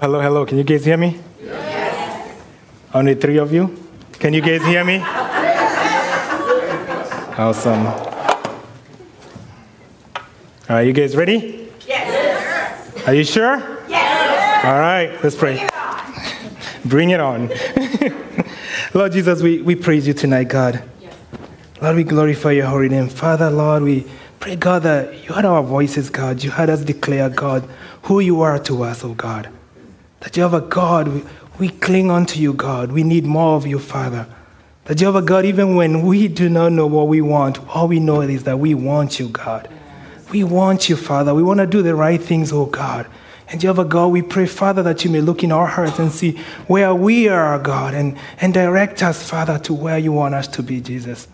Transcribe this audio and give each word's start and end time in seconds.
Hello, 0.00 0.20
hello. 0.20 0.46
Can 0.46 0.58
you 0.58 0.62
guys 0.62 0.84
hear 0.84 0.96
me? 0.96 1.18
Yes. 1.42 2.40
Only 2.94 3.16
three 3.16 3.36
of 3.36 3.52
you? 3.52 3.76
Can 4.12 4.32
you 4.32 4.40
guys 4.40 4.62
hear 4.64 4.84
me? 4.84 4.98
Awesome. 7.36 7.84
All 7.84 7.96
right, 10.68 10.82
you 10.82 10.92
guys 10.92 11.16
ready? 11.16 11.68
Yes. 11.84 13.08
Are 13.08 13.14
you 13.14 13.24
sure? 13.24 13.58
Yes. 13.88 14.64
All 14.64 14.78
right, 14.78 15.18
let's 15.24 15.34
pray. 15.34 15.66
Bring 16.84 17.10
it 17.10 17.18
on. 17.18 17.50
Lord 18.94 19.10
Jesus, 19.10 19.42
we, 19.42 19.62
we 19.62 19.74
praise 19.74 20.06
you 20.06 20.14
tonight, 20.14 20.44
God. 20.44 20.80
Lord, 21.82 21.96
we 21.96 22.04
glorify 22.04 22.52
your 22.52 22.66
holy 22.66 22.88
name. 22.88 23.08
Father, 23.08 23.50
Lord, 23.50 23.82
we 23.82 24.06
pray, 24.38 24.54
God, 24.54 24.84
that 24.84 25.24
you 25.24 25.34
heard 25.34 25.44
our 25.44 25.64
voices, 25.64 26.08
God. 26.08 26.44
You 26.44 26.52
heard 26.52 26.70
us 26.70 26.82
declare, 26.82 27.28
God, 27.30 27.68
who 28.02 28.20
you 28.20 28.42
are 28.42 28.60
to 28.60 28.84
us, 28.84 29.02
oh 29.02 29.14
God. 29.14 29.48
That 30.28 30.36
you 30.36 30.42
have 30.42 30.52
a 30.52 30.60
God, 30.60 31.08
we, 31.08 31.24
we 31.58 31.68
cling 31.70 32.10
unto 32.10 32.38
you, 32.38 32.52
God. 32.52 32.92
We 32.92 33.02
need 33.02 33.24
more 33.24 33.56
of 33.56 33.66
you, 33.66 33.78
Father. 33.78 34.26
That 34.84 34.96
Jehovah 34.96 35.22
God, 35.22 35.46
even 35.46 35.74
when 35.74 36.02
we 36.02 36.28
do 36.28 36.50
not 36.50 36.72
know 36.72 36.86
what 36.86 37.08
we 37.08 37.22
want, 37.22 37.66
all 37.74 37.88
we 37.88 37.98
know 37.98 38.20
is 38.20 38.44
that 38.44 38.58
we 38.58 38.74
want 38.74 39.18
you, 39.18 39.30
God. 39.30 39.70
We 40.30 40.44
want 40.44 40.90
you, 40.90 40.96
Father. 40.96 41.34
We 41.34 41.42
want 41.42 41.60
to 41.60 41.66
do 41.66 41.80
the 41.80 41.94
right 41.94 42.20
things, 42.20 42.52
oh 42.52 42.66
God. 42.66 43.06
And 43.48 43.58
Jehovah 43.58 43.86
God, 43.86 44.08
we 44.08 44.20
pray, 44.20 44.44
Father, 44.44 44.82
that 44.82 45.02
you 45.02 45.10
may 45.10 45.22
look 45.22 45.42
in 45.42 45.50
our 45.50 45.66
hearts 45.66 45.98
and 45.98 46.12
see 46.12 46.32
where 46.66 46.94
we 46.94 47.26
are, 47.28 47.58
God, 47.58 47.94
and, 47.94 48.18
and 48.38 48.52
direct 48.52 49.02
us, 49.02 49.26
Father, 49.26 49.58
to 49.60 49.72
where 49.72 49.96
you 49.96 50.12
want 50.12 50.34
us 50.34 50.46
to 50.48 50.62
be, 50.62 50.82
Jesus. 50.82 51.26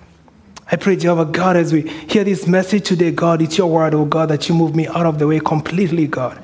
I 0.71 0.77
pray, 0.77 0.95
Jehovah 0.95 1.25
God, 1.25 1.57
as 1.57 1.73
we 1.73 1.89
hear 1.89 2.23
this 2.23 2.47
message 2.47 2.87
today, 2.87 3.11
God, 3.11 3.43
it's 3.43 3.59
your 3.59 3.69
word, 3.69 3.93
oh 3.93 4.05
God, 4.05 4.29
that 4.29 4.49
you 4.49 4.55
move 4.55 4.77
me 4.77 4.87
out 4.87 5.05
of 5.05 5.19
the 5.19 5.27
way 5.27 5.41
completely, 5.41 6.07
God. 6.07 6.41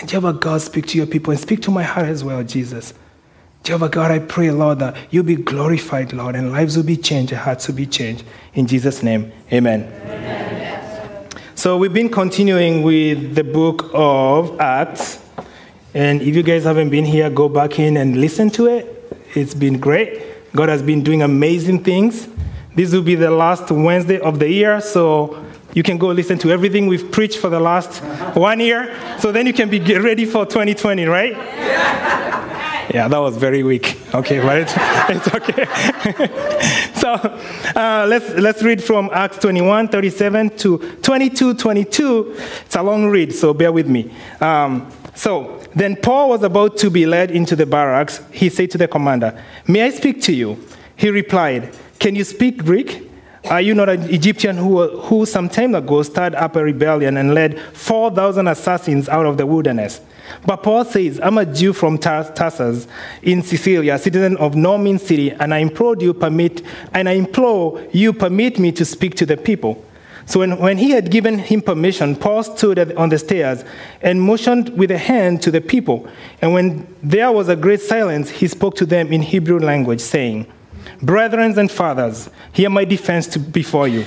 And 0.00 0.08
Jehovah 0.08 0.32
God, 0.32 0.62
speak 0.62 0.86
to 0.86 0.96
your 0.96 1.06
people 1.06 1.30
and 1.30 1.38
speak 1.38 1.60
to 1.62 1.70
my 1.70 1.82
heart 1.82 2.06
as 2.06 2.24
well, 2.24 2.42
Jesus. 2.42 2.94
Jehovah 3.62 3.90
God, 3.90 4.10
I 4.10 4.18
pray, 4.18 4.50
Lord, 4.50 4.78
that 4.78 4.96
you 5.10 5.22
be 5.22 5.36
glorified, 5.36 6.14
Lord, 6.14 6.34
and 6.34 6.50
lives 6.50 6.74
will 6.74 6.84
be 6.84 6.96
changed, 6.96 7.32
and 7.32 7.40
hearts 7.42 7.68
will 7.68 7.74
be 7.74 7.84
changed. 7.84 8.24
In 8.54 8.66
Jesus' 8.66 9.02
name, 9.02 9.30
amen. 9.52 9.82
amen. 10.06 11.28
So 11.54 11.76
we've 11.76 11.92
been 11.92 12.08
continuing 12.08 12.82
with 12.82 13.34
the 13.34 13.44
book 13.44 13.90
of 13.92 14.58
Acts. 14.58 15.22
And 15.92 16.22
if 16.22 16.34
you 16.34 16.42
guys 16.42 16.64
haven't 16.64 16.88
been 16.88 17.04
here, 17.04 17.28
go 17.28 17.50
back 17.50 17.78
in 17.78 17.98
and 17.98 18.18
listen 18.18 18.48
to 18.52 18.68
it. 18.68 19.14
It's 19.34 19.52
been 19.52 19.78
great. 19.78 20.52
God 20.56 20.70
has 20.70 20.82
been 20.82 21.02
doing 21.02 21.20
amazing 21.20 21.84
things. 21.84 22.26
This 22.74 22.94
will 22.94 23.02
be 23.02 23.16
the 23.16 23.30
last 23.30 23.70
Wednesday 23.70 24.18
of 24.18 24.38
the 24.38 24.48
year, 24.48 24.80
so 24.80 25.44
you 25.74 25.82
can 25.82 25.98
go 25.98 26.08
listen 26.08 26.38
to 26.38 26.50
everything 26.50 26.86
we've 26.86 27.10
preached 27.12 27.38
for 27.38 27.48
the 27.48 27.60
last 27.60 27.98
one 28.34 28.60
year. 28.60 28.96
So 29.20 29.32
then 29.32 29.46
you 29.46 29.52
can 29.52 29.68
be 29.70 29.80
ready 29.98 30.24
for 30.24 30.44
2020, 30.44 31.04
right? 31.04 31.32
Yeah, 32.92 33.06
that 33.06 33.18
was 33.18 33.36
very 33.36 33.62
weak. 33.62 33.96
Okay, 34.12 34.40
but 34.40 34.58
it's, 34.58 34.74
it's 35.08 35.34
okay. 35.34 36.92
so 36.94 37.12
uh, 37.12 38.04
let's, 38.08 38.30
let's 38.34 38.62
read 38.64 38.82
from 38.82 39.10
Acts 39.12 39.38
21 39.38 39.88
37 39.88 40.56
to 40.56 40.78
22 41.00 41.54
22. 41.54 42.36
It's 42.66 42.74
a 42.74 42.82
long 42.82 43.06
read, 43.06 43.32
so 43.32 43.54
bear 43.54 43.70
with 43.70 43.86
me. 43.86 44.12
Um, 44.40 44.90
so 45.14 45.60
then 45.74 45.96
Paul 45.96 46.30
was 46.30 46.42
about 46.42 46.78
to 46.78 46.90
be 46.90 47.06
led 47.06 47.30
into 47.30 47.54
the 47.54 47.66
barracks. 47.66 48.20
He 48.32 48.48
said 48.48 48.72
to 48.72 48.78
the 48.78 48.88
commander, 48.88 49.40
May 49.68 49.82
I 49.82 49.90
speak 49.90 50.20
to 50.22 50.32
you? 50.32 50.58
He 50.96 51.10
replied, 51.10 51.76
Can 52.00 52.16
you 52.16 52.24
speak 52.24 52.64
Greek? 52.64 53.09
Are 53.44 53.60
you 53.60 53.74
not 53.74 53.88
an 53.88 54.02
Egyptian 54.10 54.56
who, 54.56 54.86
who 55.00 55.24
some 55.24 55.48
time 55.48 55.74
ago 55.74 56.02
stirred 56.02 56.34
up 56.34 56.56
a 56.56 56.62
rebellion 56.62 57.16
and 57.16 57.34
led 57.34 57.58
4,000 57.58 58.46
assassins 58.46 59.08
out 59.08 59.26
of 59.26 59.38
the 59.38 59.46
wilderness? 59.46 60.00
But 60.46 60.62
Paul 60.62 60.84
says, 60.84 61.18
I'm 61.22 61.38
a 61.38 61.46
Jew 61.46 61.72
from 61.72 61.98
Tarsus 61.98 62.86
in 63.22 63.42
Cilicia, 63.42 63.94
a 63.94 63.98
citizen 63.98 64.36
of 64.36 64.54
no 64.54 64.78
mean 64.78 64.98
city, 64.98 65.32
and 65.32 65.52
I 65.54 65.58
implore 65.58 65.96
you 65.98 66.14
permit 66.14 66.62
and 66.92 67.08
I 67.08 67.12
implore 67.12 67.82
you 67.92 68.12
permit 68.12 68.58
me 68.58 68.72
to 68.72 68.84
speak 68.84 69.14
to 69.16 69.26
the 69.26 69.36
people. 69.36 69.84
So 70.26 70.40
when, 70.40 70.58
when 70.58 70.78
he 70.78 70.90
had 70.90 71.10
given 71.10 71.38
him 71.38 71.60
permission, 71.60 72.14
Paul 72.14 72.44
stood 72.44 72.92
on 72.92 73.08
the 73.08 73.18
stairs 73.18 73.64
and 74.00 74.20
motioned 74.20 74.68
with 74.78 74.92
a 74.92 74.98
hand 74.98 75.42
to 75.42 75.50
the 75.50 75.60
people. 75.60 76.08
And 76.40 76.52
when 76.52 76.86
there 77.02 77.32
was 77.32 77.48
a 77.48 77.56
great 77.56 77.80
silence, 77.80 78.30
he 78.30 78.46
spoke 78.46 78.76
to 78.76 78.86
them 78.86 79.12
in 79.12 79.22
Hebrew 79.22 79.58
language, 79.58 80.00
saying, 80.00 80.46
Brethren 81.02 81.58
and 81.58 81.70
fathers, 81.70 82.28
hear 82.52 82.70
my 82.70 82.84
defense 82.84 83.26
to, 83.28 83.38
before 83.38 83.88
you. 83.88 84.04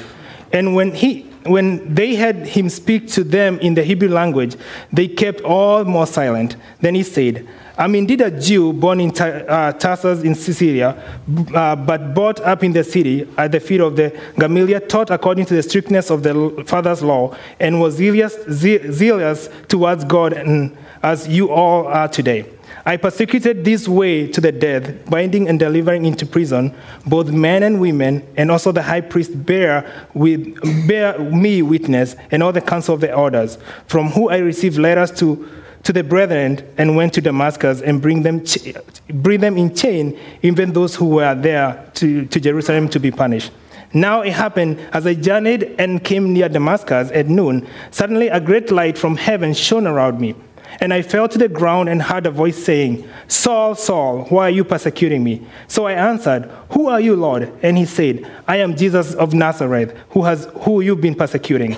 And 0.51 0.75
when 0.75 0.93
he 0.93 1.33
when 1.45 1.93
they 1.93 2.15
had 2.15 2.47
him 2.47 2.69
speak 2.69 3.07
to 3.09 3.23
them 3.23 3.59
in 3.59 3.73
the 3.73 3.83
Hebrew 3.83 4.07
language, 4.07 4.55
they 4.91 5.07
kept 5.07 5.41
all 5.41 5.83
more 5.83 6.07
silent. 6.07 6.55
Then 6.79 6.95
he 6.95 7.03
said, 7.03 7.47
I'm 7.77 7.95
indeed 7.95 8.21
a 8.21 8.31
Jew 8.31 8.71
born 8.71 8.99
in 9.01 9.09
uh, 9.19 9.73
Tarsus 9.73 10.23
in 10.23 10.35
Cilicia, 10.35 11.19
uh, 11.53 11.75
but 11.75 12.13
brought 12.13 12.39
up 12.41 12.63
in 12.63 12.71
the 12.71 12.83
city 12.83 13.27
at 13.37 13.51
the 13.51 13.59
feet 13.59 13.81
of 13.81 13.95
the 13.95 14.17
Gamaliel, 14.37 14.81
taught 14.81 15.09
according 15.09 15.45
to 15.47 15.55
the 15.55 15.63
strictness 15.63 16.11
of 16.11 16.23
the 16.23 16.63
father's 16.67 17.01
law, 17.01 17.35
and 17.59 17.81
was 17.81 17.95
zealous, 17.95 18.35
zealous 18.47 19.49
towards 19.67 20.05
God, 20.05 20.33
and 20.33 20.77
as 21.01 21.27
you 21.27 21.49
all 21.49 21.87
are 21.87 22.07
today. 22.07 22.45
I 22.85 22.97
persecuted 22.97 23.63
this 23.63 23.87
way 23.87 24.27
to 24.27 24.41
the 24.41 24.51
death, 24.51 25.09
binding 25.09 25.47
and 25.47 25.57
delivering 25.57 26.05
into 26.05 26.25
prison 26.25 26.75
both 27.05 27.31
men 27.31 27.63
and 27.63 27.79
women, 27.79 28.27
and 28.35 28.51
also 28.51 28.73
the 28.73 28.81
high 28.81 28.99
priest 28.99 29.45
bear, 29.45 29.89
with, 30.13 30.59
bear 30.85 31.17
me 31.17 31.61
witness, 31.61 32.17
and 32.29 32.43
all 32.43 32.51
the 32.51 32.59
council 32.59 32.95
of 32.95 33.01
the 33.01 33.09
elders, 33.09 33.57
from 33.87 34.09
whom 34.09 34.27
I 34.29 34.39
received 34.39 34.77
letters 34.77 35.11
to, 35.19 35.49
to 35.83 35.93
the 35.93 36.03
brethren, 36.03 36.59
and 36.77 36.97
went 36.97 37.13
to 37.13 37.21
Damascus 37.21 37.81
and 37.81 38.01
bring 38.01 38.23
them, 38.23 38.43
bring 39.13 39.39
them 39.39 39.57
in 39.57 39.73
chain, 39.73 40.19
even 40.41 40.73
those 40.73 40.93
who 40.93 41.05
were 41.05 41.35
there 41.35 41.89
to, 41.95 42.25
to 42.25 42.39
Jerusalem 42.39 42.89
to 42.89 42.99
be 42.99 43.11
punished. 43.11 43.51
Now 43.93 44.21
it 44.21 44.33
happened 44.33 44.79
as 44.91 45.07
I 45.07 45.13
journeyed 45.13 45.75
and 45.77 46.03
came 46.03 46.33
near 46.33 46.49
Damascus 46.49 47.11
at 47.11 47.27
noon, 47.27 47.65
suddenly 47.91 48.27
a 48.27 48.41
great 48.41 48.71
light 48.71 48.97
from 48.97 49.15
heaven 49.15 49.53
shone 49.53 49.87
around 49.87 50.19
me. 50.19 50.35
And 50.79 50.93
I 50.93 51.01
fell 51.01 51.27
to 51.27 51.37
the 51.37 51.47
ground 51.47 51.89
and 51.89 52.01
heard 52.01 52.25
a 52.25 52.31
voice 52.31 52.63
saying, 52.63 53.07
Saul, 53.27 53.75
Saul, 53.75 54.25
why 54.25 54.47
are 54.47 54.51
you 54.51 54.63
persecuting 54.63 55.23
me? 55.23 55.45
So 55.67 55.85
I 55.85 55.93
answered, 55.93 56.51
Who 56.71 56.87
are 56.87 56.99
you, 56.99 57.15
Lord? 57.15 57.51
And 57.61 57.77
he 57.77 57.85
said, 57.85 58.29
I 58.47 58.57
am 58.57 58.75
Jesus 58.75 59.13
of 59.13 59.33
Nazareth, 59.33 59.95
who, 60.09 60.23
has, 60.23 60.45
who 60.61 60.81
you've 60.81 61.01
been 61.01 61.15
persecuting. 61.15 61.77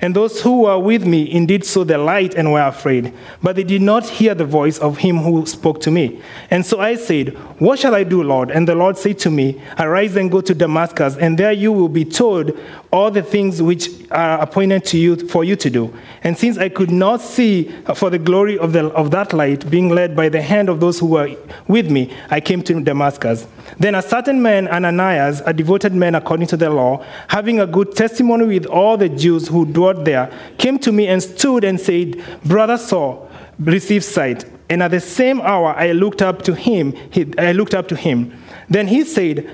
And 0.00 0.14
those 0.14 0.42
who 0.42 0.62
were 0.62 0.78
with 0.78 1.06
me 1.06 1.30
indeed 1.30 1.64
saw 1.64 1.84
the 1.84 1.98
light 1.98 2.34
and 2.34 2.52
were 2.52 2.60
afraid, 2.60 3.12
but 3.42 3.56
they 3.56 3.64
did 3.64 3.82
not 3.82 4.06
hear 4.06 4.34
the 4.34 4.44
voice 4.44 4.78
of 4.78 4.98
him 4.98 5.18
who 5.18 5.46
spoke 5.46 5.80
to 5.82 5.90
me. 5.90 6.20
And 6.50 6.66
so 6.66 6.80
I 6.80 6.96
said, 6.96 7.30
What 7.58 7.78
shall 7.78 7.94
I 7.94 8.04
do, 8.04 8.22
Lord? 8.22 8.50
And 8.50 8.68
the 8.68 8.74
Lord 8.74 8.98
said 8.98 9.18
to 9.20 9.30
me, 9.30 9.60
Arise 9.78 10.16
and 10.16 10.30
go 10.30 10.40
to 10.42 10.54
Damascus, 10.54 11.16
and 11.16 11.38
there 11.38 11.52
you 11.52 11.72
will 11.72 11.88
be 11.88 12.04
told 12.04 12.58
all 12.96 13.10
the 13.10 13.22
things 13.22 13.60
which 13.60 13.90
are 14.10 14.40
appointed 14.40 14.82
to 14.86 14.96
you 14.96 15.16
for 15.28 15.44
you 15.44 15.54
to 15.56 15.68
do. 15.68 15.94
And 16.22 16.36
since 16.36 16.56
I 16.56 16.70
could 16.70 16.90
not 16.90 17.20
see 17.20 17.70
for 17.94 18.08
the 18.08 18.18
glory 18.18 18.58
of, 18.58 18.72
the, 18.72 18.86
of 18.86 19.10
that 19.10 19.34
light, 19.34 19.70
being 19.70 19.90
led 19.90 20.16
by 20.16 20.30
the 20.30 20.40
hand 20.40 20.70
of 20.70 20.80
those 20.80 20.98
who 20.98 21.06
were 21.06 21.36
with 21.68 21.90
me, 21.90 22.16
I 22.30 22.40
came 22.40 22.62
to 22.62 22.80
Damascus. 22.80 23.46
Then 23.78 23.94
a 23.94 24.02
certain 24.02 24.40
man, 24.40 24.66
Ananias, 24.68 25.42
a 25.44 25.52
devoted 25.52 25.92
man 25.92 26.14
according 26.14 26.46
to 26.48 26.56
the 26.56 26.70
law, 26.70 27.04
having 27.28 27.60
a 27.60 27.66
good 27.66 27.94
testimony 27.94 28.46
with 28.46 28.64
all 28.66 28.96
the 28.96 29.10
Jews 29.10 29.46
who 29.48 29.66
dwelt 29.66 30.06
there, 30.06 30.32
came 30.56 30.78
to 30.78 30.90
me 30.90 31.06
and 31.08 31.22
stood 31.22 31.64
and 31.64 31.78
said, 31.78 32.22
Brother 32.44 32.78
Saul, 32.78 33.30
receive 33.58 34.04
sight. 34.04 34.46
And 34.70 34.82
at 34.82 34.90
the 34.90 35.00
same 35.00 35.40
hour 35.42 35.74
I 35.76 35.92
looked 35.92 36.22
up 36.22 36.42
to 36.42 36.54
him. 36.54 36.92
He, 37.10 37.30
I 37.38 37.52
looked 37.52 37.74
up 37.74 37.88
to 37.88 37.96
him. 37.96 38.32
Then 38.68 38.88
he 38.88 39.04
said, 39.04 39.48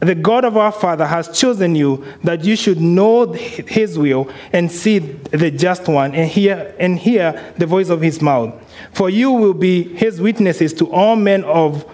the 0.00 0.14
God 0.14 0.44
of 0.44 0.56
our 0.56 0.70
Father 0.70 1.06
has 1.06 1.36
chosen 1.38 1.74
you 1.74 2.04
that 2.22 2.44
you 2.44 2.54
should 2.54 2.80
know 2.80 3.32
his 3.32 3.98
will 3.98 4.30
and 4.52 4.70
see 4.70 4.98
the 4.98 5.50
just 5.50 5.88
one 5.88 6.14
and 6.14 6.30
hear, 6.30 6.74
and 6.78 6.98
hear 6.98 7.54
the 7.58 7.66
voice 7.66 7.88
of 7.88 8.00
his 8.00 8.22
mouth. 8.22 8.54
For 8.92 9.10
you 9.10 9.32
will 9.32 9.54
be 9.54 9.82
his 9.82 10.20
witnesses 10.20 10.72
to 10.74 10.90
all 10.90 11.16
men 11.16 11.44
of 11.44 11.84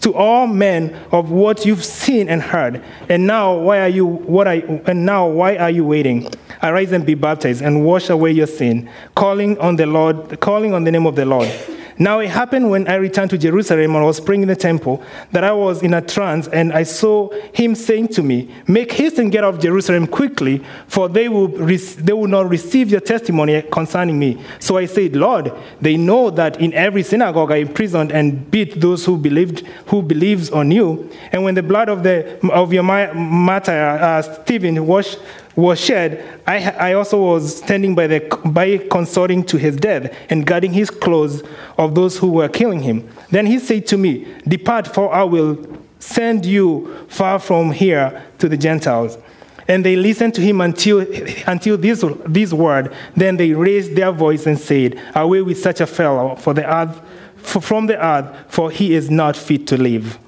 to 0.00 0.12
all 0.12 0.46
men 0.46 0.94
of 1.12 1.30
what 1.30 1.64
you've 1.64 1.82
seen 1.82 2.28
and 2.28 2.42
heard. 2.42 2.84
And 3.08 3.26
now 3.26 3.56
why 3.56 3.80
are 3.80 3.88
you 3.88 4.04
what 4.04 4.46
are 4.46 4.60
and 4.86 5.06
now 5.06 5.26
why 5.26 5.56
are 5.56 5.70
you 5.70 5.82
waiting? 5.82 6.28
Arise 6.62 6.92
and 6.92 7.06
be 7.06 7.14
baptized 7.14 7.62
and 7.62 7.86
wash 7.86 8.10
away 8.10 8.32
your 8.32 8.46
sin, 8.46 8.90
calling 9.14 9.58
on 9.58 9.76
the 9.76 9.86
Lord, 9.86 10.38
calling 10.40 10.74
on 10.74 10.84
the 10.84 10.90
name 10.90 11.06
of 11.06 11.16
the 11.16 11.24
Lord. 11.24 11.50
Now 11.98 12.18
it 12.18 12.30
happened 12.30 12.70
when 12.70 12.88
I 12.88 12.96
returned 12.96 13.30
to 13.30 13.38
Jerusalem 13.38 13.94
and 13.94 14.04
was 14.04 14.20
praying 14.20 14.42
in 14.42 14.48
the 14.48 14.56
temple 14.56 15.02
that 15.32 15.44
I 15.44 15.52
was 15.52 15.82
in 15.82 15.94
a 15.94 16.02
trance 16.02 16.48
and 16.48 16.72
I 16.72 16.82
saw 16.82 17.30
him 17.52 17.74
saying 17.74 18.08
to 18.08 18.22
me, 18.22 18.54
Make 18.66 18.92
haste 18.92 19.18
and 19.18 19.30
get 19.30 19.44
off 19.44 19.60
Jerusalem 19.60 20.06
quickly, 20.06 20.64
for 20.88 21.08
they 21.08 21.28
will, 21.28 21.48
they 21.48 22.12
will 22.12 22.26
not 22.26 22.48
receive 22.48 22.90
your 22.90 23.00
testimony 23.00 23.62
concerning 23.62 24.18
me. 24.18 24.42
So 24.58 24.76
I 24.76 24.86
said, 24.86 25.14
Lord, 25.14 25.52
they 25.80 25.96
know 25.96 26.30
that 26.30 26.60
in 26.60 26.72
every 26.74 27.02
synagogue 27.02 27.52
I 27.52 27.56
imprisoned 27.56 28.12
and 28.12 28.50
beat 28.50 28.80
those 28.80 29.04
who 29.04 29.16
believed 29.16 29.64
who 29.86 30.02
believes 30.02 30.50
on 30.50 30.70
you. 30.70 31.10
And 31.32 31.44
when 31.44 31.54
the 31.54 31.62
blood 31.62 31.88
of, 31.88 32.02
the, 32.02 32.38
of 32.52 32.72
your 32.72 32.82
martyr 32.82 33.72
uh, 33.72 34.22
Stephen 34.22 34.86
washed 34.86 35.18
was 35.56 35.80
shed, 35.80 36.40
I, 36.46 36.70
I 36.70 36.92
also 36.94 37.20
was 37.20 37.58
standing 37.58 37.94
by, 37.94 38.06
the, 38.06 38.40
by 38.44 38.78
consorting 38.78 39.44
to 39.44 39.56
his 39.56 39.76
death 39.76 40.14
and 40.28 40.44
guarding 40.46 40.72
his 40.72 40.90
clothes 40.90 41.42
of 41.78 41.94
those 41.94 42.18
who 42.18 42.30
were 42.30 42.48
killing 42.48 42.82
him. 42.82 43.08
Then 43.30 43.46
he 43.46 43.58
said 43.58 43.86
to 43.88 43.96
me, 43.96 44.26
Depart, 44.46 44.88
for 44.88 45.12
I 45.14 45.22
will 45.22 45.64
send 46.00 46.44
you 46.44 47.06
far 47.08 47.38
from 47.38 47.70
here 47.70 48.24
to 48.38 48.48
the 48.48 48.56
Gentiles. 48.56 49.16
And 49.66 49.84
they 49.84 49.96
listened 49.96 50.34
to 50.34 50.42
him 50.42 50.60
until, 50.60 51.00
until 51.46 51.78
this, 51.78 52.04
this 52.26 52.52
word. 52.52 52.94
Then 53.16 53.36
they 53.36 53.52
raised 53.52 53.96
their 53.96 54.12
voice 54.12 54.46
and 54.46 54.58
said, 54.58 55.00
Away 55.14 55.40
with 55.40 55.58
such 55.58 55.80
a 55.80 55.86
fellow 55.86 56.36
for 56.36 56.52
the 56.52 56.70
earth, 56.70 57.00
for, 57.36 57.62
from 57.62 57.86
the 57.86 58.04
earth, 58.04 58.34
for 58.48 58.70
he 58.70 58.94
is 58.94 59.10
not 59.10 59.36
fit 59.36 59.66
to 59.68 59.78
live. 59.78 60.18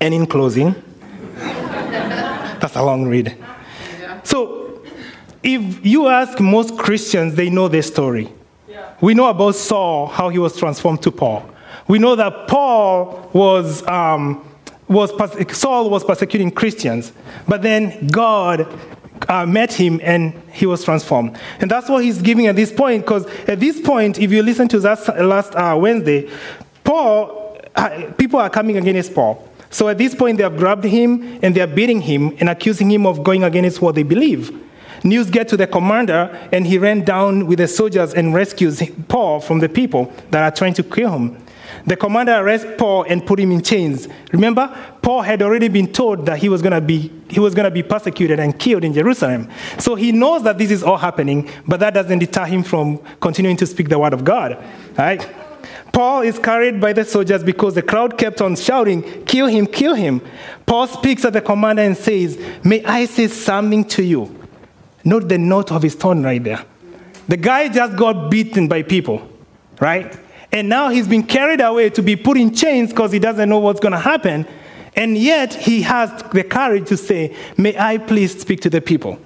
And 0.00 0.12
in 0.12 0.26
closing, 0.26 0.74
that's 1.36 2.76
a 2.76 2.82
long 2.82 3.06
read. 3.06 3.42
So, 4.24 4.82
if 5.42 5.84
you 5.84 6.08
ask 6.08 6.40
most 6.40 6.76
Christians, 6.78 7.34
they 7.34 7.50
know 7.50 7.68
this 7.68 7.86
story. 7.86 8.32
Yeah. 8.66 8.94
We 9.00 9.14
know 9.14 9.28
about 9.28 9.54
Saul, 9.54 10.06
how 10.06 10.30
he 10.30 10.38
was 10.38 10.56
transformed 10.56 11.02
to 11.02 11.12
Paul. 11.12 11.48
We 11.86 11.98
know 11.98 12.16
that 12.16 12.48
Paul 12.48 13.30
was, 13.32 13.86
um, 13.86 14.48
was 14.88 15.12
Saul 15.56 15.90
was 15.90 16.02
persecuting 16.02 16.50
Christians, 16.50 17.12
but 17.46 17.60
then 17.60 18.06
God 18.06 18.66
uh, 19.28 19.46
met 19.46 19.72
him 19.72 20.00
and 20.02 20.32
he 20.52 20.66
was 20.66 20.82
transformed. 20.82 21.38
And 21.60 21.70
that's 21.70 21.88
what 21.88 22.02
he's 22.02 22.22
giving 22.22 22.46
at 22.46 22.56
this 22.56 22.72
point, 22.72 23.04
because 23.04 23.26
at 23.46 23.60
this 23.60 23.80
point, 23.80 24.18
if 24.18 24.30
you 24.32 24.42
listen 24.42 24.68
to 24.68 24.80
that 24.80 25.24
last 25.24 25.54
uh, 25.54 25.76
Wednesday, 25.78 26.30
Paul, 26.82 27.60
uh, 27.74 28.12
people 28.16 28.40
are 28.40 28.50
coming 28.50 28.76
against 28.76 29.14
Paul. 29.14 29.46
So 29.74 29.88
at 29.88 29.98
this 29.98 30.14
point, 30.14 30.36
they 30.36 30.44
have 30.44 30.56
grabbed 30.56 30.84
him 30.84 31.40
and 31.42 31.52
they 31.52 31.60
are 31.60 31.66
beating 31.66 32.00
him 32.00 32.36
and 32.38 32.48
accusing 32.48 32.92
him 32.92 33.06
of 33.06 33.24
going 33.24 33.42
against 33.42 33.82
what 33.82 33.96
they 33.96 34.04
believe. 34.04 34.56
News 35.02 35.28
get 35.28 35.48
to 35.48 35.56
the 35.56 35.66
commander, 35.66 36.30
and 36.52 36.64
he 36.64 36.78
ran 36.78 37.04
down 37.04 37.48
with 37.48 37.58
the 37.58 37.66
soldiers 37.66 38.14
and 38.14 38.32
rescues 38.32 38.80
Paul 39.08 39.40
from 39.40 39.58
the 39.58 39.68
people 39.68 40.12
that 40.30 40.44
are 40.44 40.56
trying 40.56 40.74
to 40.74 40.84
kill 40.84 41.10
him. 41.10 41.44
The 41.86 41.96
commander 41.96 42.34
arrests 42.36 42.68
Paul 42.78 43.02
and 43.08 43.26
put 43.26 43.40
him 43.40 43.50
in 43.50 43.62
chains. 43.62 44.06
Remember, 44.32 44.72
Paul 45.02 45.22
had 45.22 45.42
already 45.42 45.66
been 45.66 45.92
told 45.92 46.24
that 46.26 46.38
he 46.38 46.48
was 46.48 46.62
going 46.62 46.72
to 46.72 46.80
be 46.80 47.10
he 47.28 47.40
was 47.40 47.52
going 47.52 47.64
to 47.64 47.70
be 47.72 47.82
persecuted 47.82 48.38
and 48.38 48.56
killed 48.56 48.84
in 48.84 48.94
Jerusalem. 48.94 49.50
So 49.78 49.96
he 49.96 50.12
knows 50.12 50.44
that 50.44 50.56
this 50.56 50.70
is 50.70 50.84
all 50.84 50.98
happening, 50.98 51.50
but 51.66 51.80
that 51.80 51.94
doesn't 51.94 52.20
deter 52.20 52.44
him 52.44 52.62
from 52.62 52.98
continuing 53.20 53.56
to 53.56 53.66
speak 53.66 53.88
the 53.88 53.98
word 53.98 54.12
of 54.12 54.24
God. 54.24 54.64
Right? 54.96 55.28
Paul 55.94 56.22
is 56.22 56.40
carried 56.40 56.80
by 56.80 56.92
the 56.92 57.04
soldiers 57.04 57.44
because 57.44 57.74
the 57.74 57.82
crowd 57.82 58.18
kept 58.18 58.40
on 58.40 58.56
shouting, 58.56 59.24
Kill 59.26 59.46
him, 59.46 59.64
kill 59.64 59.94
him. 59.94 60.20
Paul 60.66 60.88
speaks 60.88 61.24
at 61.24 61.32
the 61.32 61.40
commander 61.40 61.82
and 61.82 61.96
says, 61.96 62.36
May 62.64 62.84
I 62.84 63.04
say 63.04 63.28
something 63.28 63.84
to 63.84 64.02
you? 64.02 64.48
Note 65.04 65.28
the 65.28 65.38
note 65.38 65.70
of 65.70 65.82
his 65.82 65.94
tone 65.94 66.24
right 66.24 66.42
there. 66.42 66.64
The 67.28 67.36
guy 67.36 67.68
just 67.68 67.96
got 67.96 68.28
beaten 68.28 68.66
by 68.66 68.82
people, 68.82 69.26
right? 69.80 70.18
And 70.50 70.68
now 70.68 70.88
he's 70.88 71.06
been 71.06 71.22
carried 71.22 71.60
away 71.60 71.90
to 71.90 72.02
be 72.02 72.16
put 72.16 72.38
in 72.38 72.52
chains 72.52 72.90
because 72.90 73.12
he 73.12 73.20
doesn't 73.20 73.48
know 73.48 73.60
what's 73.60 73.80
going 73.80 73.92
to 73.92 73.98
happen. 73.98 74.48
And 74.96 75.16
yet 75.16 75.54
he 75.54 75.82
has 75.82 76.10
the 76.32 76.42
courage 76.42 76.88
to 76.88 76.96
say, 76.96 77.36
May 77.56 77.78
I 77.78 77.98
please 77.98 78.40
speak 78.40 78.60
to 78.62 78.70
the 78.70 78.80
people? 78.80 79.20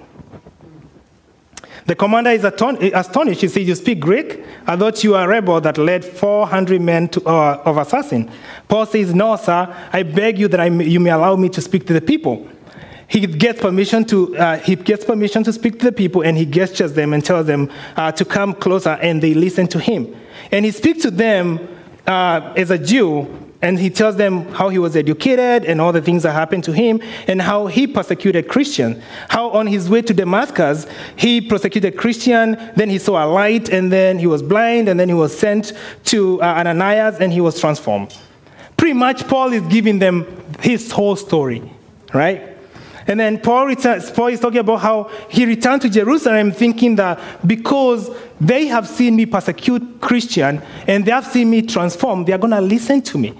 The 1.89 1.95
commander 1.95 2.29
is 2.29 2.43
astonished. 2.43 3.41
He 3.41 3.47
says, 3.47 3.67
You 3.67 3.73
speak 3.73 3.99
Greek? 3.99 4.45
I 4.67 4.77
thought 4.77 5.03
you 5.03 5.13
were 5.13 5.23
a 5.23 5.27
rebel 5.27 5.59
that 5.61 5.79
led 5.79 6.05
400 6.05 6.79
men 6.79 7.09
to, 7.09 7.27
uh, 7.27 7.63
of 7.65 7.77
assassin. 7.77 8.29
Paul 8.67 8.85
says, 8.85 9.11
No, 9.15 9.35
sir. 9.37 9.75
I 9.91 10.03
beg 10.03 10.37
you 10.37 10.47
that 10.49 10.71
may, 10.71 10.85
you 10.85 10.99
may 10.99 11.09
allow 11.09 11.35
me 11.35 11.49
to 11.49 11.59
speak 11.61 11.87
to 11.87 11.93
the 11.93 12.01
people. 12.01 12.47
He 13.07 13.25
gets 13.25 13.59
permission 13.59 14.05
to 14.05 14.37
uh, 14.37 14.59
he 14.59 14.75
gets 14.75 15.03
permission 15.03 15.43
to 15.45 15.51
speak 15.51 15.79
to 15.79 15.85
the 15.85 15.91
people, 15.91 16.21
and 16.21 16.37
he 16.37 16.45
gestures 16.45 16.93
them 16.93 17.11
and 17.11 17.25
tells 17.25 17.47
them 17.47 17.71
uh, 17.95 18.11
to 18.11 18.23
come 18.23 18.53
closer, 18.53 18.91
and 19.01 19.19
they 19.19 19.33
listen 19.33 19.65
to 19.69 19.79
him. 19.79 20.15
And 20.51 20.65
he 20.65 20.71
speaks 20.71 21.01
to 21.01 21.09
them 21.09 21.57
uh, 22.05 22.53
as 22.55 22.69
a 22.69 22.77
Jew, 22.77 23.48
and 23.61 23.77
he 23.77 23.89
tells 23.89 24.15
them 24.15 24.45
how 24.53 24.69
he 24.69 24.79
was 24.79 24.95
educated 24.95 25.65
and 25.65 25.81
all 25.81 25.91
the 25.91 26.01
things 26.01 26.23
that 26.23 26.31
happened 26.31 26.63
to 26.63 26.71
him 26.71 27.01
and 27.27 27.41
how 27.41 27.67
he 27.67 27.87
persecuted 27.87 28.47
Christian. 28.47 29.01
How 29.27 29.49
on 29.49 29.67
his 29.67 29.89
way 29.89 30.01
to 30.03 30.13
Damascus, 30.13 30.87
he 31.17 31.41
persecuted 31.41 31.97
Christian, 31.97 32.57
then 32.77 32.89
he 32.89 32.97
saw 32.97 33.25
a 33.25 33.27
light, 33.27 33.69
and 33.69 33.91
then 33.91 34.17
he 34.17 34.27
was 34.27 34.41
blind, 34.41 34.87
and 34.87 34.97
then 34.97 35.09
he 35.09 35.13
was 35.13 35.37
sent 35.37 35.73
to 36.05 36.41
uh, 36.41 36.45
Ananias, 36.45 37.19
and 37.19 37.33
he 37.33 37.41
was 37.41 37.59
transformed. 37.59 38.17
Pretty 38.77 38.93
much, 38.93 39.27
Paul 39.27 39.51
is 39.51 39.61
giving 39.63 39.99
them 39.99 40.25
his 40.61 40.89
whole 40.89 41.17
story, 41.17 41.61
right? 42.13 42.55
And 43.07 43.19
then 43.19 43.39
Paul, 43.39 43.65
returns, 43.65 44.09
Paul 44.11 44.27
is 44.27 44.39
talking 44.39 44.59
about 44.59 44.77
how 44.77 45.11
he 45.29 45.45
returned 45.45 45.81
to 45.81 45.89
Jerusalem 45.89 46.51
thinking 46.51 46.95
that 46.95 47.19
because 47.45 48.09
they 48.39 48.67
have 48.67 48.87
seen 48.87 49.15
me 49.15 49.25
persecute 49.25 49.99
Christian 49.99 50.61
and 50.87 51.03
they 51.03 51.11
have 51.11 51.25
seen 51.25 51.49
me 51.49 51.63
transform, 51.63 52.23
they 52.23 52.33
are 52.33 52.37
going 52.37 52.51
to 52.51 52.61
listen 52.61 53.01
to 53.01 53.17
me. 53.17 53.35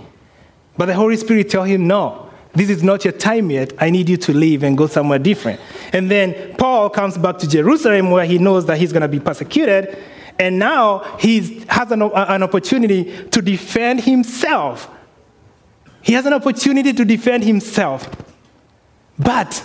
But 0.79 0.85
the 0.85 0.93
Holy 0.93 1.17
Spirit 1.17 1.49
tell 1.49 1.65
him, 1.65 1.87
no, 1.87 2.29
this 2.53 2.69
is 2.69 2.83
not 2.83 3.03
your 3.03 3.11
time 3.11 3.51
yet. 3.51 3.73
I 3.79 3.89
need 3.89 4.07
you 4.07 4.15
to 4.15 4.33
leave 4.33 4.63
and 4.63 4.77
go 4.77 4.87
somewhere 4.87 5.19
different. 5.19 5.59
And 5.91 6.09
then 6.09 6.55
Paul 6.55 6.89
comes 6.89 7.17
back 7.17 7.37
to 7.39 7.49
Jerusalem 7.49 8.11
where 8.11 8.23
he 8.23 8.37
knows 8.37 8.65
that 8.67 8.77
he's 8.77 8.93
going 8.93 9.01
to 9.01 9.09
be 9.09 9.19
persecuted. 9.19 9.97
And 10.39 10.57
now 10.57 11.17
he 11.19 11.65
has 11.67 11.91
an, 11.91 12.01
an 12.01 12.43
opportunity 12.43 13.27
to 13.27 13.41
defend 13.41 14.05
himself. 14.05 14.89
He 16.01 16.13
has 16.13 16.25
an 16.25 16.31
opportunity 16.31 16.93
to 16.93 17.03
defend 17.03 17.43
himself. 17.43 18.09
But 19.17 19.57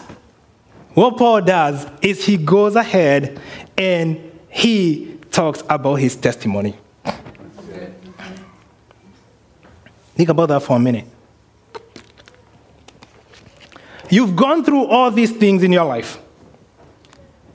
what 0.94 1.17
Paul 1.17 1.43
does 1.43 1.87
is 2.02 2.26
he 2.26 2.37
goes 2.37 2.75
ahead 2.75 3.40
and 3.78 4.32
he 4.50 5.17
talks 5.31 5.62
about 5.70 5.94
his 5.94 6.17
testimony. 6.17 6.76
Think 10.14 10.28
about 10.28 10.49
that 10.50 10.62
for 10.62 10.76
a 10.76 10.81
minute. 10.81 11.06
You've 14.11 14.37
gone 14.37 14.64
through 14.64 14.87
all 14.87 15.11
these 15.11 15.32
things 15.32 15.62
in 15.62 15.72
your 15.72 15.84
life. 15.84 16.19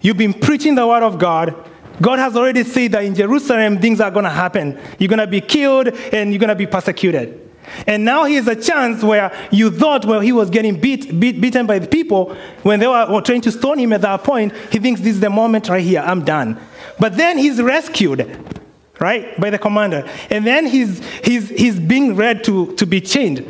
You've 0.01 0.17
been 0.17 0.33
preaching 0.33 0.75
the 0.75 0.85
word 0.85 1.03
of 1.03 1.17
God. 1.19 1.55
God 2.01 2.19
has 2.19 2.35
already 2.35 2.63
said 2.63 2.93
that 2.93 3.03
in 3.03 3.15
Jerusalem 3.15 3.79
things 3.79 3.99
are 3.99 4.11
going 4.11 4.23
to 4.23 4.31
happen. 4.31 4.79
You're 4.97 5.09
going 5.09 5.19
to 5.19 5.27
be 5.27 5.41
killed 5.41 5.87
and 5.87 6.31
you're 6.31 6.39
going 6.39 6.49
to 6.49 6.55
be 6.55 6.67
persecuted. 6.67 7.49
And 7.85 8.03
now 8.03 8.23
here's 8.23 8.47
a 8.47 8.55
chance 8.55 9.03
where 9.03 9.31
you 9.51 9.69
thought 9.69 10.05
where 10.05 10.21
he 10.21 10.31
was 10.31 10.49
getting 10.49 10.79
beat, 10.79 11.19
beat, 11.19 11.39
beaten 11.39 11.67
by 11.67 11.79
the 11.79 11.87
people, 11.87 12.35
when 12.63 12.79
they 12.79 12.87
were 12.87 13.21
trying 13.21 13.41
to 13.41 13.51
stone 13.51 13.77
him 13.77 13.93
at 13.93 14.01
that 14.01 14.23
point, 14.23 14.53
he 14.71 14.79
thinks 14.79 15.01
this 15.01 15.15
is 15.15 15.19
the 15.19 15.29
moment 15.29 15.69
right 15.69 15.83
here, 15.83 16.01
I'm 16.01 16.25
done. 16.25 16.59
But 16.99 17.15
then 17.15 17.37
he's 17.37 17.61
rescued 17.61 18.58
right, 18.99 19.39
by 19.39 19.49
the 19.49 19.57
commander. 19.57 20.07
And 20.29 20.45
then 20.45 20.65
he's, 20.65 21.05
he's, 21.23 21.49
he's 21.49 21.79
being 21.79 22.15
read 22.15 22.43
to, 22.45 22.73
to 22.75 22.85
be 22.85 23.01
chained. 23.01 23.45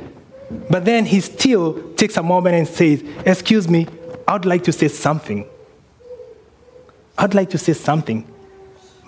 But 0.70 0.86
then 0.86 1.06
he 1.06 1.22
still 1.22 1.94
takes 1.94 2.18
a 2.18 2.24
moment 2.24 2.56
and 2.56 2.68
says, 2.68 3.04
Excuse 3.26 3.68
me, 3.68 3.88
I'd 4.28 4.46
like 4.46 4.64
to 4.66 4.72
say 4.72 4.88
something. 4.88 5.48
I'd 7.18 7.34
like 7.34 7.50
to 7.52 7.58
say 7.58 7.74
something. 7.74 8.28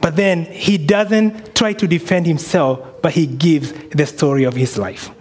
But 0.02 0.16
then 0.16 0.46
he 0.46 0.78
doesn't 0.78 1.56
try 1.56 1.74
to 1.74 1.88
defend 1.88 2.26
himself, 2.26 3.02
but 3.02 3.14
he 3.14 3.28
gives 3.28 3.72
the 3.72 4.06
story 4.06 4.44
of 4.44 4.56
his 4.56 4.78
life. 4.78 5.12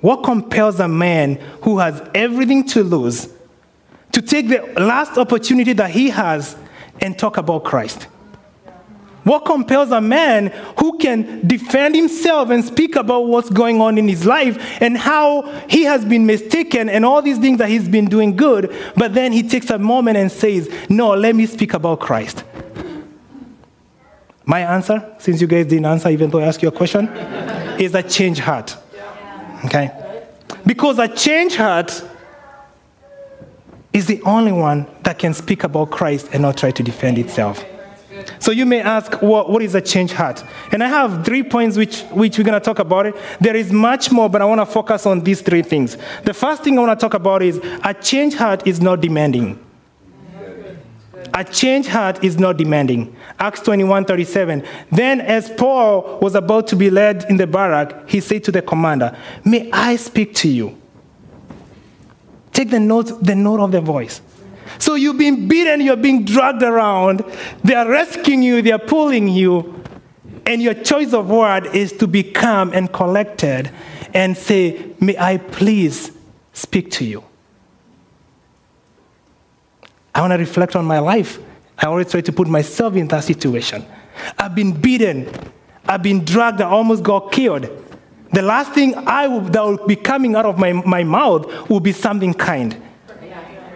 What 0.00 0.24
compels 0.24 0.80
a 0.80 0.88
man 0.88 1.36
who 1.62 1.78
has 1.78 2.02
everything 2.14 2.66
to 2.68 2.82
lose 2.82 3.32
to 4.12 4.20
take 4.20 4.48
the 4.48 4.60
last 4.80 5.16
opportunity 5.16 5.72
that 5.72 5.90
he 5.90 6.10
has 6.10 6.56
and 7.00 7.18
talk 7.18 7.36
about 7.36 7.64
Christ? 7.64 8.08
What 9.24 9.46
compels 9.46 9.90
a 9.90 10.00
man 10.00 10.48
who 10.78 10.98
can 10.98 11.46
defend 11.46 11.94
himself 11.94 12.50
and 12.50 12.62
speak 12.62 12.94
about 12.94 13.26
what's 13.26 13.48
going 13.48 13.80
on 13.80 13.96
in 13.96 14.06
his 14.06 14.26
life 14.26 14.58
and 14.82 14.96
how 14.96 15.42
he 15.68 15.84
has 15.84 16.04
been 16.04 16.26
mistaken 16.26 16.90
and 16.90 17.04
all 17.04 17.22
these 17.22 17.38
things 17.38 17.58
that 17.58 17.70
he's 17.70 17.88
been 17.88 18.04
doing 18.04 18.36
good, 18.36 18.74
but 18.96 19.14
then 19.14 19.32
he 19.32 19.42
takes 19.42 19.70
a 19.70 19.78
moment 19.78 20.18
and 20.18 20.30
says, 20.30 20.70
No, 20.90 21.14
let 21.14 21.34
me 21.34 21.46
speak 21.46 21.72
about 21.72 22.00
Christ. 22.00 22.44
My 24.44 24.60
answer, 24.60 25.16
since 25.18 25.40
you 25.40 25.46
guys 25.46 25.66
didn't 25.66 25.86
answer 25.86 26.10
even 26.10 26.28
though 26.28 26.40
I 26.40 26.44
asked 26.44 26.62
you 26.62 26.68
a 26.68 26.72
question, 26.72 27.08
is 27.78 27.94
a 27.94 28.02
change 28.02 28.38
heart. 28.38 28.76
Okay? 29.64 29.90
Because 30.66 30.98
a 30.98 31.08
change 31.08 31.56
heart 31.56 32.04
is 33.94 34.06
the 34.06 34.20
only 34.22 34.52
one 34.52 34.86
that 35.02 35.18
can 35.18 35.32
speak 35.32 35.64
about 35.64 35.90
Christ 35.90 36.28
and 36.32 36.42
not 36.42 36.58
try 36.58 36.72
to 36.72 36.82
defend 36.82 37.16
itself. 37.16 37.64
So 38.38 38.52
you 38.52 38.66
may 38.66 38.80
ask, 38.80 39.20
what, 39.22 39.50
what 39.50 39.62
is 39.62 39.74
a 39.74 39.80
change 39.80 40.12
heart? 40.12 40.44
And 40.72 40.82
I 40.82 40.88
have 40.88 41.24
three 41.24 41.42
points 41.42 41.76
which, 41.76 42.02
which 42.04 42.38
we're 42.38 42.44
going 42.44 42.60
to 42.60 42.64
talk 42.64 42.78
about. 42.78 43.06
It. 43.06 43.16
There 43.40 43.56
is 43.56 43.72
much 43.72 44.10
more, 44.12 44.28
but 44.28 44.42
I 44.42 44.44
want 44.44 44.60
to 44.60 44.66
focus 44.66 45.06
on 45.06 45.20
these 45.20 45.40
three 45.40 45.62
things. 45.62 45.96
The 46.24 46.34
first 46.34 46.62
thing 46.62 46.78
I 46.78 46.82
want 46.82 46.98
to 46.98 47.04
talk 47.04 47.14
about 47.14 47.42
is 47.42 47.60
a 47.82 47.94
change 47.94 48.34
heart 48.34 48.66
is 48.66 48.80
not 48.80 49.00
demanding. 49.00 49.58
A 51.36 51.42
change 51.42 51.88
heart 51.88 52.22
is 52.22 52.38
not 52.38 52.56
demanding. 52.56 53.16
Acts 53.40 53.60
21 53.62 54.04
37. 54.04 54.64
Then, 54.92 55.20
as 55.20 55.50
Paul 55.50 56.20
was 56.20 56.36
about 56.36 56.68
to 56.68 56.76
be 56.76 56.90
led 56.90 57.24
in 57.28 57.36
the 57.36 57.46
barrack, 57.46 58.08
he 58.08 58.20
said 58.20 58.44
to 58.44 58.52
the 58.52 58.62
commander, 58.62 59.16
May 59.44 59.68
I 59.72 59.96
speak 59.96 60.34
to 60.36 60.48
you? 60.48 60.80
Take 62.52 62.70
the 62.70 62.78
note, 62.78 63.24
the 63.24 63.34
note 63.34 63.58
of 63.58 63.72
the 63.72 63.80
voice. 63.80 64.22
So 64.78 64.94
you've 64.94 65.18
been 65.18 65.48
beaten, 65.48 65.80
you're 65.80 65.96
being 65.96 66.24
dragged 66.24 66.62
around, 66.62 67.24
they 67.62 67.74
are 67.74 67.88
rescuing 67.88 68.42
you, 68.42 68.62
they 68.62 68.72
are 68.72 68.78
pulling 68.78 69.28
you, 69.28 69.82
and 70.46 70.62
your 70.62 70.74
choice 70.74 71.12
of 71.12 71.30
word 71.30 71.66
is 71.74 71.92
to 71.94 72.06
be 72.06 72.22
calm 72.22 72.72
and 72.72 72.92
collected 72.92 73.70
and 74.12 74.36
say, 74.36 74.94
May 75.00 75.16
I 75.18 75.38
please 75.38 76.12
speak 76.52 76.90
to 76.92 77.04
you? 77.04 77.24
I 80.14 80.20
want 80.20 80.32
to 80.32 80.38
reflect 80.38 80.76
on 80.76 80.84
my 80.84 81.00
life. 81.00 81.38
I 81.78 81.86
always 81.86 82.10
try 82.10 82.20
to 82.20 82.32
put 82.32 82.46
myself 82.46 82.94
in 82.94 83.08
that 83.08 83.24
situation. 83.24 83.84
I've 84.38 84.54
been 84.54 84.72
beaten, 84.80 85.28
I've 85.86 86.02
been 86.02 86.24
dragged, 86.24 86.60
I 86.60 86.68
almost 86.68 87.02
got 87.02 87.32
killed. 87.32 87.68
The 88.32 88.42
last 88.42 88.72
thing 88.72 88.94
I 88.94 89.26
will, 89.28 89.40
that 89.40 89.62
will 89.62 89.86
be 89.86 89.96
coming 89.96 90.34
out 90.34 90.46
of 90.46 90.58
my, 90.58 90.72
my 90.72 91.04
mouth 91.04 91.68
will 91.68 91.80
be 91.80 91.92
something 91.92 92.34
kind. 92.34 92.80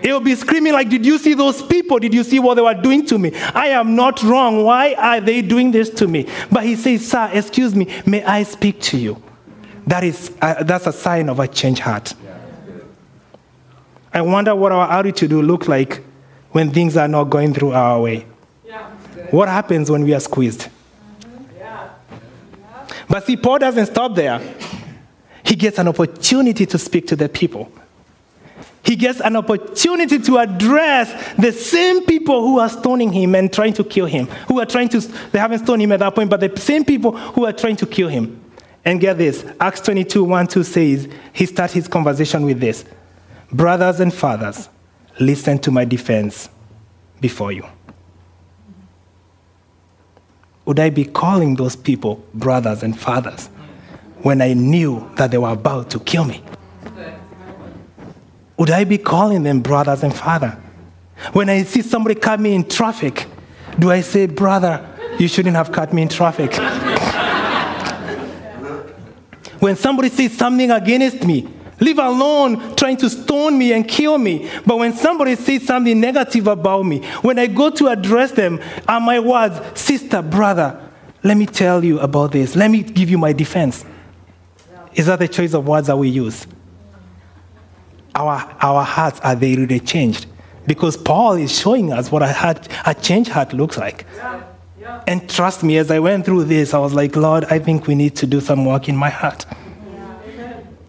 Will 0.02 0.20
be 0.20 0.34
screaming 0.34 0.72
like, 0.72 0.88
Did 0.88 1.04
you 1.04 1.18
see 1.18 1.34
those 1.34 1.62
people? 1.62 1.98
Did 1.98 2.14
you 2.14 2.24
see 2.24 2.38
what 2.38 2.54
they 2.54 2.62
were 2.62 2.74
doing 2.74 3.04
to 3.06 3.18
me? 3.18 3.32
I 3.54 3.68
am 3.68 3.94
not 3.94 4.22
wrong. 4.22 4.64
Why 4.64 4.94
are 4.94 5.20
they 5.20 5.42
doing 5.42 5.70
this 5.70 5.90
to 5.90 6.06
me? 6.06 6.28
But 6.50 6.64
he 6.64 6.76
says, 6.76 7.08
Sir, 7.08 7.30
excuse 7.32 7.74
me, 7.74 7.88
may 8.06 8.22
I 8.24 8.42
speak 8.42 8.80
to 8.82 8.98
you? 8.98 9.22
That 9.86 10.04
is, 10.04 10.32
uh, 10.42 10.62
that's 10.64 10.86
a 10.86 10.92
sign 10.92 11.28
of 11.28 11.40
a 11.40 11.48
changed 11.48 11.80
heart. 11.80 12.14
I 14.12 14.22
wonder 14.22 14.54
what 14.54 14.72
our 14.72 14.90
attitude 14.90 15.32
will 15.32 15.44
look 15.44 15.68
like 15.68 16.04
when 16.52 16.72
things 16.72 16.96
are 16.96 17.08
not 17.08 17.24
going 17.24 17.54
through 17.54 17.72
our 17.72 18.00
way. 18.00 18.26
What 19.30 19.48
happens 19.48 19.90
when 19.90 20.04
we 20.04 20.14
are 20.14 20.20
squeezed? 20.20 20.68
But 23.08 23.24
see, 23.24 23.36
Paul 23.36 23.58
doesn't 23.58 23.86
stop 23.86 24.14
there. 24.14 24.40
He 25.42 25.54
gets 25.54 25.78
an 25.78 25.88
opportunity 25.88 26.66
to 26.66 26.78
speak 26.78 27.06
to 27.08 27.16
the 27.16 27.28
people. 27.28 27.72
He 28.88 28.96
gets 28.96 29.20
an 29.20 29.36
opportunity 29.36 30.18
to 30.18 30.38
address 30.38 31.34
the 31.34 31.52
same 31.52 32.06
people 32.06 32.40
who 32.40 32.58
are 32.58 32.70
stoning 32.70 33.12
him 33.12 33.34
and 33.34 33.52
trying 33.52 33.74
to 33.74 33.84
kill 33.84 34.06
him, 34.06 34.28
who 34.48 34.60
are 34.60 34.64
trying 34.64 34.88
to, 34.88 35.00
they 35.00 35.38
haven't 35.38 35.58
stoned 35.58 35.82
him 35.82 35.92
at 35.92 35.98
that 35.98 36.14
point, 36.14 36.30
but 36.30 36.40
the 36.40 36.58
same 36.58 36.86
people 36.86 37.14
who 37.14 37.44
are 37.44 37.52
trying 37.52 37.76
to 37.76 37.86
kill 37.86 38.08
him. 38.08 38.42
And 38.86 38.98
get 38.98 39.18
this 39.18 39.44
Acts 39.60 39.82
22 39.82 40.24
1 40.24 40.46
2 40.46 40.64
says, 40.64 41.06
he 41.34 41.44
starts 41.44 41.74
his 41.74 41.86
conversation 41.86 42.46
with 42.46 42.60
this 42.60 42.86
Brothers 43.52 44.00
and 44.00 44.12
fathers, 44.12 44.70
listen 45.20 45.58
to 45.58 45.70
my 45.70 45.84
defense 45.84 46.48
before 47.20 47.52
you. 47.52 47.66
Would 50.64 50.80
I 50.80 50.88
be 50.88 51.04
calling 51.04 51.56
those 51.56 51.76
people 51.76 52.24
brothers 52.32 52.82
and 52.82 52.98
fathers 52.98 53.48
when 54.22 54.40
I 54.40 54.54
knew 54.54 55.10
that 55.16 55.30
they 55.30 55.36
were 55.36 55.52
about 55.52 55.90
to 55.90 56.00
kill 56.00 56.24
me? 56.24 56.42
Would 58.58 58.70
I 58.70 58.84
be 58.84 58.98
calling 58.98 59.44
them 59.44 59.60
brothers 59.60 60.02
and 60.02 60.14
father? 60.14 60.58
When 61.32 61.48
I 61.48 61.62
see 61.62 61.82
somebody 61.82 62.14
cut 62.16 62.40
me 62.40 62.54
in 62.54 62.68
traffic, 62.68 63.26
do 63.78 63.90
I 63.90 64.00
say, 64.00 64.26
brother, 64.26 64.84
you 65.18 65.28
shouldn't 65.28 65.56
have 65.56 65.72
cut 65.72 65.92
me 65.92 66.02
in 66.02 66.08
traffic? 66.08 66.52
when 69.60 69.76
somebody 69.76 70.08
says 70.08 70.36
something 70.36 70.70
against 70.70 71.24
me, 71.24 71.48
leave 71.80 71.98
alone 71.98 72.74
trying 72.76 72.96
to 72.98 73.08
stone 73.08 73.56
me 73.56 73.72
and 73.72 73.88
kill 73.88 74.18
me. 74.18 74.50
But 74.66 74.78
when 74.78 74.92
somebody 74.92 75.36
says 75.36 75.64
something 75.64 75.98
negative 76.00 76.48
about 76.48 76.84
me, 76.84 77.04
when 77.22 77.38
I 77.38 77.46
go 77.46 77.70
to 77.70 77.88
address 77.88 78.32
them, 78.32 78.60
are 78.88 79.00
my 79.00 79.20
words, 79.20 79.80
sister, 79.80 80.20
brother, 80.22 80.80
let 81.22 81.36
me 81.36 81.46
tell 81.46 81.84
you 81.84 82.00
about 82.00 82.32
this. 82.32 82.56
Let 82.56 82.70
me 82.70 82.82
give 82.82 83.10
you 83.10 83.18
my 83.18 83.32
defense. 83.32 83.84
Is 84.94 85.06
that 85.06 85.20
the 85.20 85.28
choice 85.28 85.54
of 85.54 85.66
words 85.66 85.86
that 85.86 85.96
we 85.96 86.08
use? 86.08 86.46
Our, 88.18 88.56
our 88.60 88.82
hearts, 88.82 89.20
are 89.20 89.36
they 89.36 89.54
really 89.54 89.78
changed? 89.78 90.26
Because 90.66 90.96
Paul 90.96 91.34
is 91.34 91.56
showing 91.56 91.92
us 91.92 92.10
what 92.10 92.22
a, 92.22 92.32
heart, 92.32 92.66
a 92.84 92.92
changed 92.92 93.30
heart 93.30 93.52
looks 93.52 93.78
like. 93.78 94.06
And 95.06 95.30
trust 95.30 95.62
me, 95.62 95.78
as 95.78 95.90
I 95.90 96.00
went 96.00 96.24
through 96.24 96.44
this, 96.44 96.74
I 96.74 96.78
was 96.78 96.92
like, 96.94 97.14
Lord, 97.14 97.44
I 97.44 97.60
think 97.60 97.86
we 97.86 97.94
need 97.94 98.16
to 98.16 98.26
do 98.26 98.40
some 98.40 98.64
work 98.64 98.88
in 98.88 98.96
my 98.96 99.08
heart. 99.08 99.46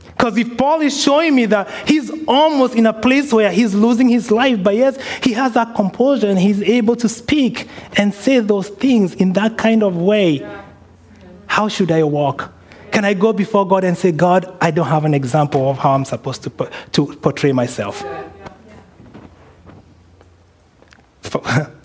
Because 0.07 0.38
if 0.38 0.57
Paul 0.57 0.81
is 0.81 1.01
showing 1.01 1.36
me 1.36 1.45
that 1.45 1.69
he's 1.88 2.09
almost 2.27 2.75
in 2.75 2.86
a 2.88 2.93
place 2.93 3.31
where 3.31 3.51
he's 3.51 3.74
losing 3.75 4.09
his 4.09 4.31
life, 4.31 4.62
but 4.62 4.75
yes, 4.75 4.98
he 5.24 5.31
has 5.33 5.53
that 5.53 5.75
composure 5.75 6.27
and 6.27 6.39
he's 6.39 6.62
able 6.63 6.95
to 6.98 7.07
speak 7.07 7.69
and 7.95 8.13
say 8.13 8.39
those 8.39 8.69
things 8.69 9.13
in 9.13 9.33
that 9.33 9.57
kind 9.57 9.83
of 9.83 9.95
way, 9.95 10.45
how 11.45 11.69
should 11.69 11.91
I 11.91 12.03
walk? 12.03 12.51
Can 12.91 13.05
I 13.05 13.13
go 13.13 13.34
before 13.34 13.67
God 13.67 13.84
and 13.84 13.98
say, 13.98 14.12
God, 14.12 14.58
I 14.60 14.72
don't 14.72 14.88
have 14.88 15.05
an 15.05 15.13
example 15.13 15.69
of 15.69 15.77
how 15.77 15.91
I'm 15.91 16.05
supposed 16.05 16.43
to, 16.43 16.69
to 16.91 17.15
portray 17.17 17.51
myself? 17.51 18.03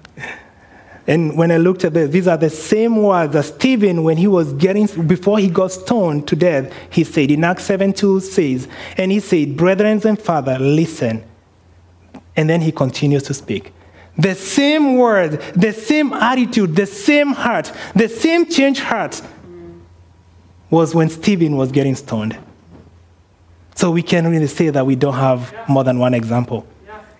And 1.07 1.37
when 1.37 1.53
I 1.53 1.59
looked 1.59 1.85
at 1.85 1.93
this, 1.93 2.11
these 2.11 2.27
are 2.27 2.37
the 2.37 2.49
same 2.49 2.97
words 3.03 3.35
that 3.35 3.45
Stephen, 3.45 4.05
when 4.05 4.17
he 4.17 4.27
was 4.27 4.55
getting, 4.55 4.87
before 5.07 5.39
he 5.39 5.49
got 5.49 5.73
stoned 5.73 6.27
to 6.29 6.37
death, 6.37 6.73
he 6.91 7.05
said 7.05 7.31
in 7.31 7.45
Acts 7.45 7.65
7 7.65 7.93
2 7.93 8.21
says, 8.21 8.69
and 8.97 9.13
he 9.13 9.21
said, 9.21 9.57
Brethren 9.57 10.01
and 10.05 10.19
Father, 10.19 10.59
listen. 10.59 11.23
And 12.37 12.49
then 12.49 12.63
he 12.63 12.73
continues 12.73 13.23
to 13.25 13.35
speak. 13.35 13.73
The 14.17 14.35
same 14.35 14.97
word, 14.97 15.41
the 15.55 15.73
same 15.73 16.13
attitude, 16.13 16.75
the 16.75 16.87
same 16.87 17.33
heart, 17.33 17.71
the 17.95 18.09
same 18.09 18.47
changed 18.47 18.81
heart 18.81 19.21
was 20.75 20.93
when 20.93 21.09
Stephen 21.09 21.57
was 21.57 21.71
getting 21.71 21.95
stoned. 21.95 22.37
So 23.77 23.93
we 23.93 24.03
can 24.03 24.27
really 24.27 24.49
say 24.49 24.71
that 24.71 24.85
we 24.85 24.97
don't 24.97 25.15
have 25.15 25.55
more 25.69 25.85
than 25.85 26.01
one 26.01 26.15
example. 26.15 26.67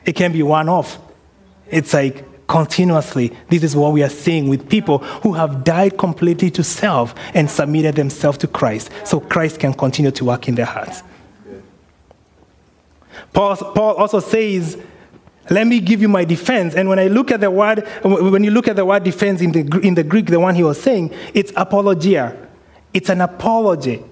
It 0.05 0.15
can 0.15 0.33
be 0.33 0.43
one 0.43 0.69
off. 0.69 0.99
It's 1.71 1.95
like 1.95 2.47
continuously. 2.49 3.33
This 3.49 3.63
is 3.63 3.77
what 3.77 3.93
we 3.93 4.03
are 4.03 4.11
seeing 4.11 4.49
with 4.49 4.69
people 4.69 4.99
who 4.99 5.35
have 5.35 5.63
died 5.63 5.97
completely 5.99 6.51
to 6.51 6.65
self 6.65 7.15
and 7.33 7.49
submitted 7.49 7.95
themselves 7.95 8.39
to 8.39 8.49
Christ 8.49 8.91
so 9.05 9.21
Christ 9.21 9.61
can 9.61 9.73
continue 9.73 10.11
to 10.11 10.25
work 10.25 10.49
in 10.49 10.57
their 10.57 10.67
hearts. 10.67 11.05
Paul, 13.33 13.57
Paul 13.57 13.95
also 13.95 14.19
says, 14.19 14.77
let 15.49 15.67
me 15.67 15.79
give 15.79 16.03
you 16.03 16.09
my 16.09 16.25
defense. 16.25 16.75
And 16.75 16.89
when 16.89 16.99
I 16.99 17.07
look 17.07 17.31
at 17.31 17.41
the 17.41 17.51
word, 17.51 17.87
when 18.03 18.43
you 18.43 18.51
look 18.51 18.67
at 18.67 18.75
the 18.75 18.85
word 18.85 19.05
defense 19.05 19.41
in 19.41 19.53
the, 19.53 19.81
in 19.81 19.95
the 19.95 20.03
Greek, 20.03 20.27
the 20.27 20.41
one 20.41 20.57
he 20.57 20.65
was 20.65 20.83
saying, 20.83 21.15
it's 21.35 21.53
apologia. 21.55 22.44
It's 22.95 23.11
an 23.11 23.21
apology 23.21 24.03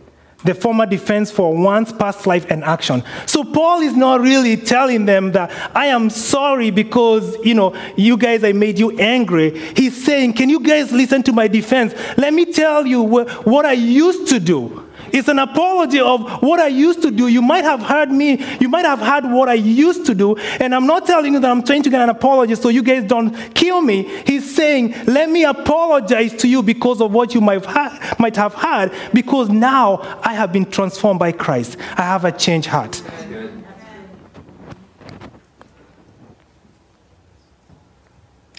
the 0.45 0.55
former 0.55 0.87
defense 0.87 1.31
for 1.31 1.57
one's 1.57 1.93
past 1.93 2.27
life 2.27 2.47
and 2.51 2.65
action. 2.65 3.03
So 3.27 3.45
Paul 3.45 3.81
is 3.81 3.95
not 3.95 4.21
really 4.21 4.57
telling 4.57 5.05
them 5.05 5.33
that 5.33 5.51
I 5.75 5.87
am 5.87 6.11
sorry 6.11 6.71
because, 6.71 7.37
you 7.45 7.55
know, 7.55 7.75
you 7.97 8.17
guys 8.17 8.43
I 8.45 8.53
made 8.53 8.79
you 8.79 8.99
angry. 8.99 9.59
He's 9.77 10.05
saying, 10.05 10.35
"Can 10.35 10.49
you 10.49 10.61
guys 10.61 10.93
listen 10.93 11.23
to 11.25 11.33
my 11.33 11.49
defense? 11.49 11.95
Let 12.17 12.35
me 12.35 12.47
tell 12.47 12.87
you 12.87 13.03
what 13.03 13.65
I 13.65 13.73
used 13.73 14.29
to 14.29 14.41
do." 14.41 14.85
It's 15.13 15.29
an 15.29 15.39
apology 15.39 16.01
of 16.01 16.43
what 16.43 16.61
I 16.61 16.69
used 16.69 17.03
to 17.03 17.11
do. 17.11 17.29
You 17.29 17.43
might 17.43 17.65
have 17.65 17.81
heard 17.83 18.11
me, 18.11 18.43
you 18.61 18.69
might 18.69 18.85
have 18.85 19.01
heard 19.01 19.25
what 19.25 19.49
I 19.49 19.55
used 19.55 20.07
to 20.07 20.15
do, 20.15 20.37
and 20.37 20.75
I'm 20.75 20.87
not 20.87 21.07
telling 21.07 21.35
you 21.35 21.41
that 21.41 21.51
I'm 21.51 21.63
trying 21.63 21.83
to 21.83 21.91
get 21.91 22.01
an 22.01 22.09
apology 22.09 22.55
so 22.55 22.69
you 22.69 22.83
guys 22.83 23.05
don't 23.05 23.35
kill 23.55 23.83
me. 23.83 24.05
He's 24.27 24.55
saying, 24.55 24.95
Let 25.07 25.29
me 25.29 25.45
apologize 25.45 26.35
to 26.37 26.49
you 26.49 26.63
because 26.63 27.01
of 27.01 27.13
what 27.13 27.35
you 27.35 27.41
might 27.41 27.65
have, 27.65 27.67
had, 27.67 28.19
might 28.19 28.37
have 28.37 28.55
had, 28.55 28.93
because 29.13 29.49
now 29.49 29.99
I 30.23 30.35
have 30.35 30.53
been 30.53 30.71
transformed 30.71 31.21
by 31.21 31.33
Christ. 31.33 31.77
I 31.97 32.03
have 32.03 32.25
a 32.25 32.33
changed 32.33 32.69
heart. 32.69 33.03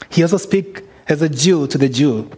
He 0.09 0.21
also 0.21 0.37
speaks 0.37 0.81
as 1.07 1.23
a 1.23 1.29
Jew 1.29 1.65
to 1.67 1.77
the 1.77 1.89
Jew. 1.89 2.29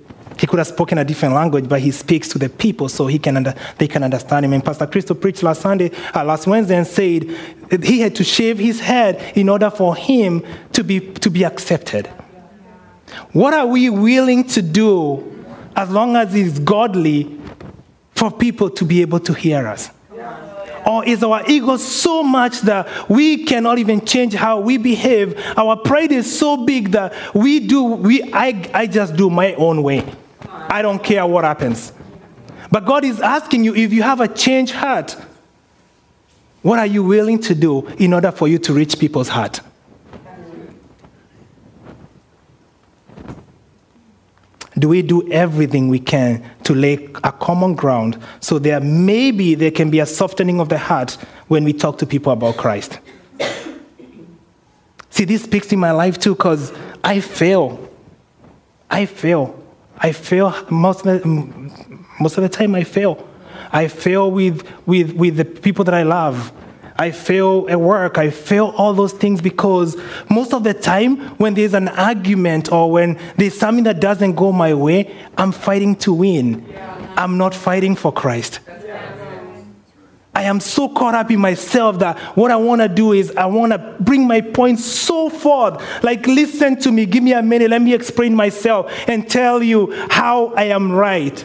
He 0.45 0.47
could 0.47 0.59
have 0.59 0.67
spoken 0.67 0.99
a 0.99 1.03
different 1.03 1.33
language, 1.33 1.67
but 1.67 1.81
he 1.81 1.89
speaks 1.89 2.29
to 2.29 2.37
the 2.37 2.49
people 2.49 2.87
so 2.87 3.07
he 3.07 3.17
can 3.17 3.35
under, 3.35 3.55
they 3.79 3.87
can 3.87 4.03
understand 4.03 4.45
him. 4.45 4.53
And 4.53 4.63
Pastor 4.63 4.85
Christo 4.85 5.15
preached 5.15 5.41
last 5.41 5.61
Sunday, 5.61 5.89
uh, 6.13 6.23
last 6.23 6.45
Wednesday, 6.45 6.75
and 6.75 6.85
said 6.85 7.23
he 7.83 8.01
had 8.01 8.15
to 8.17 8.23
shave 8.23 8.59
his 8.59 8.79
head 8.79 9.35
in 9.35 9.49
order 9.49 9.71
for 9.71 9.95
him 9.95 10.45
to 10.73 10.83
be, 10.83 10.99
to 10.99 11.31
be 11.31 11.43
accepted. 11.43 12.05
What 13.31 13.55
are 13.55 13.65
we 13.65 13.89
willing 13.89 14.43
to 14.49 14.61
do 14.61 15.43
as 15.75 15.89
long 15.89 16.15
as 16.15 16.35
it's 16.35 16.59
godly 16.59 17.39
for 18.11 18.29
people 18.29 18.69
to 18.69 18.85
be 18.85 19.01
able 19.01 19.21
to 19.21 19.33
hear 19.33 19.65
us? 19.65 19.89
Or 20.85 21.03
is 21.05 21.23
our 21.23 21.41
ego 21.49 21.77
so 21.77 22.21
much 22.21 22.61
that 22.61 23.09
we 23.09 23.45
cannot 23.45 23.79
even 23.79 24.05
change 24.05 24.35
how 24.35 24.59
we 24.59 24.77
behave? 24.77 25.43
Our 25.57 25.75
pride 25.75 26.11
is 26.11 26.37
so 26.37 26.55
big 26.55 26.91
that 26.91 27.15
we 27.33 27.61
do, 27.61 27.83
we, 27.83 28.31
I, 28.31 28.69
I 28.75 28.85
just 28.85 29.15
do 29.15 29.31
my 29.31 29.55
own 29.55 29.81
way. 29.81 30.05
I 30.69 30.81
don't 30.81 31.03
care 31.03 31.25
what 31.25 31.43
happens. 31.43 31.91
But 32.71 32.85
God 32.85 33.03
is 33.03 33.19
asking 33.19 33.63
you 33.63 33.75
if 33.75 33.93
you 33.93 34.03
have 34.03 34.21
a 34.21 34.27
changed 34.27 34.73
heart, 34.73 35.15
what 36.61 36.79
are 36.79 36.85
you 36.85 37.03
willing 37.03 37.39
to 37.41 37.55
do 37.55 37.87
in 37.99 38.13
order 38.13 38.31
for 38.31 38.47
you 38.47 38.57
to 38.59 38.73
reach 38.73 38.99
people's 38.99 39.29
heart? 39.29 39.61
Do 44.77 44.89
we 44.89 45.01
do 45.01 45.31
everything 45.31 45.87
we 45.87 45.99
can 45.99 46.43
to 46.63 46.75
lay 46.75 47.09
a 47.23 47.31
common 47.31 47.75
ground 47.75 48.21
so 48.41 48.59
there 48.59 48.81
maybe 48.81 49.55
there 49.55 49.71
can 49.71 49.89
be 49.89 49.99
a 49.99 50.05
softening 50.05 50.59
of 50.59 50.67
the 50.67 50.77
heart 50.77 51.11
when 51.47 51.63
we 51.63 51.71
talk 51.71 51.97
to 51.99 52.05
people 52.05 52.33
about 52.33 52.57
Christ? 52.57 52.99
See, 55.11 55.23
this 55.23 55.43
speaks 55.43 55.71
in 55.71 55.79
my 55.79 55.91
life 55.91 56.19
too 56.19 56.35
because 56.35 56.73
I 57.03 57.21
fail. 57.21 57.89
I 58.89 59.05
fail. 59.05 59.64
I 59.97 60.11
fail 60.11 60.53
most 60.69 61.05
of, 61.05 61.21
the, 61.21 61.27
most 62.19 62.37
of 62.37 62.43
the 62.43 62.49
time. 62.49 62.75
I 62.75 62.83
fail. 62.83 63.27
I 63.71 63.87
fail 63.87 64.31
with, 64.31 64.67
with, 64.85 65.13
with 65.13 65.37
the 65.37 65.45
people 65.45 65.85
that 65.85 65.93
I 65.93 66.03
love. 66.03 66.51
I 66.97 67.11
fail 67.11 67.67
at 67.69 67.79
work. 67.79 68.17
I 68.17 68.29
fail 68.29 68.73
all 68.77 68.93
those 68.93 69.11
things 69.11 69.41
because 69.41 69.97
most 70.29 70.53
of 70.53 70.63
the 70.63 70.73
time, 70.73 71.17
when 71.37 71.53
there's 71.53 71.73
an 71.73 71.89
argument 71.89 72.71
or 72.71 72.89
when 72.89 73.19
there's 73.35 73.57
something 73.57 73.83
that 73.83 73.99
doesn't 73.99 74.35
go 74.35 74.51
my 74.51 74.73
way, 74.73 75.13
I'm 75.37 75.51
fighting 75.51 75.95
to 75.97 76.13
win. 76.13 76.65
Yeah. 76.69 77.13
I'm 77.17 77.37
not 77.37 77.53
fighting 77.53 77.95
for 77.95 78.13
Christ. 78.13 78.59
I 78.67 78.84
am 80.45 80.59
so 80.59 80.87
caught 80.89 81.15
up 81.15 81.29
in 81.31 81.39
myself 81.39 81.99
that 81.99 82.17
what 82.37 82.51
I 82.51 82.55
want 82.55 82.81
to 82.81 82.87
do 82.87 83.11
is 83.11 83.35
I 83.35 83.45
want 83.45 83.71
to 83.73 83.95
bring 83.99 84.27
my 84.27 84.41
point 84.41 84.79
so 84.79 85.29
forth. 85.29 85.83
Like, 86.03 86.25
listen 86.27 86.79
to 86.81 86.91
me, 86.91 87.05
give 87.05 87.23
me 87.23 87.33
a 87.33 87.41
minute, 87.41 87.69
let 87.69 87.81
me 87.81 87.93
explain 87.93 88.35
myself 88.35 88.91
and 89.07 89.29
tell 89.29 89.61
you 89.61 89.91
how 90.09 90.47
I 90.55 90.65
am 90.65 90.91
right. 90.91 91.43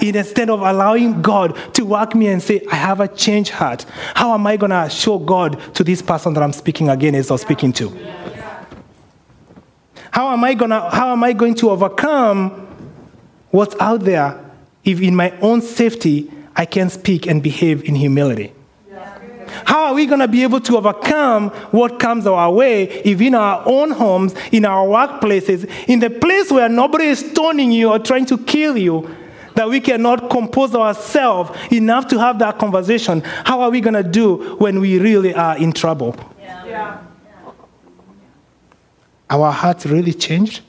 Instead 0.00 0.48
of 0.48 0.60
allowing 0.60 1.22
God 1.22 1.56
to 1.74 1.84
work 1.84 2.14
me 2.14 2.28
and 2.28 2.42
say, 2.42 2.64
I 2.70 2.76
have 2.76 3.00
a 3.00 3.08
changed 3.08 3.50
heart, 3.50 3.84
how 4.14 4.32
am 4.32 4.46
I 4.46 4.56
going 4.56 4.70
to 4.70 4.88
show 4.88 5.18
God 5.18 5.74
to 5.74 5.82
this 5.82 6.02
person 6.02 6.34
that 6.34 6.42
I'm 6.42 6.52
speaking 6.52 6.88
against 6.88 7.30
or 7.30 7.38
speaking 7.38 7.72
to? 7.74 7.88
How 10.10 10.32
am 10.32 10.44
I 10.44 10.54
going 10.54 10.70
to, 10.70 10.88
how 10.90 11.12
am 11.12 11.24
I 11.24 11.32
going 11.32 11.54
to 11.56 11.70
overcome 11.70 12.66
what's 13.50 13.74
out 13.80 14.00
there 14.00 14.44
if 14.84 15.00
in 15.00 15.14
my 15.14 15.36
own 15.40 15.60
safety 15.60 16.30
I 16.58 16.66
can 16.66 16.90
speak 16.90 17.28
and 17.28 17.40
behave 17.40 17.84
in 17.84 17.94
humility? 17.94 18.52
How 19.64 19.86
are 19.86 19.94
we 19.94 20.06
going 20.06 20.20
to 20.20 20.28
be 20.28 20.42
able 20.42 20.60
to 20.60 20.76
overcome 20.76 21.50
what 21.70 21.98
comes 21.98 22.26
our 22.26 22.52
way 22.52 22.84
if 23.04 23.20
in 23.20 23.34
our 23.34 23.62
own 23.64 23.92
homes, 23.92 24.34
in 24.52 24.64
our 24.64 24.86
workplaces, 24.86 25.70
in 25.88 26.00
the 26.00 26.10
place 26.10 26.50
where 26.50 26.68
nobody 26.68 27.06
is 27.06 27.20
stoning 27.20 27.72
you 27.72 27.88
or 27.88 27.98
trying 27.98 28.26
to 28.26 28.38
kill 28.38 28.76
you, 28.76 29.08
that 29.54 29.68
we 29.68 29.80
cannot 29.80 30.30
compose 30.30 30.74
ourselves 30.74 31.50
enough 31.72 32.08
to 32.08 32.18
have 32.18 32.38
that 32.40 32.58
conversation? 32.58 33.20
How 33.44 33.60
are 33.62 33.70
we 33.70 33.80
going 33.80 33.94
to 33.94 34.02
do 34.02 34.56
when 34.58 34.80
we 34.80 34.98
really 34.98 35.32
are 35.34 35.56
in 35.56 35.72
trouble? 35.72 36.14
Yeah. 36.40 36.66
Yeah. 36.66 37.00
Our 39.30 39.50
hearts 39.50 39.86
really 39.86 40.12
changed? 40.12 40.62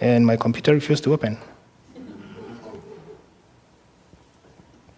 And 0.00 0.26
my 0.26 0.36
computer 0.36 0.72
refused 0.72 1.04
to 1.04 1.12
open. 1.12 1.38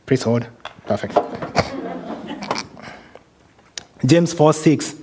Please 0.06 0.22
hold. 0.22 0.46
Perfect. 0.86 1.14
James 4.06 4.32
4 4.32 4.52
6. 4.52 4.96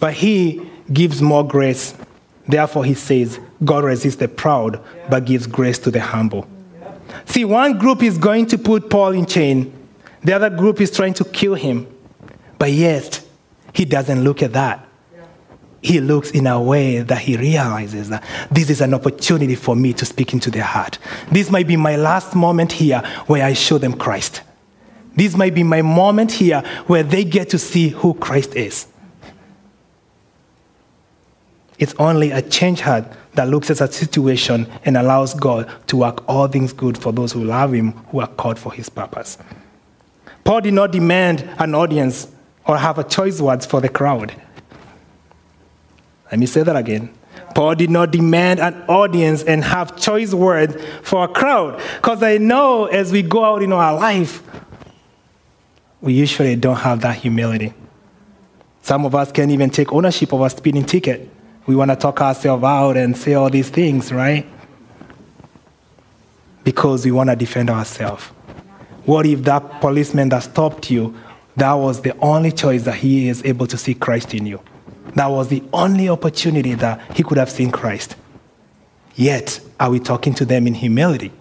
But 0.00 0.14
he 0.14 0.68
gives 0.92 1.22
more 1.22 1.46
grace. 1.46 1.94
Therefore, 2.46 2.84
he 2.84 2.94
says, 2.94 3.38
God 3.64 3.84
resists 3.84 4.16
the 4.16 4.28
proud, 4.28 4.82
but 5.08 5.24
gives 5.24 5.46
grace 5.46 5.78
to 5.80 5.90
the 5.90 6.00
humble. 6.00 6.46
See, 7.26 7.44
one 7.44 7.78
group 7.78 8.02
is 8.02 8.18
going 8.18 8.46
to 8.46 8.58
put 8.58 8.90
Paul 8.90 9.12
in 9.12 9.26
chain, 9.26 9.72
the 10.22 10.32
other 10.32 10.50
group 10.50 10.80
is 10.80 10.90
trying 10.90 11.14
to 11.14 11.24
kill 11.24 11.54
him. 11.54 11.86
But 12.58 12.72
yet, 12.72 13.24
he 13.72 13.84
doesn't 13.84 14.24
look 14.24 14.42
at 14.42 14.52
that 14.54 14.88
he 15.82 16.00
looks 16.00 16.30
in 16.30 16.46
a 16.46 16.62
way 16.62 17.02
that 17.02 17.18
he 17.18 17.36
realizes 17.36 18.08
that 18.08 18.24
this 18.50 18.70
is 18.70 18.80
an 18.80 18.94
opportunity 18.94 19.56
for 19.56 19.74
me 19.74 19.92
to 19.94 20.06
speak 20.06 20.32
into 20.32 20.50
their 20.50 20.62
heart. 20.62 20.98
This 21.30 21.50
might 21.50 21.66
be 21.66 21.76
my 21.76 21.96
last 21.96 22.36
moment 22.36 22.70
here 22.70 23.02
where 23.26 23.44
I 23.44 23.52
show 23.52 23.78
them 23.78 23.94
Christ. 23.94 24.42
This 25.16 25.36
might 25.36 25.54
be 25.54 25.64
my 25.64 25.82
moment 25.82 26.32
here 26.32 26.62
where 26.86 27.02
they 27.02 27.24
get 27.24 27.50
to 27.50 27.58
see 27.58 27.88
who 27.88 28.14
Christ 28.14 28.54
is. 28.54 28.86
It's 31.78 31.94
only 31.98 32.30
a 32.30 32.40
changed 32.40 32.82
heart 32.82 33.04
that 33.34 33.48
looks 33.48 33.68
at 33.68 33.80
a 33.80 33.90
situation 33.90 34.70
and 34.84 34.96
allows 34.96 35.34
God 35.34 35.68
to 35.88 35.96
work 35.96 36.22
all 36.28 36.46
things 36.46 36.72
good 36.72 36.96
for 36.96 37.12
those 37.12 37.32
who 37.32 37.42
love 37.42 37.72
Him, 37.72 37.92
who 38.10 38.20
are 38.20 38.28
called 38.28 38.58
for 38.58 38.72
His 38.72 38.88
purpose. 38.88 39.36
Paul 40.44 40.60
did 40.60 40.74
not 40.74 40.92
demand 40.92 41.40
an 41.58 41.74
audience 41.74 42.30
or 42.66 42.78
have 42.78 42.98
a 42.98 43.04
choice 43.04 43.40
words 43.40 43.66
for 43.66 43.80
the 43.80 43.88
crowd. 43.88 44.32
Let 46.32 46.38
me 46.38 46.46
say 46.46 46.62
that 46.62 46.74
again. 46.74 47.12
Paul 47.54 47.74
did 47.74 47.90
not 47.90 48.10
demand 48.10 48.58
an 48.58 48.82
audience 48.88 49.42
and 49.42 49.62
have 49.62 50.00
choice 50.00 50.32
words 50.32 50.74
for 51.02 51.24
a 51.24 51.28
crowd. 51.28 51.78
Because 51.96 52.22
I 52.22 52.38
know 52.38 52.86
as 52.86 53.12
we 53.12 53.20
go 53.20 53.44
out 53.44 53.62
in 53.62 53.70
our 53.70 53.94
life, 53.94 54.42
we 56.00 56.14
usually 56.14 56.56
don't 56.56 56.76
have 56.76 57.02
that 57.02 57.16
humility. 57.16 57.74
Some 58.80 59.04
of 59.04 59.14
us 59.14 59.30
can't 59.30 59.50
even 59.50 59.68
take 59.68 59.92
ownership 59.92 60.32
of 60.32 60.40
a 60.40 60.48
speeding 60.48 60.86
ticket. 60.86 61.28
We 61.66 61.76
want 61.76 61.90
to 61.90 61.96
talk 61.96 62.22
ourselves 62.22 62.64
out 62.64 62.96
and 62.96 63.14
say 63.14 63.34
all 63.34 63.50
these 63.50 63.68
things, 63.68 64.10
right? 64.10 64.46
Because 66.64 67.04
we 67.04 67.12
want 67.12 67.28
to 67.28 67.36
defend 67.36 67.68
ourselves. 67.68 68.24
What 69.04 69.26
if 69.26 69.42
that 69.44 69.82
policeman 69.82 70.30
that 70.30 70.44
stopped 70.44 70.90
you, 70.90 71.14
that 71.56 71.74
was 71.74 72.00
the 72.00 72.16
only 72.20 72.52
choice 72.52 72.84
that 72.84 72.94
he 72.94 73.28
is 73.28 73.44
able 73.44 73.66
to 73.66 73.76
see 73.76 73.92
Christ 73.92 74.32
in 74.32 74.46
you? 74.46 74.60
That 75.14 75.26
was 75.26 75.48
the 75.48 75.62
only 75.72 76.08
opportunity 76.08 76.74
that 76.74 77.16
he 77.16 77.22
could 77.22 77.38
have 77.38 77.50
seen 77.50 77.70
Christ. 77.70 78.16
Yet, 79.14 79.60
are 79.78 79.90
we 79.90 80.00
talking 80.00 80.32
to 80.34 80.44
them 80.44 80.66
in 80.66 80.74
humility? 80.74 81.32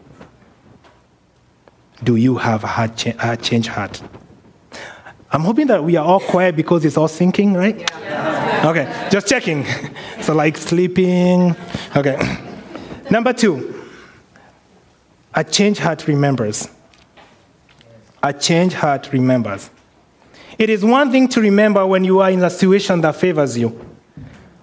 Do 2.03 2.15
you 2.15 2.37
have 2.37 2.63
a 2.63 2.67
heart 2.67 2.97
cha- 2.97 3.13
a 3.19 3.37
change 3.37 3.67
heart? 3.67 4.01
I'm 5.31 5.41
hoping 5.41 5.67
that 5.67 5.83
we 5.83 5.95
are 5.95 6.05
all 6.05 6.19
quiet 6.19 6.55
because 6.57 6.83
it's 6.83 6.97
all 6.97 7.07
sinking, 7.07 7.53
right? 7.53 7.79
Yeah. 7.79 8.69
Okay, 8.69 9.09
just 9.09 9.27
checking. 9.27 9.65
so, 10.21 10.33
like 10.33 10.57
sleeping. 10.57 11.55
Okay. 11.95 12.37
Number 13.09 13.31
two, 13.31 13.85
a 15.33 15.43
change 15.43 15.79
heart 15.79 16.07
remembers. 16.07 16.67
A 18.21 18.33
change 18.33 18.73
heart 18.73 19.11
remembers. 19.13 19.69
It 20.61 20.69
is 20.69 20.85
one 20.85 21.11
thing 21.11 21.27
to 21.29 21.41
remember 21.41 21.87
when 21.87 22.03
you 22.03 22.19
are 22.19 22.29
in 22.29 22.43
a 22.43 22.49
situation 22.51 23.01
that 23.01 23.15
favors 23.15 23.57
you. 23.57 23.69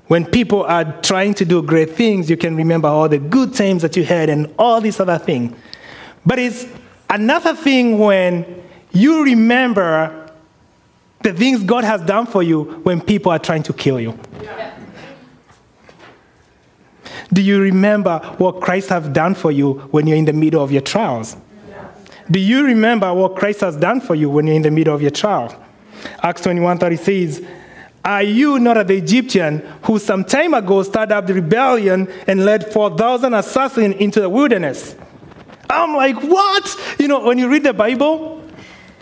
When 0.07 0.25
people 0.25 0.63
are 0.63 0.85
trying 1.03 1.35
to 1.35 1.45
do 1.45 1.61
great 1.61 1.91
things, 1.91 2.31
you 2.31 2.37
can 2.37 2.55
remember 2.55 2.87
all 2.87 3.09
the 3.09 3.19
good 3.19 3.53
times 3.53 3.83
that 3.83 3.97
you 3.97 4.05
had 4.05 4.31
and 4.31 4.55
all 4.61 4.81
these 4.81 5.01
other 5.01 5.19
things. 5.19 5.57
But 6.25 6.39
it's 6.39 6.67
another 7.11 7.53
thing 7.53 7.99
when 7.99 8.63
you 8.93 9.25
remember 9.25 10.33
the 11.25 11.33
things 11.33 11.65
God 11.65 11.83
has 11.83 12.01
done 12.03 12.27
for 12.27 12.45
you 12.45 12.63
when 12.85 13.01
people 13.01 13.33
are 13.33 13.41
trying 13.41 13.65
to 13.65 13.73
kill 13.73 13.99
you. 13.99 14.17
Yeah. 14.41 14.79
Do 17.33 17.43
you 17.43 17.61
remember 17.61 18.21
what 18.39 18.61
Christ 18.61 18.91
has 18.91 19.09
done 19.09 19.35
for 19.35 19.51
you 19.51 19.73
when 19.91 20.07
you're 20.07 20.17
in 20.17 20.27
the 20.27 20.33
middle 20.33 20.63
of 20.63 20.71
your 20.71 20.83
trials? 20.83 21.37
Yeah. 21.69 21.89
Do 22.31 22.39
you 22.39 22.65
remember 22.65 23.13
what 23.13 23.35
Christ 23.35 23.63
has 23.63 23.77
done 23.77 24.01
for 24.01 24.15
you 24.15 24.31
when 24.31 24.47
you're 24.47 24.55
in 24.55 24.63
the 24.63 24.71
middle 24.71 24.95
of 24.95 25.03
your 25.03 25.11
trial? 25.11 25.65
Acts 26.23 26.43
21 26.43 26.79
30 26.79 26.97
says, 26.97 27.47
Are 28.05 28.23
you 28.23 28.59
not 28.59 28.87
the 28.87 28.97
Egyptian 28.97 29.59
who 29.83 29.99
some 29.99 30.25
time 30.25 30.55
ago 30.55 30.83
started 30.83 31.15
up 31.15 31.27
the 31.27 31.35
rebellion 31.35 32.09
and 32.27 32.45
led 32.45 32.73
4,000 32.73 33.35
assassins 33.35 33.97
into 33.97 34.21
the 34.21 34.29
wilderness? 34.29 34.97
I'm 35.71 35.95
like, 35.95 36.17
what? 36.23 36.97
You 36.99 37.09
know, 37.09 37.21
when 37.21 37.39
you 37.39 37.49
read 37.49 37.63
the 37.63 37.75
Bible, 37.75 38.39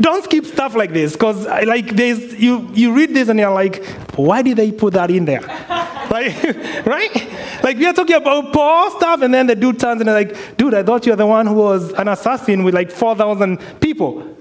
don't 0.00 0.24
skip 0.24 0.44
stuff 0.44 0.74
like 0.74 0.92
this 0.92 1.12
because 1.12 1.46
uh, 1.46 1.62
like 1.66 1.96
there's 1.96 2.34
you 2.34 2.70
you 2.74 2.92
read 2.92 3.14
this 3.14 3.28
and 3.28 3.38
you're 3.38 3.50
like 3.50 3.84
why 4.16 4.42
did 4.42 4.56
they 4.56 4.70
put 4.70 4.92
that 4.92 5.10
in 5.10 5.24
there 5.24 5.40
like 6.10 6.42
right 6.86 7.28
like 7.62 7.78
we 7.78 7.86
are 7.86 7.94
talking 7.94 8.16
about 8.16 8.52
paul 8.52 8.90
stuff 8.90 9.22
and 9.22 9.32
then 9.32 9.46
the 9.46 9.56
dude 9.56 9.80
turns 9.80 10.00
and 10.00 10.08
they're 10.08 10.14
like 10.14 10.56
dude 10.58 10.74
i 10.74 10.82
thought 10.82 11.06
you're 11.06 11.16
the 11.16 11.26
one 11.26 11.46
who 11.46 11.54
was 11.54 11.92
an 11.94 12.08
assassin 12.08 12.62
with 12.62 12.74
like 12.74 12.90
4000 12.90 13.58
people 13.80 14.35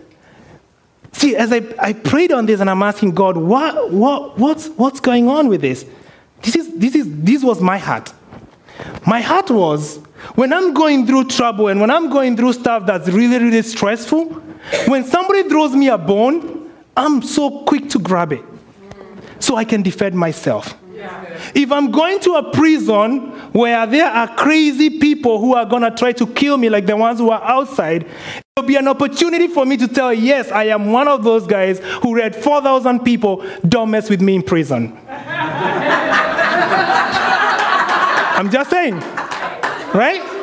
See, 1.16 1.34
as 1.38 1.54
I, 1.54 1.62
I 1.80 1.94
prayed 1.94 2.34
on 2.34 2.46
this 2.46 2.60
and 2.60 2.70
I'm 2.70 2.84
asking 2.84 3.12
God, 3.12 3.38
what, 3.38 3.90
what, 3.90 4.38
what's, 4.38 4.68
what's 4.68 5.00
going 5.00 5.30
on 5.30 5.48
with 5.48 5.62
this? 5.62 5.86
This, 6.42 6.58
is, 6.58 6.78
this, 6.78 6.94
is, 6.94 7.06
this 7.08 7.42
was 7.42 7.62
my 7.62 7.78
heart. 7.78 8.12
My 9.08 9.22
heart 9.22 9.50
was 9.50 10.00
when 10.36 10.52
I'm 10.52 10.74
going 10.74 11.08
through 11.08 11.30
trouble 11.30 11.70
and 11.70 11.80
when 11.80 11.90
I'm 11.90 12.10
going 12.10 12.36
through 12.36 12.52
stuff 12.52 12.86
that's 12.86 13.08
really, 13.08 13.40
really 13.40 13.62
stressful, 13.62 14.26
when 14.88 15.06
somebody 15.06 15.48
throws 15.48 15.74
me 15.74 15.88
a 15.88 15.98
bone, 15.98 16.70
I'm 16.98 17.22
so 17.22 17.64
quick 17.64 17.90
to 17.92 18.00
grab 18.00 18.34
it 18.34 18.44
so 19.40 19.56
I 19.56 19.64
can 19.64 19.84
defend 19.84 20.16
myself. 20.16 20.76
If 21.54 21.72
I'm 21.72 21.92
going 21.92 22.20
to 22.22 22.34
a 22.36 22.52
prison 22.52 23.32
where 23.52 23.86
there 23.86 24.08
are 24.08 24.28
crazy 24.36 25.00
people 25.00 25.40
who 25.40 25.56
are 25.56 25.66
going 25.66 25.84
to 25.84 25.92
try 25.92 26.12
to 26.14 26.28
kill 26.28 26.58
me, 26.58 26.70
like 26.70 26.86
the 26.86 26.96
ones 26.96 27.20
who 27.20 27.30
are 27.32 27.42
outside, 27.44 28.04
it 28.04 28.44
will 28.58 28.64
be 28.64 28.76
an 28.76 28.88
opportunity 28.88 29.48
for 29.48 29.66
me 29.66 29.78
to 29.78 29.88
tell, 29.88 30.14
yes, 30.14 30.52
I 30.52 30.66
am 30.66 30.92
one 30.92 31.08
of 31.08 31.24
those 31.24 31.46
guys 31.48 31.80
who 32.02 32.16
read 32.16 32.36
4,000 32.36 33.00
people, 33.02 33.46
don't 33.68 33.92
mess 33.92 34.10
with 34.10 34.22
me 34.22 34.36
in 34.36 34.44
prison. 34.44 34.98
I'm 38.38 38.50
just 38.52 38.70
saying, 38.70 38.96
right? 39.94 40.35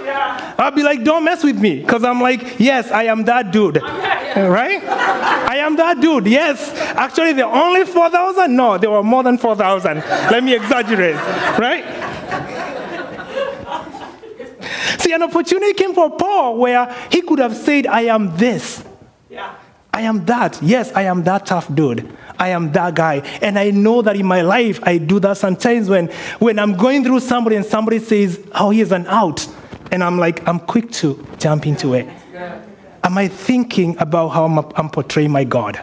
I'll 0.58 0.70
be 0.70 0.82
like, 0.82 1.04
don't 1.04 1.24
mess 1.24 1.42
with 1.42 1.58
me, 1.58 1.80
because 1.80 2.04
I'm 2.04 2.20
like, 2.20 2.58
yes, 2.58 2.90
I 2.90 3.04
am 3.04 3.24
that 3.24 3.52
dude. 3.52 3.82
right? 4.36 4.82
I 4.84 5.56
am 5.58 5.76
that 5.76 6.00
dude. 6.00 6.26
Yes. 6.26 6.72
Actually, 6.96 7.34
the 7.34 7.44
only 7.46 7.84
4,000? 7.84 8.54
No, 8.54 8.78
there 8.78 8.90
were 8.90 9.02
more 9.02 9.22
than 9.22 9.38
4,000. 9.38 9.98
Let 9.98 10.42
me 10.42 10.54
exaggerate, 10.54 11.16
right? 11.58 11.84
See, 14.98 15.12
an 15.12 15.22
opportunity 15.22 15.74
came 15.74 15.94
for 15.94 16.16
Paul 16.16 16.58
where 16.58 16.94
he 17.10 17.22
could 17.22 17.38
have 17.40 17.56
said, 17.56 17.86
I 17.86 18.02
am 18.02 18.36
this. 18.36 18.84
Yeah. 19.28 19.54
I 19.92 20.02
am 20.02 20.24
that. 20.24 20.62
Yes, 20.62 20.90
I 20.94 21.02
am 21.02 21.22
that 21.24 21.46
tough 21.46 21.72
dude. 21.74 22.16
I 22.38 22.48
am 22.48 22.72
that 22.72 22.94
guy. 22.94 23.16
And 23.42 23.58
I 23.58 23.70
know 23.70 24.00
that 24.02 24.16
in 24.16 24.26
my 24.26 24.40
life, 24.40 24.80
I 24.82 24.98
do 24.98 25.20
that 25.20 25.36
sometimes 25.36 25.88
when, 25.88 26.08
when 26.38 26.58
I'm 26.58 26.76
going 26.76 27.04
through 27.04 27.20
somebody 27.20 27.56
and 27.56 27.64
somebody 27.64 27.98
says, 27.98 28.40
oh, 28.54 28.70
here's 28.70 28.92
an 28.92 29.06
out. 29.06 29.46
And 29.92 30.02
I'm 30.02 30.18
like, 30.18 30.46
I'm 30.48 30.58
quick 30.58 30.90
to 30.92 31.24
jump 31.38 31.66
into 31.66 31.92
it. 31.94 32.08
Am 33.04 33.18
I 33.18 33.28
thinking 33.28 33.96
about 33.98 34.30
how 34.30 34.46
I'm, 34.46 34.88
portraying 34.88 35.30
my 35.30 35.44
God? 35.44 35.82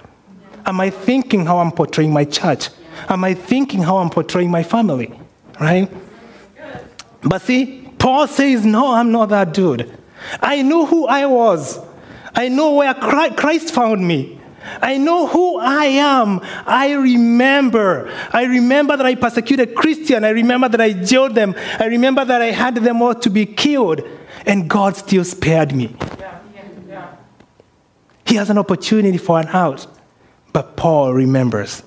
Am 0.66 0.82
I 0.82 0.90
thinking 0.90 1.46
how 1.46 1.60
I'm 1.60 1.72
portraying 1.72 2.12
my 2.12 2.26
church? 2.26 2.70
Am 3.08 3.24
I 3.24 3.36
thinking 3.36 3.84
how 3.84 3.98
I'm 3.98 4.10
portraying 4.10 4.50
my 4.50 4.64
family? 4.64 5.14
Right? 5.62 5.90
But 7.22 7.42
see, 7.44 7.88
Paul 8.00 8.28
says, 8.28 8.66
No, 8.66 8.94
I'm 8.94 9.12
not 9.12 9.30
that 9.30 9.54
dude. 9.54 9.96
I 10.42 10.64
know 10.64 10.86
who 10.86 11.06
I 11.06 11.26
was. 11.26 11.80
I 12.34 12.48
know 12.48 12.74
where 12.76 12.94
Christ 12.94 13.74
found 13.74 14.06
me. 14.08 14.39
I 14.82 14.98
know 14.98 15.28
who 15.28 15.60
I 15.60 15.86
am. 15.86 16.42
I 16.66 16.94
remember. 16.94 18.12
I 18.32 18.44
remember 18.44 18.98
that 18.98 19.06
I 19.06 19.16
persecuted 19.16 19.76
Christian. 19.76 20.24
I 20.24 20.30
remember 20.30 20.70
that 20.70 20.82
I 20.82 20.94
jailed 20.94 21.36
them. 21.36 21.56
I 21.80 21.86
remember 21.86 22.26
that 22.26 22.42
I 22.42 22.52
had 22.52 22.76
them 22.76 23.02
all 23.02 23.16
to 23.16 23.30
be 23.30 23.46
killed. 23.46 24.02
And 24.46 24.70
God 24.70 24.96
still 24.96 25.24
spared 25.24 25.74
me. 25.76 25.96
Yeah, 26.20 26.40
yeah. 26.88 27.16
He 28.26 28.36
has 28.36 28.50
an 28.50 28.58
opportunity 28.58 29.18
for 29.18 29.40
an 29.40 29.48
out. 29.48 29.86
But 30.54 30.76
Paul 30.76 31.14
remembers. 31.14 31.84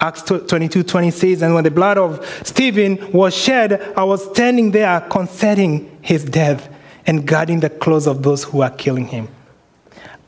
Acts 0.00 0.22
22 0.22 0.82
20 0.82 1.10
says, 1.10 1.42
And 1.42 1.54
when 1.54 1.64
the 1.64 1.70
blood 1.70 1.98
of 1.98 2.26
Stephen 2.44 3.12
was 3.12 3.34
shed, 3.34 3.94
I 3.96 4.04
was 4.04 4.24
standing 4.30 4.70
there 4.70 5.00
concerning 5.02 5.98
his 6.02 6.24
death 6.24 6.68
and 7.06 7.26
guarding 7.26 7.60
the 7.60 7.70
clothes 7.70 8.06
of 8.06 8.22
those 8.22 8.44
who 8.44 8.58
were 8.58 8.70
killing 8.70 9.06
him. 9.06 9.28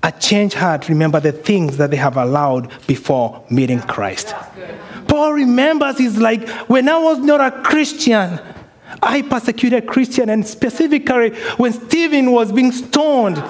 A 0.06 0.12
changed 0.12 0.54
heart 0.54 0.88
remember 0.88 1.18
the 1.18 1.32
things 1.32 1.78
that 1.78 1.90
they 1.90 1.96
have 1.96 2.16
allowed 2.16 2.70
before 2.86 3.44
meeting 3.50 3.80
Christ. 3.80 4.36
Paul 5.08 5.32
remembers, 5.32 5.98
he's 5.98 6.16
like, 6.16 6.48
when 6.68 6.88
I 6.88 6.96
was 6.96 7.18
not 7.18 7.40
a 7.40 7.50
Christian, 7.62 8.38
I 9.02 9.22
persecuted 9.22 9.88
Christian, 9.88 10.28
and 10.28 10.46
specifically 10.46 11.30
when 11.56 11.72
Stephen 11.72 12.30
was 12.30 12.52
being 12.52 12.70
stoned, 12.70 13.42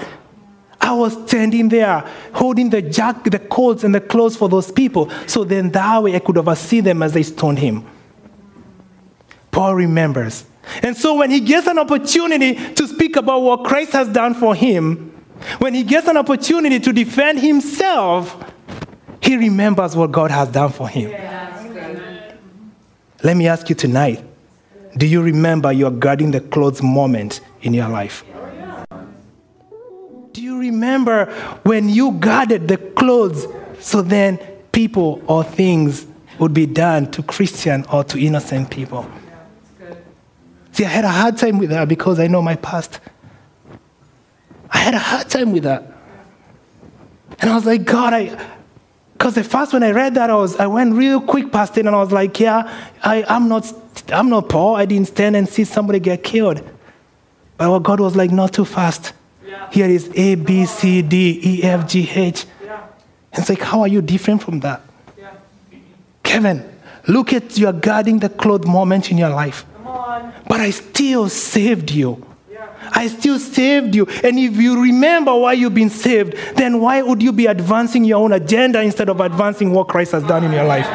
I 0.80 0.94
was 0.94 1.12
standing 1.28 1.68
there 1.68 2.00
holding 2.32 2.70
the 2.70 2.80
jack, 2.80 3.24
the 3.24 3.38
coats 3.38 3.84
and 3.84 3.94
the 3.94 4.00
clothes 4.00 4.34
for 4.34 4.48
those 4.48 4.72
people. 4.72 5.10
So 5.26 5.44
then 5.44 5.70
that 5.72 6.02
way 6.02 6.14
I 6.14 6.20
could 6.20 6.38
oversee 6.38 6.80
them 6.80 7.02
as 7.02 7.12
they 7.12 7.22
stoned 7.22 7.58
him. 7.58 7.86
Paul 9.50 9.74
remembers. 9.74 10.46
And 10.82 10.96
so 10.96 11.16
when 11.16 11.30
he 11.30 11.40
gets 11.40 11.66
an 11.66 11.78
opportunity 11.78 12.54
to 12.76 12.88
speak 12.88 13.16
about 13.16 13.40
what 13.42 13.64
Christ 13.64 13.92
has 13.92 14.08
done 14.08 14.32
for 14.32 14.54
him, 14.54 15.12
when 15.58 15.74
he 15.74 15.82
gets 15.82 16.08
an 16.08 16.16
opportunity 16.16 16.80
to 16.80 16.92
defend 16.92 17.40
himself, 17.40 18.36
he 19.20 19.36
remembers 19.36 19.96
what 19.96 20.12
God 20.12 20.30
has 20.30 20.48
done 20.48 20.70
for 20.70 20.88
him. 20.88 21.10
Let 23.22 23.36
me 23.36 23.48
ask 23.48 23.68
you 23.68 23.74
tonight 23.74 24.22
do 24.96 25.06
you 25.06 25.20
remember 25.20 25.72
your 25.72 25.90
guarding 25.90 26.30
the 26.30 26.40
clothes 26.40 26.82
moment 26.82 27.40
in 27.60 27.74
your 27.74 27.88
life? 27.88 28.24
Do 30.32 30.42
you 30.42 30.58
remember 30.58 31.26
when 31.64 31.88
you 31.88 32.12
guarded 32.12 32.66
the 32.68 32.78
clothes 32.78 33.46
so 33.78 34.00
then 34.00 34.38
people 34.72 35.22
or 35.26 35.44
things 35.44 36.06
would 36.38 36.54
be 36.54 36.66
done 36.66 37.10
to 37.10 37.22
Christian 37.22 37.84
or 37.92 38.04
to 38.04 38.18
innocent 38.18 38.70
people? 38.70 39.06
See, 40.72 40.84
I 40.84 40.88
had 40.88 41.04
a 41.04 41.10
hard 41.10 41.36
time 41.36 41.58
with 41.58 41.70
that 41.70 41.88
because 41.88 42.18
I 42.20 42.26
know 42.26 42.42
my 42.42 42.56
past. 42.56 43.00
I 44.70 44.78
had 44.78 44.94
a 44.94 44.98
hard 44.98 45.28
time 45.28 45.52
with 45.52 45.64
that. 45.64 45.92
And 47.38 47.50
I 47.50 47.54
was 47.54 47.66
like, 47.66 47.84
God, 47.84 48.12
I, 48.14 48.46
because 49.12 49.34
the 49.34 49.44
first 49.44 49.72
when 49.72 49.82
I 49.82 49.90
read 49.90 50.14
that, 50.14 50.30
I 50.30 50.34
was 50.36 50.56
I 50.56 50.66
went 50.66 50.94
real 50.94 51.20
quick 51.20 51.52
past 51.52 51.76
it 51.78 51.86
and 51.86 51.94
I 51.94 51.98
was 51.98 52.12
like, 52.12 52.38
yeah, 52.40 52.90
I, 53.02 53.24
I'm 53.28 53.48
not 53.48 53.72
I'm 54.08 54.28
not 54.28 54.48
Paul. 54.48 54.76
I 54.76 54.84
didn't 54.84 55.08
stand 55.08 55.36
and 55.36 55.48
see 55.48 55.64
somebody 55.64 56.00
get 56.00 56.22
killed. 56.22 56.62
But 57.56 57.70
what 57.70 57.82
God 57.82 58.00
was 58.00 58.16
like, 58.16 58.30
not 58.30 58.52
too 58.52 58.64
fast. 58.64 59.12
Yeah. 59.46 59.70
Here 59.70 59.86
is 59.86 60.10
A, 60.14 60.34
B, 60.34 60.66
C, 60.66 61.02
D, 61.02 61.40
E, 61.42 61.62
F, 61.62 61.88
G, 61.88 62.08
H. 62.08 62.44
Yeah. 62.62 62.82
And 63.32 63.40
it's 63.40 63.48
like, 63.48 63.60
how 63.60 63.80
are 63.80 63.88
you 63.88 64.02
different 64.02 64.42
from 64.42 64.60
that? 64.60 64.82
Yeah. 65.18 65.30
Kevin, 66.22 66.68
look 67.08 67.32
at 67.32 67.56
your 67.56 67.72
guarding 67.72 68.18
the 68.18 68.28
cloth 68.28 68.66
moment 68.66 69.10
in 69.10 69.18
your 69.18 69.30
life. 69.30 69.64
But 70.48 70.60
I 70.60 70.70
still 70.70 71.28
saved 71.28 71.90
you. 71.90 72.25
I 72.92 73.08
still 73.08 73.38
saved 73.38 73.94
you. 73.94 74.06
And 74.22 74.38
if 74.38 74.56
you 74.56 74.82
remember 74.82 75.34
why 75.34 75.54
you've 75.54 75.74
been 75.74 75.90
saved, 75.90 76.34
then 76.56 76.80
why 76.80 77.02
would 77.02 77.22
you 77.22 77.32
be 77.32 77.46
advancing 77.46 78.04
your 78.04 78.22
own 78.22 78.32
agenda 78.32 78.80
instead 78.82 79.08
of 79.08 79.20
advancing 79.20 79.72
what 79.72 79.88
Christ 79.88 80.12
has 80.12 80.22
done 80.24 80.44
in 80.44 80.52
your 80.52 80.64
life? 80.64 80.86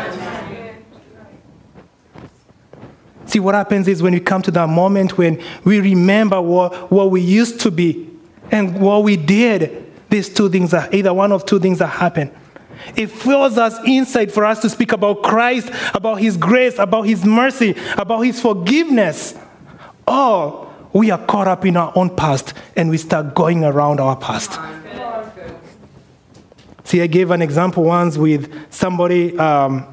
See, 3.26 3.40
what 3.40 3.56
happens 3.56 3.88
is 3.88 4.04
when 4.04 4.14
we 4.14 4.20
come 4.20 4.42
to 4.42 4.52
that 4.52 4.68
moment 4.68 5.18
when 5.18 5.42
we 5.64 5.80
remember 5.80 6.42
what, 6.42 6.92
what 6.92 7.12
we 7.12 7.22
used 7.22 7.62
to 7.62 7.72
be 7.72 8.10
and 8.52 8.82
what 8.82 9.04
we 9.04 9.16
did, 9.16 9.90
these 10.10 10.28
two 10.28 10.50
things 10.50 10.74
are 10.74 10.90
either 10.92 11.14
one 11.14 11.32
of 11.32 11.46
two 11.46 11.60
things 11.60 11.80
that 11.80 11.88
happen. 11.88 12.30
It 12.96 13.08
fills 13.08 13.58
us 13.58 13.78
insight 13.86 14.32
for 14.32 14.44
us 14.44 14.60
to 14.60 14.70
speak 14.70 14.92
about 14.92 15.24
Christ, 15.24 15.72
about 15.94 16.16
His 16.16 16.36
grace, 16.36 16.78
about 16.78 17.04
His 17.04 17.24
mercy, 17.24 17.76
about 17.98 18.22
His 18.22 18.42
forgiveness. 18.42 19.36
Or 20.08 20.71
we 20.94 21.12
are 21.12 21.24
caught 21.26 21.48
up 21.48 21.66
in 21.66 21.78
our 21.78 21.92
own 21.96 22.16
past 22.16 22.54
and 22.76 22.90
we 22.90 22.98
start 22.98 23.34
going 23.34 23.64
around 23.64 24.00
our 24.00 24.16
past. 24.16 24.60
See, 26.84 27.02
I 27.02 27.08
gave 27.08 27.32
an 27.32 27.42
example 27.42 27.84
once 27.84 28.18
with 28.18 28.54
somebody 28.70 29.38
um, 29.38 29.88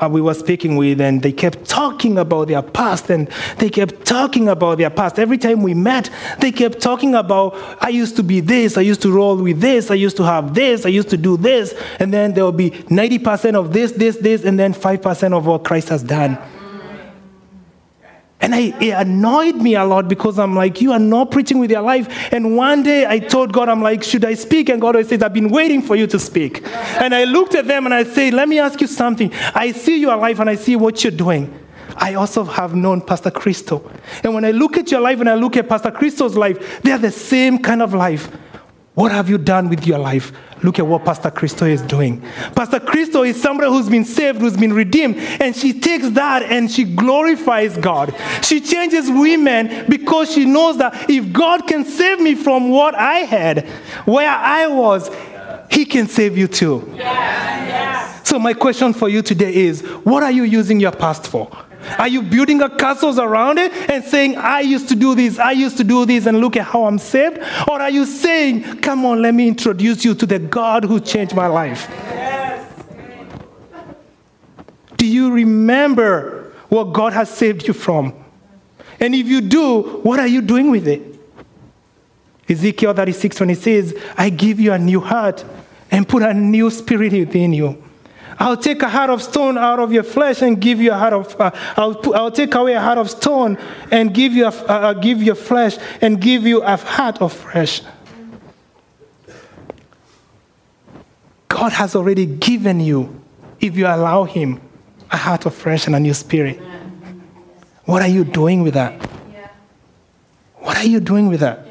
uh, 0.00 0.08
we 0.08 0.20
were 0.20 0.34
speaking 0.34 0.76
with, 0.76 1.00
and 1.00 1.22
they 1.22 1.32
kept 1.32 1.68
talking 1.68 2.16
about 2.18 2.48
their 2.48 2.62
past, 2.62 3.10
and 3.10 3.28
they 3.58 3.68
kept 3.68 4.06
talking 4.06 4.48
about 4.48 4.78
their 4.78 4.88
past. 4.88 5.18
Every 5.18 5.36
time 5.36 5.62
we 5.62 5.74
met, 5.74 6.08
they 6.38 6.50
kept 6.50 6.80
talking 6.80 7.14
about, 7.14 7.54
I 7.82 7.90
used 7.90 8.16
to 8.16 8.22
be 8.22 8.40
this, 8.40 8.78
I 8.78 8.80
used 8.80 9.02
to 9.02 9.12
roll 9.12 9.36
with 9.36 9.60
this, 9.60 9.90
I 9.90 9.94
used 9.94 10.16
to 10.16 10.22
have 10.22 10.54
this, 10.54 10.86
I 10.86 10.88
used 10.88 11.10
to 11.10 11.16
do 11.16 11.36
this, 11.36 11.74
and 11.98 12.12
then 12.12 12.32
there 12.32 12.44
will 12.44 12.52
be 12.52 12.70
90% 12.70 13.54
of 13.54 13.72
this, 13.72 13.92
this, 13.92 14.16
this, 14.16 14.44
and 14.44 14.58
then 14.58 14.72
5% 14.72 15.36
of 15.36 15.46
what 15.46 15.64
Christ 15.64 15.90
has 15.90 16.02
done. 16.02 16.38
And 18.40 18.54
I, 18.54 18.74
it 18.80 18.90
annoyed 18.90 19.56
me 19.56 19.74
a 19.74 19.84
lot 19.84 20.08
because 20.08 20.38
I'm 20.38 20.54
like, 20.54 20.80
you 20.80 20.92
are 20.92 20.98
not 20.98 21.30
preaching 21.30 21.58
with 21.58 21.70
your 21.70 21.82
life. 21.82 22.32
And 22.32 22.56
one 22.56 22.82
day 22.82 23.06
I 23.06 23.18
told 23.18 23.52
God, 23.52 23.68
I'm 23.68 23.82
like, 23.82 24.02
should 24.02 24.24
I 24.24 24.34
speak? 24.34 24.70
And 24.70 24.80
God 24.80 24.94
always 24.94 25.08
says, 25.08 25.22
I've 25.22 25.34
been 25.34 25.50
waiting 25.50 25.82
for 25.82 25.94
you 25.94 26.06
to 26.06 26.18
speak. 26.18 26.66
And 27.00 27.14
I 27.14 27.24
looked 27.24 27.54
at 27.54 27.66
them 27.66 27.84
and 27.84 27.94
I 27.94 28.04
said, 28.04 28.32
let 28.32 28.48
me 28.48 28.58
ask 28.58 28.80
you 28.80 28.86
something. 28.86 29.30
I 29.54 29.72
see 29.72 30.00
your 30.00 30.16
life 30.16 30.38
and 30.40 30.48
I 30.48 30.54
see 30.54 30.76
what 30.76 31.04
you're 31.04 31.10
doing. 31.10 31.56
I 31.96 32.14
also 32.14 32.44
have 32.44 32.74
known 32.74 33.02
Pastor 33.02 33.30
Christo. 33.30 33.90
And 34.22 34.32
when 34.32 34.44
I 34.44 34.52
look 34.52 34.78
at 34.78 34.90
your 34.90 35.00
life 35.00 35.20
and 35.20 35.28
I 35.28 35.34
look 35.34 35.56
at 35.56 35.68
Pastor 35.68 35.90
Christo's 35.90 36.36
life, 36.36 36.80
they 36.82 36.92
are 36.92 36.98
the 36.98 37.10
same 37.10 37.58
kind 37.58 37.82
of 37.82 37.92
life. 37.92 38.30
What 38.94 39.12
have 39.12 39.30
you 39.30 39.38
done 39.38 39.68
with 39.68 39.86
your 39.86 39.98
life? 39.98 40.32
Look 40.62 40.78
at 40.78 40.86
what 40.86 41.04
Pastor 41.04 41.30
Christo 41.30 41.64
is 41.64 41.80
doing. 41.80 42.20
Pastor 42.54 42.80
Christo 42.80 43.22
is 43.22 43.40
somebody 43.40 43.70
who's 43.70 43.88
been 43.88 44.04
saved, 44.04 44.40
who's 44.40 44.56
been 44.56 44.72
redeemed, 44.72 45.16
and 45.16 45.54
she 45.54 45.78
takes 45.78 46.10
that 46.10 46.42
and 46.42 46.70
she 46.70 46.84
glorifies 46.84 47.76
God. 47.78 48.14
She 48.42 48.60
changes 48.60 49.08
women 49.08 49.86
because 49.88 50.32
she 50.32 50.44
knows 50.44 50.78
that 50.78 51.08
if 51.08 51.32
God 51.32 51.66
can 51.66 51.84
save 51.84 52.20
me 52.20 52.34
from 52.34 52.70
what 52.70 52.94
I 52.94 53.20
had, 53.20 53.66
where 54.04 54.28
I 54.28 54.66
was, 54.66 55.08
He 55.70 55.84
can 55.84 56.06
save 56.08 56.36
you 56.36 56.48
too. 56.48 56.92
So, 58.24 58.38
my 58.38 58.52
question 58.54 58.92
for 58.92 59.08
you 59.08 59.22
today 59.22 59.54
is 59.54 59.82
what 60.04 60.22
are 60.22 60.30
you 60.30 60.42
using 60.42 60.78
your 60.78 60.92
past 60.92 61.26
for? 61.26 61.50
Are 61.98 62.08
you 62.08 62.22
building 62.22 62.60
a 62.62 62.70
castles 62.70 63.18
around 63.18 63.58
it 63.58 63.72
and 63.90 64.04
saying, 64.04 64.36
I 64.36 64.60
used 64.60 64.88
to 64.88 64.96
do 64.96 65.14
this, 65.14 65.38
I 65.38 65.52
used 65.52 65.76
to 65.78 65.84
do 65.84 66.04
this, 66.04 66.26
and 66.26 66.40
look 66.40 66.56
at 66.56 66.64
how 66.64 66.84
I'm 66.84 66.98
saved? 66.98 67.38
Or 67.68 67.80
are 67.80 67.90
you 67.90 68.06
saying, 68.06 68.80
Come 68.80 69.04
on, 69.04 69.22
let 69.22 69.34
me 69.34 69.48
introduce 69.48 70.04
you 70.04 70.14
to 70.14 70.26
the 70.26 70.38
God 70.38 70.84
who 70.84 71.00
changed 71.00 71.34
my 71.34 71.46
life? 71.46 71.86
Yes. 71.90 72.84
Do 74.96 75.06
you 75.06 75.32
remember 75.32 76.52
what 76.68 76.92
God 76.92 77.12
has 77.12 77.30
saved 77.30 77.66
you 77.66 77.74
from? 77.74 78.14
And 79.00 79.14
if 79.14 79.26
you 79.26 79.40
do, 79.40 79.82
what 80.02 80.20
are 80.20 80.26
you 80.26 80.42
doing 80.42 80.70
with 80.70 80.86
it? 80.86 81.10
Ezekiel 82.48 82.92
36 82.92 83.40
when 83.40 83.48
he 83.48 83.54
says, 83.54 83.96
I 84.16 84.28
give 84.28 84.60
you 84.60 84.72
a 84.72 84.78
new 84.78 85.00
heart 85.00 85.44
and 85.90 86.08
put 86.08 86.22
a 86.22 86.34
new 86.34 86.68
spirit 86.70 87.12
within 87.12 87.52
you. 87.52 87.82
I'll 88.40 88.56
take 88.56 88.82
a 88.82 88.88
heart 88.88 89.10
of 89.10 89.22
stone 89.22 89.58
out 89.58 89.78
of 89.80 89.92
your 89.92 90.02
flesh 90.02 90.40
and 90.40 90.58
give 90.58 90.80
you 90.80 90.92
a 90.92 90.96
heart 90.96 91.12
of, 91.12 91.38
uh, 91.38 91.50
I'll, 91.76 91.94
put, 91.94 92.16
I'll 92.16 92.30
take 92.30 92.54
away 92.54 92.72
a 92.72 92.80
heart 92.80 92.96
of 92.96 93.10
stone 93.10 93.58
and 93.90 94.14
give 94.14 94.32
you, 94.32 94.46
a, 94.46 94.48
uh, 94.48 94.64
uh 94.66 94.92
give 94.94 95.22
you 95.22 95.34
flesh 95.34 95.76
and 96.00 96.18
give 96.18 96.46
you 96.46 96.62
a 96.62 96.78
heart 96.78 97.20
of 97.20 97.34
flesh. 97.34 97.82
God 101.48 101.72
has 101.72 101.94
already 101.94 102.24
given 102.24 102.80
you, 102.80 103.22
if 103.60 103.76
you 103.76 103.84
allow 103.84 104.24
Him, 104.24 104.58
a 105.10 105.18
heart 105.18 105.44
of 105.44 105.54
flesh 105.54 105.86
and 105.86 105.94
a 105.94 106.00
new 106.00 106.14
spirit. 106.14 106.58
What 107.84 108.00
are 108.00 108.08
you 108.08 108.24
doing 108.24 108.62
with 108.62 108.72
that? 108.72 108.94
What 110.54 110.78
are 110.78 110.86
you 110.86 111.00
doing 111.00 111.28
with 111.28 111.40
that? 111.40 111.66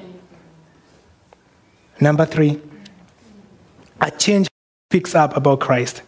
Number 1.99 2.27
three, 2.27 2.61
a 3.99 4.11
change 4.11 4.47
picks 4.91 5.15
up 5.15 5.35
about 5.35 5.61
Christ. 5.61 6.03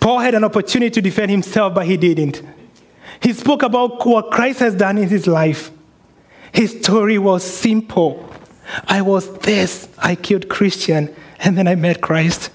Paul 0.00 0.18
had 0.18 0.34
an 0.34 0.44
opportunity 0.44 0.90
to 0.90 1.02
defend 1.02 1.30
himself, 1.30 1.74
but 1.74 1.86
he 1.86 1.96
didn't. 1.96 2.42
He 3.20 3.32
spoke 3.32 3.62
about 3.62 4.04
what 4.06 4.30
Christ 4.30 4.60
has 4.60 4.74
done 4.74 4.98
in 4.98 5.08
his 5.08 5.26
life. 5.26 5.70
His 6.52 6.78
story 6.80 7.18
was 7.18 7.44
simple. 7.44 8.28
I 8.86 9.02
was 9.02 9.30
this, 9.38 9.88
I 9.98 10.14
killed 10.14 10.48
Christian, 10.48 11.14
and 11.40 11.56
then 11.56 11.68
I 11.68 11.74
met 11.74 12.00
Christ. 12.00 12.50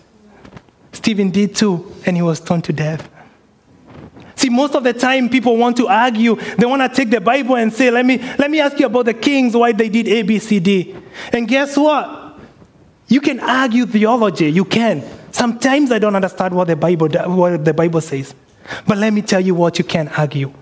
Stephen 0.92 1.30
did 1.30 1.56
too, 1.56 1.94
and 2.06 2.16
he 2.16 2.22
was 2.22 2.40
stoned 2.40 2.66
to 2.66 2.74
death. 2.74 3.10
See, 4.36 4.50
most 4.50 4.76
of 4.76 4.84
the 4.84 4.94
time 4.94 5.30
people 5.30 5.56
want 5.56 5.78
to 5.78 5.88
argue. 5.88 6.36
They 6.36 6.66
want 6.66 6.82
to 6.82 6.90
take 6.90 7.12
the 7.12 7.22
Bible 7.22 7.56
and 7.58 7.72
say, 7.72 7.92
let 7.92 8.06
me, 8.06 8.18
let 8.40 8.50
me 8.50 8.60
ask 8.60 8.80
you 8.80 8.88
about 8.88 9.06
the 9.06 9.14
kings, 9.14 9.56
why 9.56 9.72
they 9.72 9.88
did 9.88 10.08
A, 10.08 10.24
B, 10.24 10.40
C, 10.40 10.60
D. 10.60 10.96
And 11.32 11.48
guess 11.48 11.78
what? 11.78 12.40
You 13.08 13.22
can 13.22 13.40
argue 13.40 13.86
theology. 13.86 14.52
You 14.52 14.66
can. 14.66 15.04
Sometimes 15.32 15.92
I 15.92 16.00
don't 16.00 16.16
understand 16.16 16.54
what 16.54 16.68
the 16.68 16.76
Bible, 16.76 17.08
what 17.10 17.64
the 17.64 17.74
Bible 17.74 18.02
says. 18.02 18.36
But 18.88 18.98
let 18.98 19.14
me 19.14 19.22
tell 19.22 19.42
you 19.42 19.56
what 19.56 19.78
you 19.78 19.86
can 19.86 20.08
argue. 20.10 20.54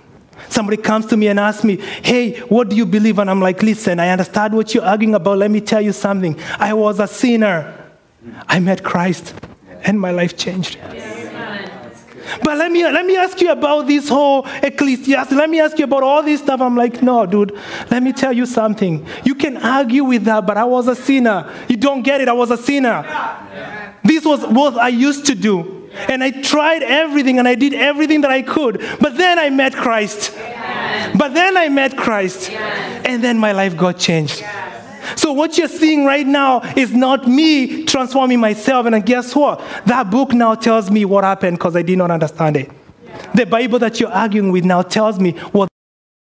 Somebody 0.47 0.77
comes 0.77 1.05
to 1.07 1.17
me 1.17 1.27
and 1.27 1.39
asks 1.39 1.63
me, 1.63 1.77
Hey, 1.77 2.39
what 2.41 2.69
do 2.69 2.75
you 2.75 2.85
believe? 2.85 3.19
And 3.19 3.29
I'm 3.29 3.41
like, 3.41 3.61
Listen, 3.61 3.99
I 3.99 4.09
understand 4.09 4.53
what 4.53 4.73
you're 4.73 4.85
arguing 4.85 5.15
about. 5.15 5.37
Let 5.37 5.51
me 5.51 5.61
tell 5.61 5.81
you 5.81 5.91
something. 5.91 6.39
I 6.57 6.73
was 6.73 6.99
a 6.99 7.07
sinner. 7.07 7.75
I 8.47 8.59
met 8.59 8.83
Christ, 8.83 9.33
and 9.83 9.99
my 9.99 10.11
life 10.11 10.37
changed. 10.37 10.77
But 12.43 12.57
let 12.57 12.71
me, 12.71 12.83
let 12.83 13.05
me 13.05 13.17
ask 13.17 13.41
you 13.41 13.51
about 13.51 13.87
this 13.87 14.07
whole 14.07 14.45
Ecclesiastes. 14.61 15.33
Let 15.33 15.49
me 15.49 15.59
ask 15.59 15.77
you 15.79 15.85
about 15.85 16.03
all 16.03 16.21
this 16.21 16.41
stuff. 16.41 16.61
I'm 16.61 16.75
like, 16.75 17.01
no, 17.01 17.25
dude, 17.25 17.57
let 17.89 18.03
me 18.03 18.13
tell 18.13 18.31
you 18.31 18.45
something. 18.45 19.05
You 19.23 19.33
can 19.33 19.57
argue 19.57 20.03
with 20.03 20.25
that, 20.25 20.45
but 20.45 20.57
I 20.57 20.63
was 20.63 20.87
a 20.87 20.95
sinner. 20.95 21.51
You 21.67 21.77
don't 21.77 22.03
get 22.03 22.21
it. 22.21 22.27
I 22.27 22.33
was 22.33 22.51
a 22.51 22.57
sinner. 22.57 23.03
This 24.03 24.25
was 24.25 24.45
what 24.45 24.77
I 24.77 24.89
used 24.89 25.25
to 25.27 25.35
do. 25.35 25.89
And 26.07 26.23
I 26.23 26.31
tried 26.31 26.83
everything 26.83 27.39
and 27.39 27.47
I 27.47 27.55
did 27.55 27.73
everything 27.73 28.21
that 28.21 28.31
I 28.31 28.41
could. 28.41 28.79
But 29.01 29.17
then 29.17 29.39
I 29.39 29.49
met 29.49 29.73
Christ. 29.73 30.33
But 31.17 31.33
then 31.33 31.57
I 31.57 31.69
met 31.69 31.97
Christ. 31.97 32.51
And 32.51 33.23
then 33.23 33.37
my 33.37 33.51
life 33.51 33.75
got 33.75 33.97
changed. 33.97 34.43
So 35.15 35.33
what 35.33 35.57
you're 35.57 35.67
seeing 35.67 36.05
right 36.05 36.25
now 36.25 36.61
is 36.75 36.93
not 36.93 37.27
me 37.27 37.85
transforming 37.85 38.39
myself. 38.39 38.85
And 38.85 39.05
guess 39.05 39.35
what? 39.35 39.59
That 39.85 40.09
book 40.11 40.33
now 40.33 40.55
tells 40.55 40.91
me 40.91 41.05
what 41.05 41.23
happened 41.23 41.57
because 41.57 41.75
I 41.75 41.81
did 41.81 41.97
not 41.97 42.11
understand 42.11 42.57
it. 42.57 42.71
The 43.33 43.45
Bible 43.45 43.79
that 43.79 43.99
you're 43.99 44.11
arguing 44.11 44.51
with 44.51 44.65
now 44.65 44.81
tells 44.81 45.19
me 45.19 45.31
what 45.51 45.69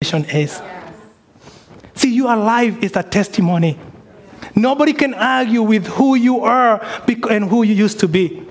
the 0.02 0.26
is. 0.36 0.62
See, 1.96 2.16
your 2.16 2.36
life 2.36 2.82
is 2.84 2.96
a 2.96 3.04
testimony. 3.04 3.78
Nobody 4.56 4.94
can 4.94 5.14
argue 5.14 5.64
with 5.64 5.88
who 5.88 6.16
you 6.16 6.42
are 6.42 6.84
and 7.30 7.46
who 7.46 7.64
you 7.64 7.74
used 7.74 8.00
to 8.02 8.08
be. 8.08 8.46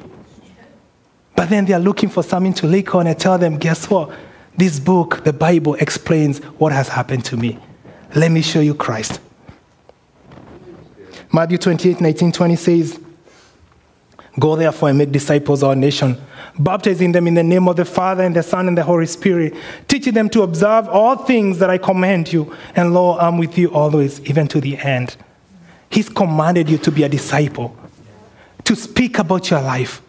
But 1.37 1.49
then 1.49 1.65
they 1.65 1.73
are 1.73 1.81
looking 1.81 2.09
for 2.09 2.23
something 2.23 2.55
to 2.55 2.67
lick 2.67 2.95
on 2.95 3.07
and 3.07 3.19
tell 3.19 3.39
them, 3.39 3.59
guess 3.59 3.89
what? 3.89 4.11
This 4.57 4.79
book, 4.79 5.25
the 5.25 5.33
Bible, 5.33 5.75
explains 5.75 6.39
what 6.59 6.73
has 6.73 6.89
happened 6.89 7.25
to 7.27 7.37
me. 7.37 7.59
Let 8.15 8.31
me 8.31 8.43
show 8.43 8.61
you 8.61 8.75
Christ. 8.75 9.21
Matthew 11.33 11.57
28 11.57 12.01
19 12.01 12.33
20 12.33 12.57
says, 12.57 13.01
Go 14.39 14.57
therefore 14.57 14.91
and 14.91 14.99
make 14.99 15.13
disciples 15.13 15.63
of 15.63 15.71
our 15.71 15.77
nation, 15.77 16.19
baptizing 16.59 17.13
them 17.13 17.27
in 17.27 17.35
the 17.35 17.43
name 17.43 17.69
of 17.69 17.77
the 17.77 17.85
Father 17.85 18.23
and 18.23 18.37
the 18.37 18.43
Son 18.43 18.69
and 18.69 18.77
the 18.77 18.83
Holy 18.83 19.07
Spirit, 19.07 19.55
teaching 19.89 20.15
them 20.15 20.29
to 20.31 20.43
observe 20.43 20.89
all 20.89 21.17
things 21.17 21.59
that 21.59 21.71
I 21.71 21.79
command 21.79 22.33
you. 22.33 22.55
And 22.75 22.93
lo, 22.93 23.19
I'm 23.19 23.39
with 23.39 23.57
you 23.59 23.73
always, 23.73 24.21
even 24.23 24.49
to 24.49 24.61
the 24.61 24.77
end. 24.79 25.17
He's 25.93 26.09
commanded 26.09 26.69
you 26.71 26.79
to 26.79 26.91
be 26.91 27.03
a 27.03 27.09
disciple, 27.09 27.77
to 28.65 28.75
speak 28.75 29.19
about 29.19 29.51
your 29.51 29.61
life 29.61 30.03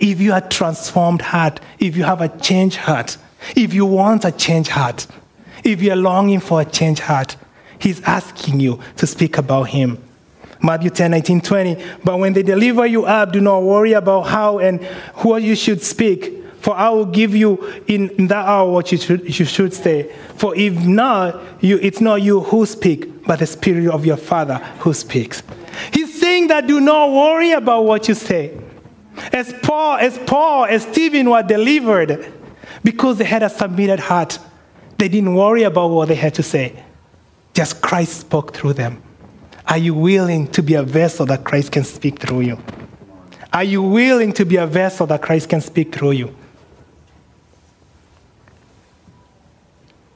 if 0.00 0.20
you 0.20 0.32
are 0.32 0.40
transformed 0.40 1.20
heart, 1.20 1.60
if 1.78 1.96
you 1.96 2.04
have 2.04 2.22
a 2.22 2.28
changed 2.40 2.78
heart, 2.78 3.18
if 3.54 3.74
you 3.74 3.84
want 3.84 4.24
a 4.24 4.32
changed 4.32 4.70
heart, 4.70 5.06
if 5.62 5.82
you're 5.82 5.96
longing 5.96 6.40
for 6.40 6.62
a 6.62 6.64
changed 6.64 7.02
heart, 7.02 7.36
He's 7.78 8.02
asking 8.02 8.60
you 8.60 8.80
to 8.96 9.06
speak 9.06 9.38
about 9.38 9.64
Him. 9.64 10.02
Matthew 10.62 10.90
10, 10.90 11.12
19, 11.12 11.40
20. 11.40 11.84
But 12.04 12.18
when 12.18 12.34
they 12.34 12.42
deliver 12.42 12.84
you 12.84 13.06
up, 13.06 13.32
do 13.32 13.40
not 13.40 13.62
worry 13.62 13.92
about 13.92 14.22
how 14.22 14.58
and 14.58 14.84
what 15.16 15.42
you 15.42 15.54
should 15.54 15.82
speak, 15.82 16.44
for 16.60 16.76
I 16.76 16.90
will 16.90 17.06
give 17.06 17.34
you 17.34 17.82
in, 17.86 18.10
in 18.10 18.26
that 18.28 18.46
hour 18.46 18.70
what 18.70 18.92
you 18.92 18.98
should, 18.98 19.38
you 19.38 19.46
should 19.46 19.72
say. 19.72 20.14
For 20.36 20.54
if 20.54 20.74
not, 20.84 21.40
you, 21.62 21.78
it's 21.80 22.02
not 22.02 22.20
you 22.20 22.40
who 22.40 22.66
speak, 22.66 23.19
but 23.30 23.38
the 23.38 23.46
Spirit 23.46 23.86
of 23.86 24.04
your 24.04 24.16
Father 24.16 24.56
who 24.80 24.92
speaks. 24.92 25.44
He's 25.92 26.20
saying 26.20 26.48
that 26.48 26.66
do 26.66 26.80
not 26.80 27.12
worry 27.12 27.52
about 27.52 27.84
what 27.84 28.08
you 28.08 28.14
say. 28.14 28.58
As 29.32 29.54
Paul, 29.62 29.98
as 29.98 30.18
Paul, 30.26 30.64
as 30.64 30.82
Stephen 30.82 31.30
were 31.30 31.44
delivered 31.44 32.32
because 32.82 33.18
they 33.18 33.24
had 33.24 33.44
a 33.44 33.48
submitted 33.48 34.00
heart. 34.00 34.40
They 34.98 35.08
didn't 35.08 35.32
worry 35.32 35.62
about 35.62 35.90
what 35.90 36.08
they 36.08 36.16
had 36.16 36.34
to 36.34 36.42
say. 36.42 36.82
Just 37.54 37.80
Christ 37.80 38.22
spoke 38.22 38.52
through 38.52 38.72
them. 38.72 39.00
Are 39.68 39.78
you 39.78 39.94
willing 39.94 40.48
to 40.48 40.60
be 40.60 40.74
a 40.74 40.82
vessel 40.82 41.24
that 41.26 41.44
Christ 41.44 41.70
can 41.70 41.84
speak 41.84 42.18
through 42.18 42.40
you? 42.40 42.58
Are 43.52 43.62
you 43.62 43.80
willing 43.80 44.32
to 44.32 44.44
be 44.44 44.56
a 44.56 44.66
vessel 44.66 45.06
that 45.06 45.22
Christ 45.22 45.50
can 45.50 45.60
speak 45.60 45.94
through 45.94 46.12
you? 46.18 46.34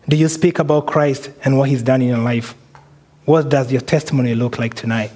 Do 0.09 0.17
you 0.17 0.29
speak 0.29 0.59
about 0.59 0.89
Christ 0.89 1.31
and 1.45 1.57
what 1.57 1.69
he's 1.69 1.85
done 1.85 2.03
in 2.03 2.09
your 2.09 2.19
life? 2.19 2.57
What 3.25 3.49
does 3.49 3.73
your 3.73 3.81
testimony 3.81 4.35
look 4.35 4.59
like 4.59 4.75
tonight? 4.75 5.11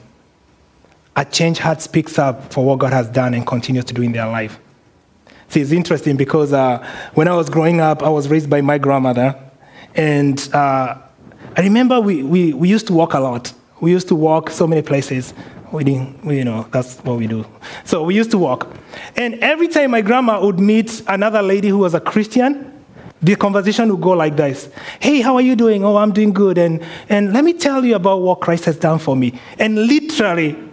a 1.18 1.24
changed 1.24 1.58
heart 1.58 1.82
speaks 1.82 2.16
up 2.16 2.52
for 2.52 2.64
what 2.64 2.78
God 2.78 2.92
has 2.92 3.08
done 3.08 3.34
and 3.34 3.44
continues 3.44 3.84
to 3.86 3.94
do 3.94 4.02
in 4.02 4.12
their 4.12 4.28
life. 4.28 4.60
See, 5.48 5.60
it's 5.60 5.72
interesting 5.72 6.16
because 6.16 6.52
uh, 6.52 6.86
when 7.14 7.26
I 7.26 7.34
was 7.34 7.50
growing 7.50 7.80
up, 7.80 8.04
I 8.04 8.08
was 8.08 8.28
raised 8.28 8.48
by 8.48 8.60
my 8.60 8.78
grandmother. 8.78 9.34
And 9.96 10.38
uh, 10.52 10.96
I 11.56 11.60
remember 11.60 12.00
we, 12.00 12.22
we, 12.22 12.52
we 12.52 12.68
used 12.68 12.86
to 12.86 12.92
walk 12.92 13.14
a 13.14 13.18
lot. 13.18 13.52
We 13.80 13.90
used 13.90 14.06
to 14.08 14.14
walk 14.14 14.50
so 14.50 14.68
many 14.68 14.80
places. 14.80 15.34
We 15.72 15.82
didn't, 15.82 16.24
we, 16.24 16.38
you 16.38 16.44
know, 16.44 16.68
that's 16.70 16.98
what 16.98 17.18
we 17.18 17.26
do. 17.26 17.44
So 17.84 18.04
we 18.04 18.14
used 18.14 18.30
to 18.30 18.38
walk. 18.38 18.68
And 19.16 19.34
every 19.40 19.66
time 19.66 19.90
my 19.90 20.02
grandma 20.02 20.40
would 20.40 20.60
meet 20.60 21.02
another 21.08 21.42
lady 21.42 21.68
who 21.68 21.78
was 21.78 21.94
a 21.94 22.00
Christian, 22.00 22.77
the 23.22 23.36
conversation 23.36 23.90
would 23.90 24.00
go 24.00 24.10
like 24.10 24.36
this 24.36 24.68
Hey, 25.00 25.20
how 25.20 25.34
are 25.34 25.40
you 25.40 25.56
doing? 25.56 25.84
Oh, 25.84 25.96
I'm 25.96 26.12
doing 26.12 26.32
good. 26.32 26.58
And, 26.58 26.84
and 27.08 27.32
let 27.32 27.44
me 27.44 27.52
tell 27.52 27.84
you 27.84 27.96
about 27.96 28.22
what 28.22 28.40
Christ 28.40 28.64
has 28.66 28.76
done 28.76 28.98
for 28.98 29.16
me. 29.16 29.38
And 29.58 29.86
literally, 29.86 30.67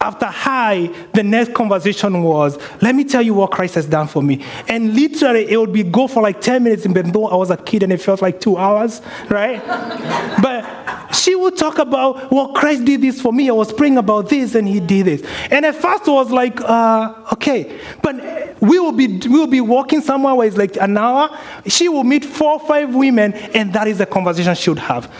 after 0.00 0.26
hi, 0.26 0.86
the 1.12 1.22
next 1.22 1.52
conversation 1.52 2.22
was, 2.22 2.58
let 2.80 2.94
me 2.94 3.04
tell 3.04 3.20
you 3.20 3.34
what 3.34 3.50
Christ 3.50 3.74
has 3.74 3.84
done 3.84 4.08
for 4.08 4.22
me. 4.22 4.42
And 4.66 4.94
literally, 4.94 5.50
it 5.50 5.58
would 5.58 5.74
be 5.74 5.82
go 5.82 6.08
for 6.08 6.22
like 6.22 6.40
10 6.40 6.62
minutes, 6.64 6.86
even 6.86 7.12
though 7.12 7.26
I 7.26 7.34
was 7.34 7.50
a 7.50 7.56
kid 7.58 7.82
and 7.82 7.92
it 7.92 8.00
felt 8.00 8.22
like 8.22 8.40
two 8.40 8.56
hours, 8.56 9.02
right? 9.28 9.62
but 10.42 11.14
she 11.14 11.34
would 11.34 11.54
talk 11.58 11.78
about, 11.78 12.30
well, 12.32 12.54
Christ 12.54 12.86
did 12.86 13.02
this 13.02 13.20
for 13.20 13.30
me. 13.30 13.50
I 13.50 13.52
was 13.52 13.74
praying 13.74 13.98
about 13.98 14.30
this 14.30 14.54
and 14.54 14.66
he 14.66 14.80
did 14.80 15.04
this. 15.04 15.22
And 15.50 15.66
at 15.66 15.74
first, 15.74 16.08
I 16.08 16.12
was 16.12 16.30
like, 16.30 16.58
uh, 16.62 17.14
okay. 17.34 17.78
But 18.02 18.60
we 18.62 18.80
will, 18.80 18.92
be, 18.92 19.06
we 19.06 19.38
will 19.38 19.46
be 19.46 19.60
walking 19.60 20.00
somewhere 20.00 20.34
where 20.34 20.48
it's 20.48 20.56
like 20.56 20.76
an 20.76 20.96
hour. 20.96 21.36
She 21.66 21.90
will 21.90 22.04
meet 22.04 22.24
four 22.24 22.52
or 22.52 22.60
five 22.60 22.94
women, 22.94 23.34
and 23.34 23.72
that 23.74 23.86
is 23.86 23.98
the 23.98 24.06
conversation 24.06 24.54
she 24.54 24.70
would 24.70 24.78
have. 24.78 25.12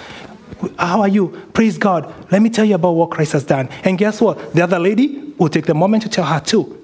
How 0.78 1.00
are 1.00 1.08
you? 1.08 1.28
Praise 1.52 1.78
God. 1.78 2.12
Let 2.30 2.42
me 2.42 2.50
tell 2.50 2.64
you 2.64 2.74
about 2.74 2.92
what 2.92 3.10
Christ 3.10 3.32
has 3.32 3.44
done. 3.44 3.68
And 3.84 3.98
guess 3.98 4.20
what? 4.20 4.52
The 4.54 4.62
other 4.62 4.78
lady 4.78 5.34
will 5.38 5.48
take 5.48 5.66
the 5.66 5.74
moment 5.74 6.02
to 6.04 6.08
tell 6.08 6.24
her 6.24 6.40
too. 6.40 6.76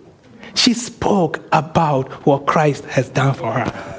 She 0.54 0.72
spoke 0.72 1.42
about 1.52 2.10
what 2.26 2.46
Christ 2.46 2.84
has 2.86 3.08
done 3.08 3.34
for 3.34 3.52
her. 3.52 3.96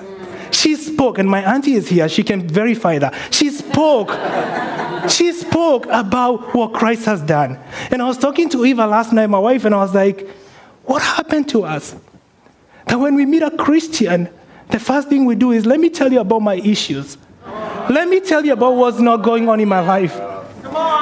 She 0.51 0.75
spoke, 0.75 1.19
and 1.19 1.29
my 1.29 1.43
auntie 1.43 1.73
is 1.73 1.87
here. 1.87 2.09
She 2.09 2.23
can 2.23 2.47
verify 2.47 2.97
that. 2.99 3.13
She 3.31 3.49
spoke. 3.51 4.09
she 5.09 5.31
spoke 5.31 5.85
about 5.87 6.55
what 6.55 6.73
Christ 6.73 7.05
has 7.05 7.21
done. 7.21 7.59
And 7.91 8.01
I 8.01 8.05
was 8.05 8.17
talking 8.17 8.49
to 8.49 8.65
Eva 8.65 8.87
last 8.87 9.13
night, 9.13 9.27
my 9.27 9.39
wife, 9.39 9.65
and 9.65 9.75
I 9.75 9.77
was 9.77 9.93
like, 9.93 10.27
what 10.85 11.01
happened 11.01 11.49
to 11.49 11.63
us? 11.63 11.95
That 12.87 12.99
when 12.99 13.15
we 13.15 13.25
meet 13.25 13.43
a 13.43 13.51
Christian, 13.51 14.29
the 14.69 14.79
first 14.79 15.09
thing 15.09 15.25
we 15.25 15.35
do 15.35 15.51
is, 15.51 15.65
let 15.65 15.79
me 15.79 15.89
tell 15.89 16.11
you 16.11 16.19
about 16.19 16.41
my 16.41 16.55
issues. 16.55 17.17
Let 17.89 18.07
me 18.09 18.19
tell 18.19 18.45
you 18.45 18.53
about 18.53 18.75
what's 18.75 18.99
not 18.99 19.17
going 19.17 19.47
on 19.49 19.59
in 19.59 19.69
my 19.69 19.79
life. 19.79 20.15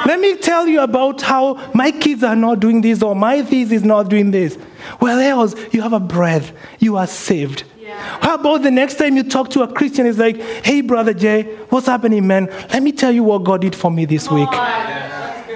Let 0.06 0.20
me 0.20 0.36
tell 0.36 0.66
you 0.66 0.80
about 0.80 1.20
how 1.22 1.54
my 1.74 1.90
kids 1.90 2.22
are 2.22 2.36
not 2.36 2.60
doing 2.60 2.80
this 2.80 3.02
or 3.02 3.14
my 3.16 3.40
this 3.40 3.72
is 3.72 3.84
not 3.84 4.08
doing 4.08 4.30
this. 4.30 4.56
Well, 5.00 5.18
else, 5.18 5.54
you 5.72 5.82
have 5.82 5.92
a 5.92 6.00
breath. 6.00 6.52
You 6.78 6.96
are 6.96 7.06
saved. 7.06 7.64
Yeah. 7.78 7.96
How 8.20 8.34
about 8.34 8.62
the 8.62 8.70
next 8.70 8.96
time 8.96 9.16
you 9.16 9.22
talk 9.22 9.50
to 9.50 9.62
a 9.62 9.72
Christian, 9.72 10.06
it's 10.06 10.18
like, 10.18 10.40
hey, 10.64 10.80
Brother 10.80 11.12
Jay, 11.12 11.42
what's 11.70 11.86
happening, 11.86 12.26
man? 12.26 12.46
Let 12.72 12.82
me 12.82 12.92
tell 12.92 13.12
you 13.12 13.24
what 13.24 13.44
God 13.44 13.62
did 13.62 13.74
for 13.74 13.90
me 13.90 14.04
this 14.04 14.30
week. 14.30 14.50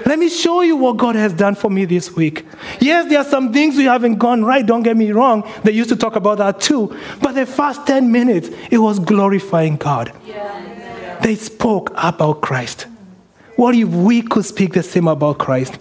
Let 0.05 0.19
me 0.19 0.29
show 0.29 0.61
you 0.61 0.75
what 0.75 0.97
God 0.97 1.15
has 1.15 1.31
done 1.31 1.55
for 1.55 1.69
me 1.69 1.85
this 1.85 2.13
week. 2.15 2.45
Yes, 2.79 3.07
there 3.09 3.19
are 3.19 3.25
some 3.25 3.53
things 3.53 3.77
we 3.77 3.85
haven't 3.85 4.15
gone 4.15 4.43
right, 4.43 4.65
don't 4.65 4.83
get 4.83 4.97
me 4.97 5.11
wrong. 5.11 5.49
They 5.63 5.71
used 5.71 5.89
to 5.89 5.95
talk 5.95 6.15
about 6.15 6.39
that 6.39 6.59
too. 6.59 6.97
But 7.21 7.33
the 7.33 7.45
first 7.45 7.85
10 7.87 8.11
minutes, 8.11 8.49
it 8.69 8.79
was 8.79 8.99
glorifying 8.99 9.77
God. 9.77 10.11
They 11.21 11.35
spoke 11.35 11.91
about 11.95 12.41
Christ. 12.41 12.87
What 13.55 13.75
if 13.75 13.87
we 13.87 14.21
could 14.21 14.45
speak 14.45 14.73
the 14.73 14.83
same 14.83 15.07
about 15.07 15.37
Christ? 15.37 15.77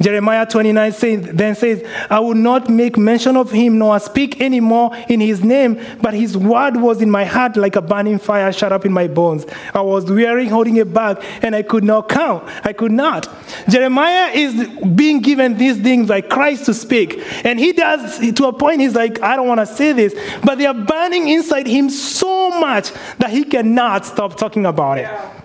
Jeremiah 0.00 0.46
29 0.46 0.92
says, 0.92 1.26
then 1.32 1.54
says, 1.54 1.82
I 2.10 2.20
will 2.20 2.34
not 2.34 2.68
make 2.68 2.98
mention 2.98 3.36
of 3.36 3.50
him 3.50 3.78
nor 3.78 3.98
speak 3.98 4.40
any 4.40 4.60
more 4.60 4.94
in 5.08 5.20
his 5.20 5.42
name, 5.42 5.80
but 6.02 6.14
his 6.14 6.36
word 6.36 6.76
was 6.76 7.00
in 7.00 7.10
my 7.10 7.24
heart 7.24 7.56
like 7.56 7.76
a 7.76 7.82
burning 7.82 8.18
fire 8.18 8.52
shut 8.52 8.72
up 8.72 8.84
in 8.84 8.92
my 8.92 9.08
bones. 9.08 9.46
I 9.72 9.80
was 9.80 10.10
weary, 10.10 10.48
holding 10.48 10.76
it 10.76 10.92
back, 10.92 11.22
and 11.42 11.54
I 11.54 11.62
could 11.62 11.84
not 11.84 12.08
count. 12.08 12.44
I 12.64 12.72
could 12.72 12.92
not. 12.92 13.28
Jeremiah 13.68 14.32
is 14.32 14.68
being 14.94 15.20
given 15.20 15.56
these 15.56 15.80
things 15.80 16.08
by 16.08 16.20
Christ 16.20 16.66
to 16.66 16.74
speak. 16.74 17.22
And 17.44 17.58
he 17.58 17.72
does, 17.72 18.18
to 18.32 18.46
a 18.46 18.52
point, 18.52 18.80
he's 18.80 18.94
like, 18.94 19.22
I 19.22 19.36
don't 19.36 19.48
want 19.48 19.60
to 19.60 19.66
say 19.66 19.92
this, 19.92 20.14
but 20.44 20.58
they 20.58 20.66
are 20.66 20.74
burning 20.74 21.28
inside 21.28 21.66
him 21.66 21.90
so 21.90 22.50
much 22.60 22.92
that 23.18 23.30
he 23.30 23.44
cannot 23.44 24.04
stop 24.04 24.36
talking 24.36 24.66
about 24.66 24.98
it. 24.98 25.35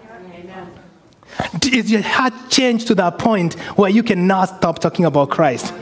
Is 1.66 1.92
your 1.92 2.02
heart 2.02 2.34
changed 2.50 2.88
to 2.88 2.96
that 2.96 3.18
point 3.18 3.54
where 3.78 3.90
you 3.90 4.04
cannot 4.04 4.46
stop 4.46 4.80
talking 4.80 5.06
about 5.06 5.30
Christ? 5.30 5.74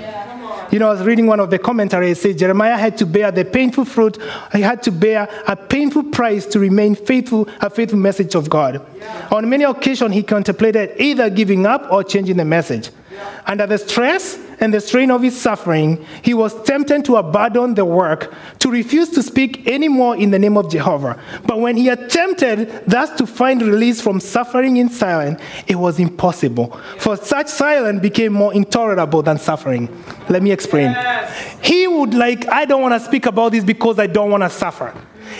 You 0.71 0.77
know, 0.77 0.89
I 0.89 0.91
was 0.91 1.01
reading 1.01 1.25
one 1.25 1.39
of 1.39 1.49
the 1.49 1.57
commentaries. 1.57 2.19
It 2.19 2.21
says 2.21 2.35
Jeremiah 2.35 2.77
had 2.77 2.95
to 2.99 3.05
bear 3.07 3.31
the 3.31 3.43
painful 3.43 3.85
fruit. 3.85 4.19
He 4.51 4.61
had 4.61 4.83
to 4.83 4.91
bear 4.91 5.27
a 5.47 5.55
painful 5.55 6.03
price 6.11 6.45
to 6.47 6.59
remain 6.59 6.93
faithful, 6.93 7.49
a 7.59 7.71
faithful 7.71 7.97
message 7.97 8.35
of 8.35 8.51
God. 8.51 8.85
Yeah. 8.97 9.29
On 9.31 9.49
many 9.49 9.63
occasions, 9.63 10.13
he 10.13 10.21
contemplated 10.21 10.91
either 11.01 11.31
giving 11.31 11.65
up 11.65 11.91
or 11.91 12.03
changing 12.03 12.37
the 12.37 12.45
message. 12.45 12.91
Yeah. 13.11 13.41
Under 13.47 13.65
the 13.65 13.79
stress 13.79 14.37
and 14.59 14.73
the 14.73 14.79
strain 14.81 15.11
of 15.11 15.21
his 15.21 15.39
suffering, 15.39 16.05
he 16.21 16.33
was 16.33 16.61
tempted 16.63 17.05
to 17.05 17.17
abandon 17.17 17.75
the 17.75 17.85
work, 17.85 18.33
to 18.59 18.69
refuse 18.69 19.09
to 19.09 19.23
speak 19.23 19.67
anymore 19.67 20.17
in 20.17 20.31
the 20.31 20.39
name 20.39 20.57
of 20.57 20.69
Jehovah. 20.69 21.21
But 21.45 21.59
when 21.59 21.77
he 21.77 21.89
attempted 21.89 22.85
thus 22.85 23.09
to 23.17 23.25
find 23.25 23.61
release 23.61 24.01
from 24.01 24.19
suffering 24.19 24.77
in 24.77 24.89
silence, 24.89 25.41
it 25.67 25.75
was 25.75 25.99
impossible. 25.99 26.77
For 26.97 27.15
such 27.15 27.47
silence 27.47 28.01
became 28.01 28.33
more 28.33 28.53
intolerable 28.53 29.21
than 29.21 29.37
suffering. 29.37 29.87
Let 30.29 30.43
me 30.43 30.51
explain. 30.51 30.91
Yes. 30.91 31.57
He 31.61 31.87
would 31.87 32.13
like, 32.13 32.47
I 32.47 32.65
don't 32.65 32.81
want 32.81 32.93
to 32.93 32.99
speak 32.99 33.25
about 33.25 33.51
this 33.53 33.63
because 33.63 33.99
I 33.99 34.07
don't 34.07 34.29
want 34.29 34.43
to 34.43 34.49
suffer. 34.49 34.93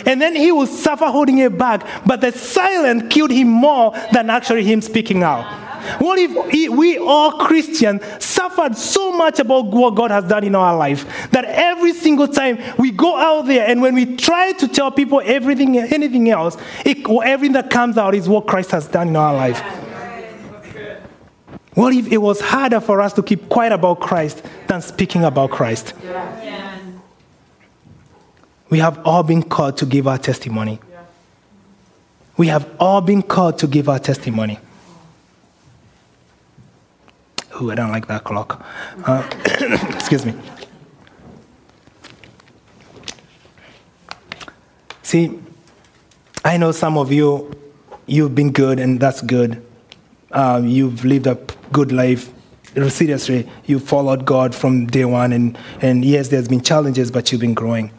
And 0.06 0.20
then 0.20 0.34
he 0.36 0.52
would 0.52 0.68
suffer 0.68 1.06
holding 1.06 1.38
it 1.38 1.58
back, 1.58 1.84
but 2.06 2.20
the 2.20 2.32
silence 2.32 3.12
killed 3.12 3.30
him 3.30 3.48
more 3.48 3.92
than 4.12 4.30
actually 4.30 4.64
him 4.64 4.80
speaking 4.80 5.22
out. 5.22 5.69
What 5.98 6.18
if 6.18 6.70
we 6.70 6.98
all 6.98 7.32
Christians 7.32 8.02
suffered 8.22 8.76
so 8.76 9.12
much 9.12 9.38
about 9.38 9.66
what 9.66 9.94
God 9.94 10.10
has 10.10 10.24
done 10.24 10.44
in 10.44 10.54
our 10.54 10.76
life 10.76 11.30
that 11.30 11.44
every 11.44 11.92
single 11.92 12.28
time 12.28 12.58
we 12.78 12.90
go 12.90 13.16
out 13.16 13.46
there 13.46 13.66
and 13.66 13.82
when 13.82 13.94
we 13.94 14.16
try 14.16 14.52
to 14.52 14.68
tell 14.68 14.90
people 14.90 15.20
everything, 15.24 15.78
anything 15.78 16.30
else, 16.30 16.56
it, 16.84 17.08
everything 17.24 17.52
that 17.52 17.70
comes 17.70 17.98
out 17.98 18.14
is 18.14 18.28
what 18.28 18.46
Christ 18.46 18.70
has 18.70 18.86
done 18.86 19.08
in 19.08 19.16
our 19.16 19.34
life? 19.34 19.60
What 21.74 21.94
if 21.94 22.10
it 22.10 22.18
was 22.18 22.40
harder 22.40 22.80
for 22.80 23.00
us 23.00 23.12
to 23.14 23.22
keep 23.22 23.48
quiet 23.48 23.72
about 23.72 24.00
Christ 24.00 24.42
than 24.66 24.82
speaking 24.82 25.24
about 25.24 25.50
Christ? 25.50 25.94
We 28.68 28.78
have 28.78 29.00
all 29.04 29.22
been 29.22 29.42
called 29.42 29.76
to 29.78 29.86
give 29.86 30.06
our 30.06 30.18
testimony. 30.18 30.80
We 32.36 32.46
have 32.48 32.68
all 32.78 33.00
been 33.00 33.22
called 33.22 33.58
to 33.58 33.66
give 33.66 33.88
our 33.88 33.98
testimony. 33.98 34.58
Ooh, 37.60 37.70
I 37.70 37.74
don't 37.74 37.90
like 37.90 38.06
that 38.06 38.24
clock. 38.24 38.64
Uh, 39.04 39.28
excuse 39.94 40.24
me. 40.24 40.34
See, 45.02 45.38
I 46.44 46.56
know 46.56 46.72
some 46.72 46.96
of 46.96 47.12
you, 47.12 47.50
you've 48.06 48.34
been 48.34 48.52
good, 48.52 48.78
and 48.78 48.98
that's 48.98 49.20
good. 49.20 49.62
Uh, 50.30 50.62
you've 50.64 51.04
lived 51.04 51.26
a 51.26 51.38
good 51.72 51.92
life. 51.92 52.32
Seriously, 52.88 53.50
you 53.66 53.78
followed 53.78 54.24
God 54.24 54.54
from 54.54 54.86
day 54.86 55.04
one, 55.04 55.32
and, 55.32 55.58
and 55.82 56.04
yes, 56.04 56.28
there's 56.28 56.48
been 56.48 56.62
challenges, 56.62 57.10
but 57.10 57.30
you've 57.30 57.40
been 57.40 57.54
growing. 57.54 57.90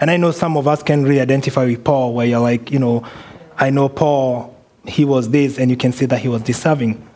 And 0.00 0.10
I 0.10 0.16
know 0.16 0.30
some 0.30 0.56
of 0.56 0.66
us 0.66 0.82
can 0.82 1.02
really 1.02 1.20
identify 1.20 1.66
with 1.66 1.84
Paul, 1.84 2.14
where 2.14 2.26
you're 2.26 2.40
like, 2.40 2.70
you 2.70 2.78
know, 2.78 3.04
I 3.58 3.68
know 3.68 3.88
Paul, 3.88 4.56
he 4.86 5.04
was 5.04 5.28
this, 5.28 5.58
and 5.58 5.70
you 5.70 5.76
can 5.76 5.92
see 5.92 6.06
that 6.06 6.20
he 6.20 6.28
was 6.28 6.42
deserving. 6.42 7.09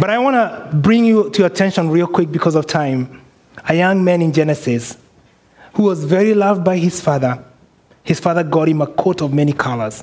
But 0.00 0.10
I 0.10 0.18
want 0.18 0.34
to 0.34 0.76
bring 0.76 1.04
you 1.04 1.30
to 1.30 1.44
attention 1.44 1.90
real 1.90 2.08
quick 2.08 2.32
because 2.32 2.56
of 2.56 2.66
time. 2.66 3.22
A 3.68 3.74
young 3.74 4.02
man 4.02 4.20
in 4.20 4.32
Genesis 4.32 4.98
who 5.74 5.84
was 5.84 6.04
very 6.04 6.34
loved 6.34 6.64
by 6.64 6.76
his 6.76 7.00
father. 7.00 7.42
His 8.02 8.18
father 8.18 8.42
got 8.42 8.68
him 8.68 8.80
a 8.80 8.86
coat 8.86 9.20
of 9.20 9.32
many 9.32 9.52
colors. 9.52 10.02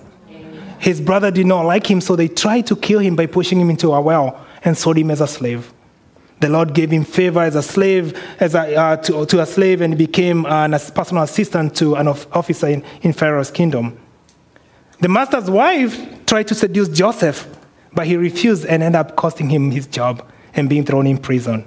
His 0.80 1.02
brother 1.02 1.32
did 1.32 1.48
not 1.48 1.63
like 1.63 1.89
him, 1.89 2.02
so 2.02 2.15
they 2.15 2.28
tried 2.28 2.67
to 2.67 2.76
kill 2.76 3.00
him 3.00 3.15
by 3.15 3.26
pushing 3.26 3.60
him 3.60 3.69
into 3.69 3.91
a 3.91 4.02
well 4.02 4.46
and 4.63 4.78
sold 4.78 4.98
him 4.98 5.12
as 5.12 5.22
a 5.22 5.28
slave. 5.28 5.74
The 6.41 6.50
Lord 6.50 6.74
gave 6.74 6.91
him 6.91 7.06
favor 7.06 7.39
as 7.41 7.56
a 7.56 7.63
slave, 7.63 8.22
as 8.39 8.54
a, 8.54 8.76
uh, 8.76 8.98
to, 8.98 9.26
to, 9.26 9.41
a 9.41 9.46
slave, 9.46 9.82
and 9.82 9.98
became 9.98 10.46
a 10.46 10.67
personal 10.93 11.24
assistant 11.24 11.76
to 11.78 11.96
an 11.96 12.08
officer 12.08 12.67
in, 12.67 12.84
in 13.02 13.13
Pharaoh's 13.13 13.50
kingdom. 13.50 13.98
The 15.00 15.08
master's 15.08 15.50
wife 15.50 16.26
tried 16.26 16.50
to 16.50 16.56
seduce 16.56 16.89
Joseph 16.89 17.48
but 17.95 18.08
he 18.08 18.17
refused 18.17 18.65
and 18.65 18.84
ended 18.84 18.99
up 18.99 19.15
costing 19.15 19.49
him 19.49 19.71
his 19.71 19.88
job 19.88 20.27
and 20.53 20.69
being 20.69 20.86
thrown 20.86 21.08
in 21.08 21.17
prison. 21.17 21.65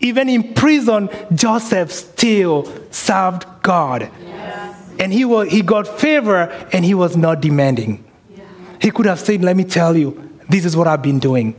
Even 0.00 0.28
in 0.28 0.54
prison, 0.54 1.08
Joseph 1.34 1.92
still 1.92 2.70
served 2.90 3.46
God. 3.62 4.10
Yes. 4.22 4.90
And 4.98 5.12
he, 5.12 5.24
was, 5.24 5.50
he 5.50 5.62
got 5.62 5.86
favor 5.86 6.42
and 6.72 6.84
he 6.84 6.94
was 6.94 7.16
not 7.16 7.40
demanding. 7.40 8.04
Yeah. 8.30 8.44
He 8.80 8.90
could 8.90 9.06
have 9.06 9.20
said, 9.20 9.42
Let 9.42 9.56
me 9.56 9.64
tell 9.64 9.96
you, 9.96 10.30
this 10.48 10.64
is 10.64 10.76
what 10.76 10.86
I've 10.86 11.02
been 11.02 11.18
doing. 11.18 11.54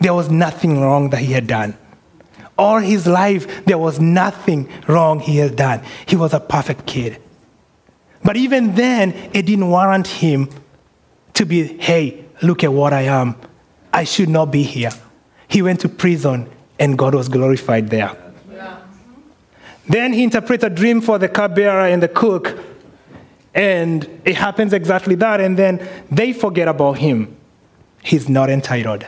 There 0.00 0.14
was 0.14 0.30
nothing 0.30 0.80
wrong 0.80 1.10
that 1.10 1.20
he 1.20 1.32
had 1.32 1.46
done. 1.46 1.76
All 2.58 2.78
his 2.78 3.06
life, 3.06 3.64
there 3.66 3.78
was 3.78 4.00
nothing 4.00 4.68
wrong 4.88 5.20
he 5.20 5.38
had 5.38 5.56
done. 5.56 5.82
He 6.06 6.16
was 6.16 6.32
a 6.32 6.40
perfect 6.40 6.86
kid. 6.86 7.20
But 8.22 8.36
even 8.36 8.74
then, 8.74 9.12
it 9.32 9.46
didn't 9.46 9.68
warrant 9.68 10.06
him 10.06 10.48
to 11.34 11.44
be, 11.44 11.78
hey, 11.78 12.25
Look 12.42 12.64
at 12.64 12.72
what 12.72 12.92
I 12.92 13.02
am. 13.02 13.36
I 13.92 14.04
should 14.04 14.28
not 14.28 14.46
be 14.46 14.62
here. 14.62 14.90
He 15.48 15.62
went 15.62 15.80
to 15.80 15.88
prison 15.88 16.50
and 16.78 16.98
God 16.98 17.14
was 17.14 17.28
glorified 17.28 17.88
there. 17.88 18.14
Yeah. 18.52 18.78
Then 19.88 20.12
he 20.12 20.24
interprets 20.24 20.64
a 20.64 20.70
dream 20.70 21.00
for 21.00 21.18
the 21.18 21.28
cupbearer 21.28 21.86
and 21.86 22.02
the 22.02 22.08
cook. 22.08 22.58
And 23.54 24.20
it 24.24 24.36
happens 24.36 24.72
exactly 24.72 25.14
that. 25.16 25.40
And 25.40 25.56
then 25.56 25.86
they 26.10 26.32
forget 26.32 26.68
about 26.68 26.98
him. 26.98 27.36
He's 28.02 28.28
not 28.28 28.50
entitled. 28.50 29.06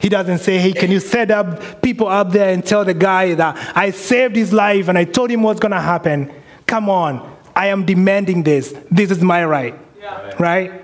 He 0.00 0.08
doesn't 0.08 0.38
say, 0.38 0.58
hey, 0.58 0.72
can 0.72 0.90
you 0.90 0.98
set 0.98 1.30
up 1.30 1.80
people 1.80 2.08
up 2.08 2.32
there 2.32 2.52
and 2.52 2.64
tell 2.64 2.84
the 2.84 2.94
guy 2.94 3.34
that 3.34 3.56
I 3.76 3.90
saved 3.90 4.34
his 4.34 4.52
life 4.52 4.88
and 4.88 4.98
I 4.98 5.04
told 5.04 5.30
him 5.30 5.42
what's 5.42 5.60
going 5.60 5.72
to 5.72 5.80
happen? 5.80 6.32
Come 6.66 6.88
on, 6.88 7.36
I 7.54 7.68
am 7.68 7.84
demanding 7.84 8.42
this. 8.42 8.74
This 8.90 9.12
is 9.12 9.20
my 9.20 9.44
right. 9.44 9.78
Yeah. 10.00 10.34
Right? 10.40 10.81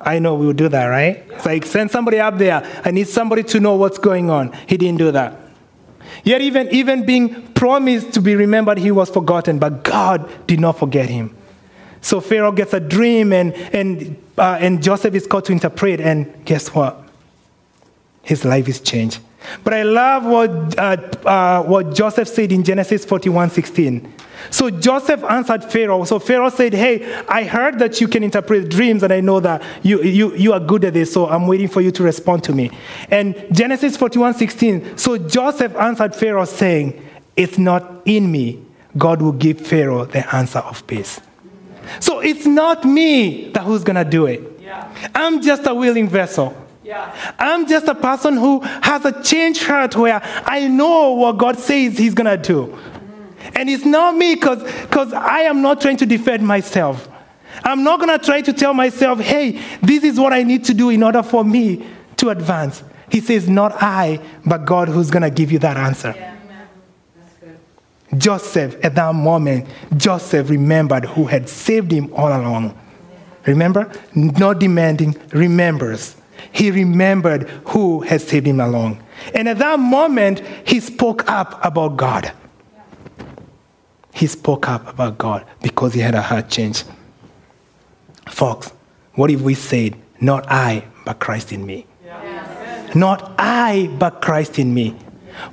I 0.00 0.18
know 0.18 0.34
we 0.34 0.46
would 0.46 0.56
do 0.56 0.68
that, 0.68 0.86
right? 0.86 1.24
It's 1.30 1.46
like, 1.46 1.64
send 1.64 1.90
somebody 1.90 2.20
up 2.20 2.38
there. 2.38 2.62
I 2.84 2.90
need 2.90 3.08
somebody 3.08 3.42
to 3.44 3.60
know 3.60 3.76
what's 3.76 3.98
going 3.98 4.30
on. 4.30 4.52
He 4.66 4.76
didn't 4.76 4.98
do 4.98 5.12
that. 5.12 5.38
Yet, 6.22 6.40
even, 6.40 6.68
even 6.68 7.04
being 7.04 7.42
promised 7.52 8.12
to 8.14 8.20
be 8.20 8.34
remembered, 8.34 8.78
he 8.78 8.90
was 8.90 9.10
forgotten, 9.10 9.58
but 9.58 9.82
God 9.82 10.28
did 10.46 10.60
not 10.60 10.78
forget 10.78 11.08
him. 11.08 11.36
So 12.00 12.20
Pharaoh 12.20 12.52
gets 12.52 12.72
a 12.74 12.80
dream, 12.80 13.32
and, 13.32 13.54
and, 13.54 14.16
uh, 14.36 14.58
and 14.60 14.82
Joseph 14.82 15.14
is 15.14 15.26
called 15.26 15.46
to 15.46 15.52
interpret, 15.52 16.00
and 16.00 16.44
guess 16.44 16.68
what? 16.68 17.02
His 18.22 18.44
life 18.44 18.68
is 18.68 18.80
changed. 18.80 19.20
But 19.62 19.74
I 19.74 19.82
love 19.82 20.24
what, 20.24 20.78
uh, 20.78 20.96
uh, 21.26 21.62
what 21.62 21.94
Joseph 21.94 22.28
said 22.28 22.52
in 22.52 22.64
Genesis 22.64 23.04
41 23.04 23.50
16. 23.50 24.13
So 24.50 24.70
Joseph 24.70 25.24
answered 25.24 25.64
Pharaoh. 25.64 26.04
So 26.04 26.18
Pharaoh 26.18 26.50
said, 26.50 26.74
Hey, 26.74 27.22
I 27.28 27.44
heard 27.44 27.78
that 27.78 28.00
you 28.00 28.08
can 28.08 28.22
interpret 28.22 28.68
dreams, 28.68 29.02
and 29.02 29.12
I 29.12 29.20
know 29.20 29.40
that 29.40 29.62
you, 29.82 30.02
you, 30.02 30.34
you 30.34 30.52
are 30.52 30.60
good 30.60 30.84
at 30.84 30.94
this, 30.94 31.12
so 31.12 31.28
I'm 31.28 31.46
waiting 31.46 31.68
for 31.68 31.80
you 31.80 31.90
to 31.92 32.02
respond 32.02 32.44
to 32.44 32.52
me. 32.52 32.70
And 33.10 33.34
Genesis 33.52 33.96
41 33.96 34.34
16. 34.34 34.98
So 34.98 35.18
Joseph 35.18 35.74
answered 35.76 36.14
Pharaoh, 36.14 36.44
saying, 36.44 37.02
It's 37.36 37.58
not 37.58 38.02
in 38.04 38.30
me. 38.30 38.64
God 38.96 39.20
will 39.22 39.32
give 39.32 39.60
Pharaoh 39.60 40.04
the 40.04 40.34
answer 40.34 40.60
of 40.60 40.86
peace. 40.86 41.20
So 42.00 42.20
it's 42.20 42.46
not 42.46 42.84
me 42.84 43.50
that 43.50 43.64
who's 43.64 43.84
gonna 43.84 44.04
do 44.04 44.26
it. 44.26 44.42
Yeah. 44.60 45.10
I'm 45.14 45.42
just 45.42 45.66
a 45.66 45.74
willing 45.74 46.08
vessel. 46.08 46.56
Yeah. 46.82 47.34
I'm 47.38 47.66
just 47.66 47.86
a 47.88 47.94
person 47.94 48.36
who 48.36 48.60
has 48.60 49.04
a 49.04 49.22
changed 49.22 49.64
heart 49.64 49.96
where 49.96 50.20
I 50.22 50.68
know 50.68 51.12
what 51.12 51.38
God 51.38 51.58
says 51.58 51.98
He's 51.98 52.14
gonna 52.14 52.36
do. 52.36 52.78
And 53.54 53.68
it's 53.68 53.84
not 53.84 54.16
me 54.16 54.34
because 54.34 55.12
I 55.12 55.40
am 55.40 55.62
not 55.62 55.80
trying 55.80 55.96
to 55.98 56.06
defend 56.06 56.46
myself. 56.46 57.08
I'm 57.62 57.84
not 57.84 58.00
going 58.00 58.18
to 58.18 58.24
try 58.24 58.40
to 58.40 58.52
tell 58.52 58.74
myself, 58.74 59.20
hey, 59.20 59.62
this 59.80 60.02
is 60.02 60.18
what 60.18 60.32
I 60.32 60.42
need 60.42 60.64
to 60.64 60.74
do 60.74 60.90
in 60.90 61.02
order 61.02 61.22
for 61.22 61.44
me 61.44 61.86
to 62.16 62.30
advance. 62.30 62.82
He 63.10 63.20
says, 63.20 63.48
Not 63.48 63.80
I, 63.80 64.20
but 64.44 64.64
God 64.64 64.88
who's 64.88 65.10
going 65.10 65.22
to 65.22 65.30
give 65.30 65.52
you 65.52 65.58
that 65.60 65.76
answer. 65.76 66.14
Yeah. 66.16 66.34
Joseph, 68.18 68.76
at 68.84 68.94
that 68.94 69.14
moment, 69.14 69.66
Joseph 69.96 70.50
remembered 70.50 71.04
who 71.04 71.24
had 71.24 71.48
saved 71.48 71.90
him 71.90 72.12
all 72.14 72.28
along. 72.28 72.78
Remember? 73.46 73.90
Not 74.14 74.58
demanding, 74.58 75.16
remembers. 75.32 76.16
He 76.52 76.70
remembered 76.70 77.48
who 77.66 78.00
had 78.00 78.20
saved 78.20 78.46
him 78.46 78.60
along. 78.60 79.02
And 79.34 79.48
at 79.48 79.58
that 79.58 79.78
moment, 79.78 80.40
he 80.66 80.80
spoke 80.80 81.28
up 81.30 81.64
about 81.64 81.96
God. 81.96 82.32
He 84.14 84.28
spoke 84.28 84.68
up 84.68 84.86
about 84.88 85.18
God 85.18 85.44
because 85.60 85.92
he 85.92 86.00
had 86.00 86.14
a 86.14 86.22
heart 86.22 86.48
change. 86.48 86.84
Folks, 88.30 88.72
what 89.14 89.30
if 89.30 89.40
we 89.40 89.54
said, 89.54 89.96
Not 90.20 90.46
I, 90.48 90.84
but 91.04 91.18
Christ 91.18 91.52
in 91.52 91.66
me? 91.66 91.86
Not 92.94 93.32
I, 93.38 93.90
but 93.98 94.22
Christ 94.22 94.58
in 94.60 94.72
me. 94.72 94.96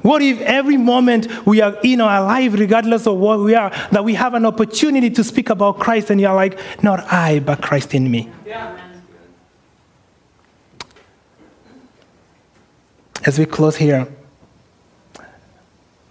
What 0.03 0.21
if 0.21 0.39
every 0.41 0.77
moment 0.77 1.27
we 1.43 1.59
are 1.59 1.75
in 1.83 2.01
our 2.01 2.21
life, 2.21 2.53
regardless 2.53 3.07
of 3.07 3.17
what 3.17 3.39
we 3.39 3.55
are, 3.55 3.71
that 3.91 4.03
we 4.03 4.13
have 4.13 4.35
an 4.35 4.45
opportunity 4.45 5.09
to 5.09 5.23
speak 5.23 5.49
about 5.49 5.79
Christ 5.79 6.11
and 6.11 6.21
you're 6.21 6.35
like, 6.35 6.59
not 6.83 6.99
I, 7.11 7.39
but 7.39 7.63
Christ 7.63 7.95
in 7.95 8.09
me? 8.11 8.29
Yeah. 8.45 8.77
As 13.25 13.39
we 13.39 13.47
close 13.47 13.75
here, 13.75 14.07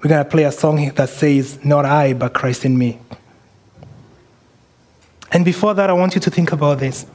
we're 0.02 0.08
going 0.08 0.24
to 0.24 0.30
play 0.30 0.44
a 0.44 0.52
song 0.52 0.88
that 0.94 1.08
says, 1.10 1.62
Not 1.62 1.84
I, 1.84 2.14
but 2.14 2.32
Christ 2.32 2.64
in 2.64 2.76
me. 2.78 2.98
And 5.30 5.44
before 5.44 5.74
that, 5.74 5.90
I 5.90 5.92
want 5.92 6.14
you 6.14 6.20
to 6.22 6.30
think 6.30 6.52
about 6.52 6.78
this. 6.78 7.06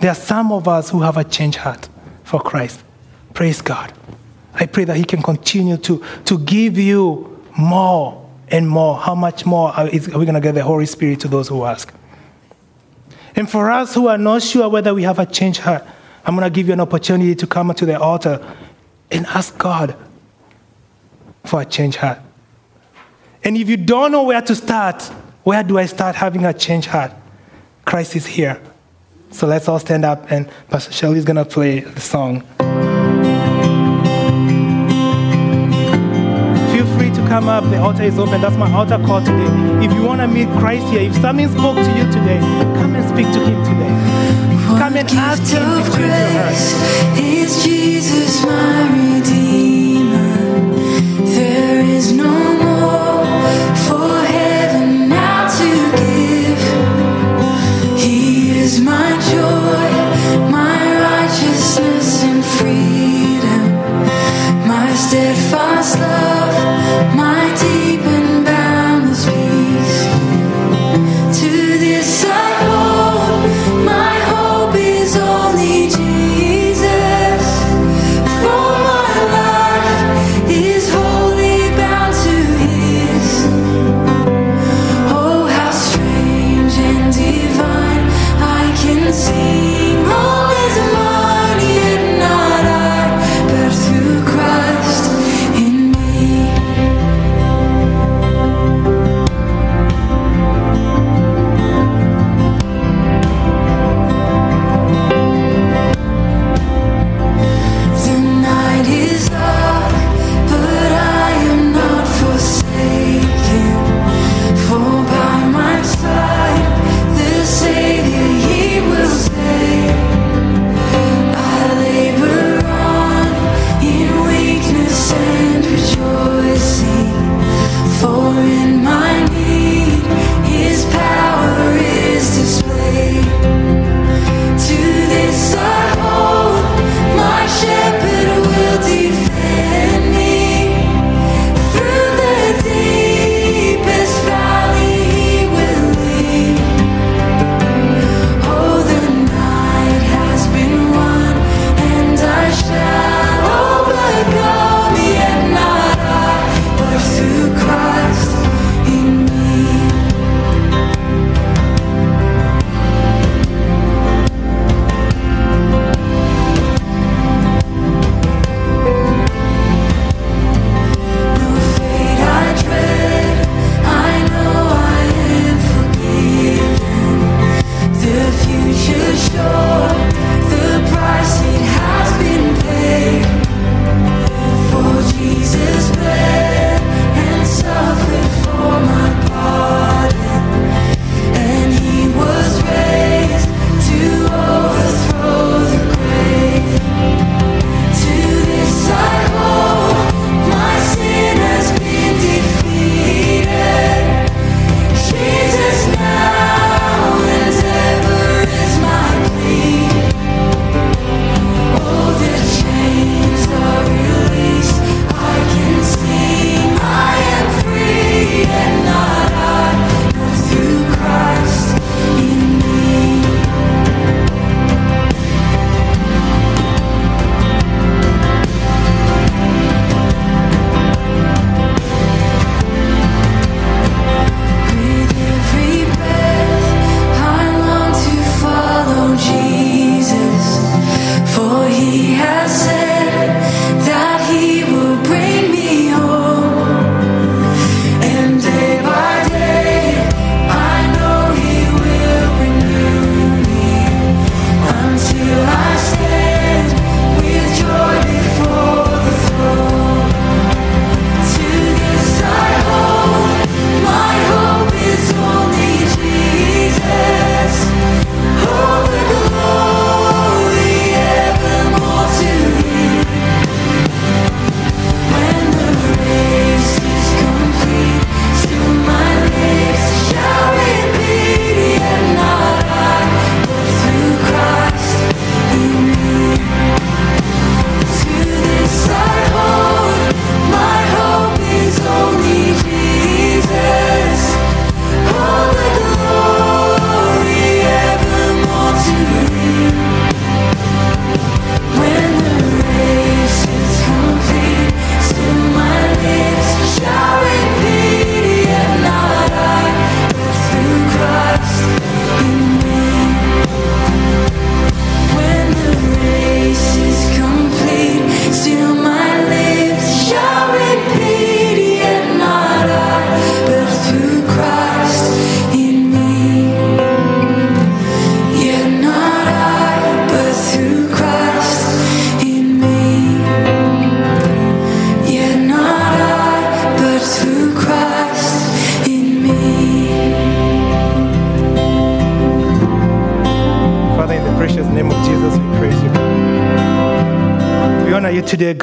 There 0.00 0.10
are 0.10 0.14
some 0.14 0.52
of 0.52 0.66
us 0.66 0.90
who 0.90 1.02
have 1.02 1.16
a 1.16 1.24
changed 1.24 1.58
heart 1.58 1.88
for 2.24 2.40
Christ. 2.40 2.82
Praise 3.32 3.62
God. 3.62 3.92
I 4.54 4.66
pray 4.66 4.84
that 4.84 4.96
He 4.96 5.04
can 5.04 5.22
continue 5.22 5.76
to, 5.78 6.02
to 6.24 6.38
give 6.40 6.76
you 6.76 7.44
more 7.56 8.28
and 8.48 8.68
more. 8.68 8.96
How 8.96 9.14
much 9.14 9.46
more 9.46 9.70
are 9.70 9.88
we 9.88 10.00
going 10.00 10.34
to 10.34 10.40
get 10.40 10.54
the 10.54 10.64
Holy 10.64 10.86
Spirit 10.86 11.20
to 11.20 11.28
those 11.28 11.48
who 11.48 11.64
ask? 11.64 11.92
And 13.36 13.48
for 13.48 13.70
us 13.70 13.94
who 13.94 14.08
are 14.08 14.18
not 14.18 14.42
sure 14.42 14.68
whether 14.68 14.94
we 14.94 15.04
have 15.04 15.18
a 15.18 15.26
changed 15.26 15.60
heart, 15.60 15.84
I'm 16.24 16.34
going 16.34 16.50
to 16.50 16.54
give 16.54 16.66
you 16.66 16.72
an 16.72 16.80
opportunity 16.80 17.34
to 17.36 17.46
come 17.46 17.72
to 17.72 17.86
the 17.86 18.00
altar 18.00 18.44
and 19.12 19.26
ask 19.26 19.56
God 19.58 19.96
for 21.48 21.60
a 21.60 21.64
change 21.64 21.96
heart. 21.96 22.18
And 23.44 23.56
if 23.56 23.68
you 23.68 23.76
don't 23.76 24.12
know 24.12 24.24
where 24.24 24.42
to 24.42 24.54
start, 24.54 25.02
where 25.44 25.62
do 25.62 25.78
I 25.78 25.86
start 25.86 26.16
having 26.16 26.44
a 26.44 26.52
change 26.52 26.86
heart? 26.86 27.12
Christ 27.84 28.16
is 28.16 28.26
here. 28.26 28.60
So 29.30 29.46
let's 29.46 29.68
all 29.68 29.78
stand 29.78 30.04
up, 30.04 30.30
and 30.30 30.48
Pastor 30.68 30.92
Shelley 30.92 31.18
is 31.18 31.24
going 31.24 31.36
to 31.36 31.44
play 31.44 31.80
the 31.80 32.00
song. 32.00 32.40
Feel 36.72 36.86
free 36.96 37.10
to 37.10 37.28
come 37.28 37.48
up. 37.48 37.64
The 37.64 37.78
altar 37.78 38.02
is 38.02 38.18
open. 38.18 38.40
That's 38.40 38.56
my 38.56 38.72
altar 38.72 38.98
call 39.04 39.20
today. 39.20 39.84
If 39.84 39.92
you 39.92 40.02
want 40.02 40.20
to 40.20 40.28
meet 40.28 40.48
Christ 40.58 40.86
here, 40.88 41.02
if 41.02 41.14
something 41.16 41.48
spoke 41.48 41.76
to 41.76 41.90
you 41.96 42.04
today, 42.10 42.40
come 42.80 42.94
and 42.94 43.08
speak 43.08 43.26
to 43.32 43.40
Him 43.40 43.62
today. 43.64 44.16
Come 44.78 44.96
and 44.96 45.08
ask 45.10 45.42
Him 45.52 45.84
to 45.84 45.96
change 45.96 45.98
your 45.98 46.16
heart. 46.42 47.18
is 47.22 47.62
Jesus 47.64 48.44
my 48.44 49.18
Redeemer. 49.18 49.65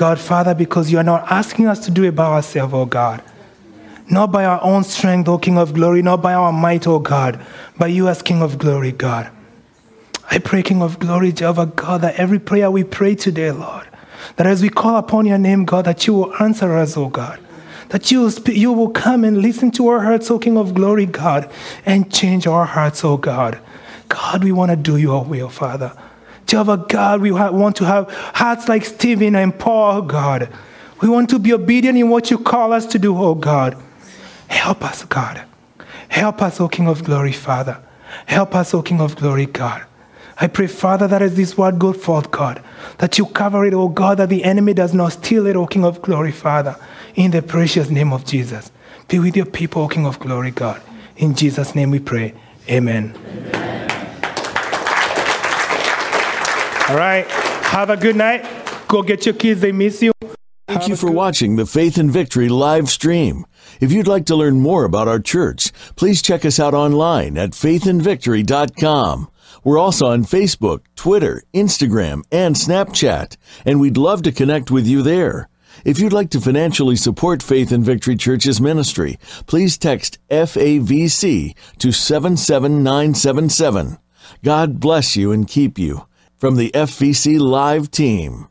God, 0.03 0.19
Father, 0.19 0.53
because 0.53 0.91
you 0.91 0.97
are 0.97 1.09
not 1.13 1.31
asking 1.31 1.65
us 1.65 1.79
to 1.85 1.89
do 1.89 2.03
it 2.03 2.13
by 2.13 2.25
ourselves, 2.25 2.73
oh 2.73 2.85
God. 2.85 3.23
Not 4.09 4.33
by 4.33 4.43
our 4.43 4.61
own 4.61 4.83
strength, 4.83 5.29
O 5.29 5.37
King 5.37 5.57
of 5.57 5.73
glory, 5.73 6.01
not 6.01 6.21
by 6.21 6.33
our 6.33 6.51
might, 6.51 6.85
O 6.87 6.99
God, 6.99 7.39
but 7.77 7.89
you 7.89 8.09
as 8.09 8.21
King 8.21 8.41
of 8.41 8.57
glory, 8.57 8.91
God. 8.91 9.31
I 10.29 10.39
pray, 10.39 10.61
King 10.61 10.81
of 10.81 10.99
glory, 10.99 11.31
Jehovah 11.31 11.67
God, 11.67 12.01
that 12.01 12.15
every 12.15 12.37
prayer 12.37 12.69
we 12.69 12.83
pray 12.83 13.15
today, 13.15 13.51
Lord, 13.51 13.87
that 14.35 14.45
as 14.45 14.61
we 14.61 14.67
call 14.67 14.97
upon 14.97 15.25
your 15.25 15.37
name, 15.37 15.63
God, 15.63 15.85
that 15.85 16.05
you 16.05 16.15
will 16.15 16.35
answer 16.35 16.75
us, 16.75 16.97
O 16.97 17.07
God. 17.07 17.39
That 17.87 18.11
you 18.11 18.23
will, 18.23 18.33
you 18.49 18.73
will 18.73 18.89
come 18.89 19.23
and 19.23 19.37
listen 19.37 19.71
to 19.71 19.87
our 19.87 20.01
hearts, 20.01 20.29
O 20.29 20.37
King 20.37 20.57
of 20.57 20.73
glory, 20.73 21.05
God, 21.05 21.49
and 21.85 22.11
change 22.11 22.45
our 22.45 22.65
hearts, 22.65 23.05
O 23.05 23.15
God. 23.15 23.57
God, 24.09 24.43
we 24.43 24.51
want 24.51 24.69
to 24.69 24.75
do 24.75 24.97
your 24.97 25.23
will, 25.23 25.47
Father. 25.47 25.97
Jehovah 26.53 26.85
God, 26.87 27.21
we 27.21 27.31
want 27.31 27.77
to 27.77 27.83
have 27.83 28.11
hearts 28.11 28.69
like 28.69 28.85
Stephen 28.85 29.35
and 29.35 29.57
Paul, 29.57 29.97
oh 29.97 30.01
God. 30.03 30.49
We 31.01 31.09
want 31.09 31.31
to 31.31 31.39
be 31.39 31.51
obedient 31.51 31.97
in 31.97 32.09
what 32.09 32.29
you 32.29 32.37
call 32.37 32.73
us 32.73 32.85
to 32.93 32.99
do, 32.99 33.17
oh 33.17 33.33
God. 33.33 33.75
Help 34.49 34.83
us, 34.83 35.03
God. 35.03 35.45
Help 36.09 36.43
us, 36.43 36.61
O 36.61 36.67
King 36.67 36.87
of 36.87 37.03
glory, 37.03 37.31
Father. 37.31 37.79
Help 38.27 38.53
us, 38.53 38.71
O 38.75 38.83
King 38.83 39.01
of 39.01 39.15
glory, 39.15 39.47
God. 39.47 39.83
I 40.39 40.45
pray, 40.45 40.67
Father, 40.67 41.07
that 41.07 41.23
as 41.23 41.35
this 41.35 41.57
word 41.57 41.79
goes 41.79 41.97
forth, 41.97 42.29
God, 42.29 42.61
that 42.99 43.17
you 43.17 43.25
cover 43.25 43.65
it, 43.65 43.73
O 43.73 43.87
God, 43.87 44.19
that 44.19 44.29
the 44.29 44.43
enemy 44.43 44.75
does 44.75 44.93
not 44.93 45.13
steal 45.13 45.47
it, 45.47 45.55
O 45.55 45.65
King 45.65 45.85
of 45.85 46.03
glory, 46.03 46.31
Father. 46.31 46.75
In 47.15 47.31
the 47.31 47.41
precious 47.41 47.89
name 47.89 48.13
of 48.13 48.25
Jesus. 48.25 48.71
Be 49.07 49.17
with 49.17 49.35
your 49.35 49.47
people, 49.47 49.81
O 49.81 49.87
King 49.87 50.05
of 50.05 50.19
glory, 50.19 50.51
God. 50.51 50.83
In 51.17 51.33
Jesus' 51.33 51.73
name 51.73 51.89
we 51.89 51.99
pray. 51.99 52.35
Amen. 52.69 53.91
All 56.93 56.99
right. 56.99 57.27
Have 57.27 57.89
a 57.89 57.97
good 57.97 58.15
night. 58.15 58.45
Go 58.87 59.01
get 59.01 59.25
your 59.25 59.33
kids. 59.33 59.61
They 59.61 59.71
miss 59.71 60.03
you. 60.03 60.11
Thank 60.67 60.87
you 60.87 60.95
for 60.95 61.09
watching 61.09 61.55
the 61.55 61.65
Faith 61.65 61.97
and 61.97 62.11
Victory 62.11 62.49
live 62.49 62.87
stream. 62.87 63.47
If 63.81 63.91
you'd 63.91 64.07
like 64.07 64.27
to 64.27 64.35
learn 64.35 64.59
more 64.59 64.85
about 64.85 65.07
our 65.07 65.19
church, 65.19 65.71
please 65.95 66.21
check 66.21 66.45
us 66.45 66.59
out 66.59 66.75
online 66.75 67.35
at 67.35 67.53
faithandvictory.com. 67.53 69.27
We're 69.63 69.79
also 69.79 70.05
on 70.05 70.23
Facebook, 70.23 70.81
Twitter, 70.95 71.41
Instagram, 71.51 72.25
and 72.31 72.55
Snapchat, 72.55 73.37
and 73.65 73.81
we'd 73.81 73.97
love 73.97 74.21
to 74.21 74.31
connect 74.31 74.69
with 74.69 74.85
you 74.85 75.01
there. 75.01 75.49
If 75.83 75.97
you'd 75.97 76.13
like 76.13 76.29
to 76.29 76.39
financially 76.39 76.95
support 76.95 77.41
Faith 77.41 77.71
and 77.71 77.83
Victory 77.83 78.17
Church's 78.17 78.61
ministry, 78.61 79.17
please 79.47 79.79
text 79.79 80.19
FAVC 80.29 81.55
to 81.79 81.91
77977. 81.91 83.97
God 84.43 84.79
bless 84.79 85.15
you 85.15 85.31
and 85.31 85.47
keep 85.47 85.79
you. 85.79 86.05
From 86.43 86.57
the 86.57 86.71
FVC 86.71 87.39
Live 87.39 87.89
team. 87.89 88.49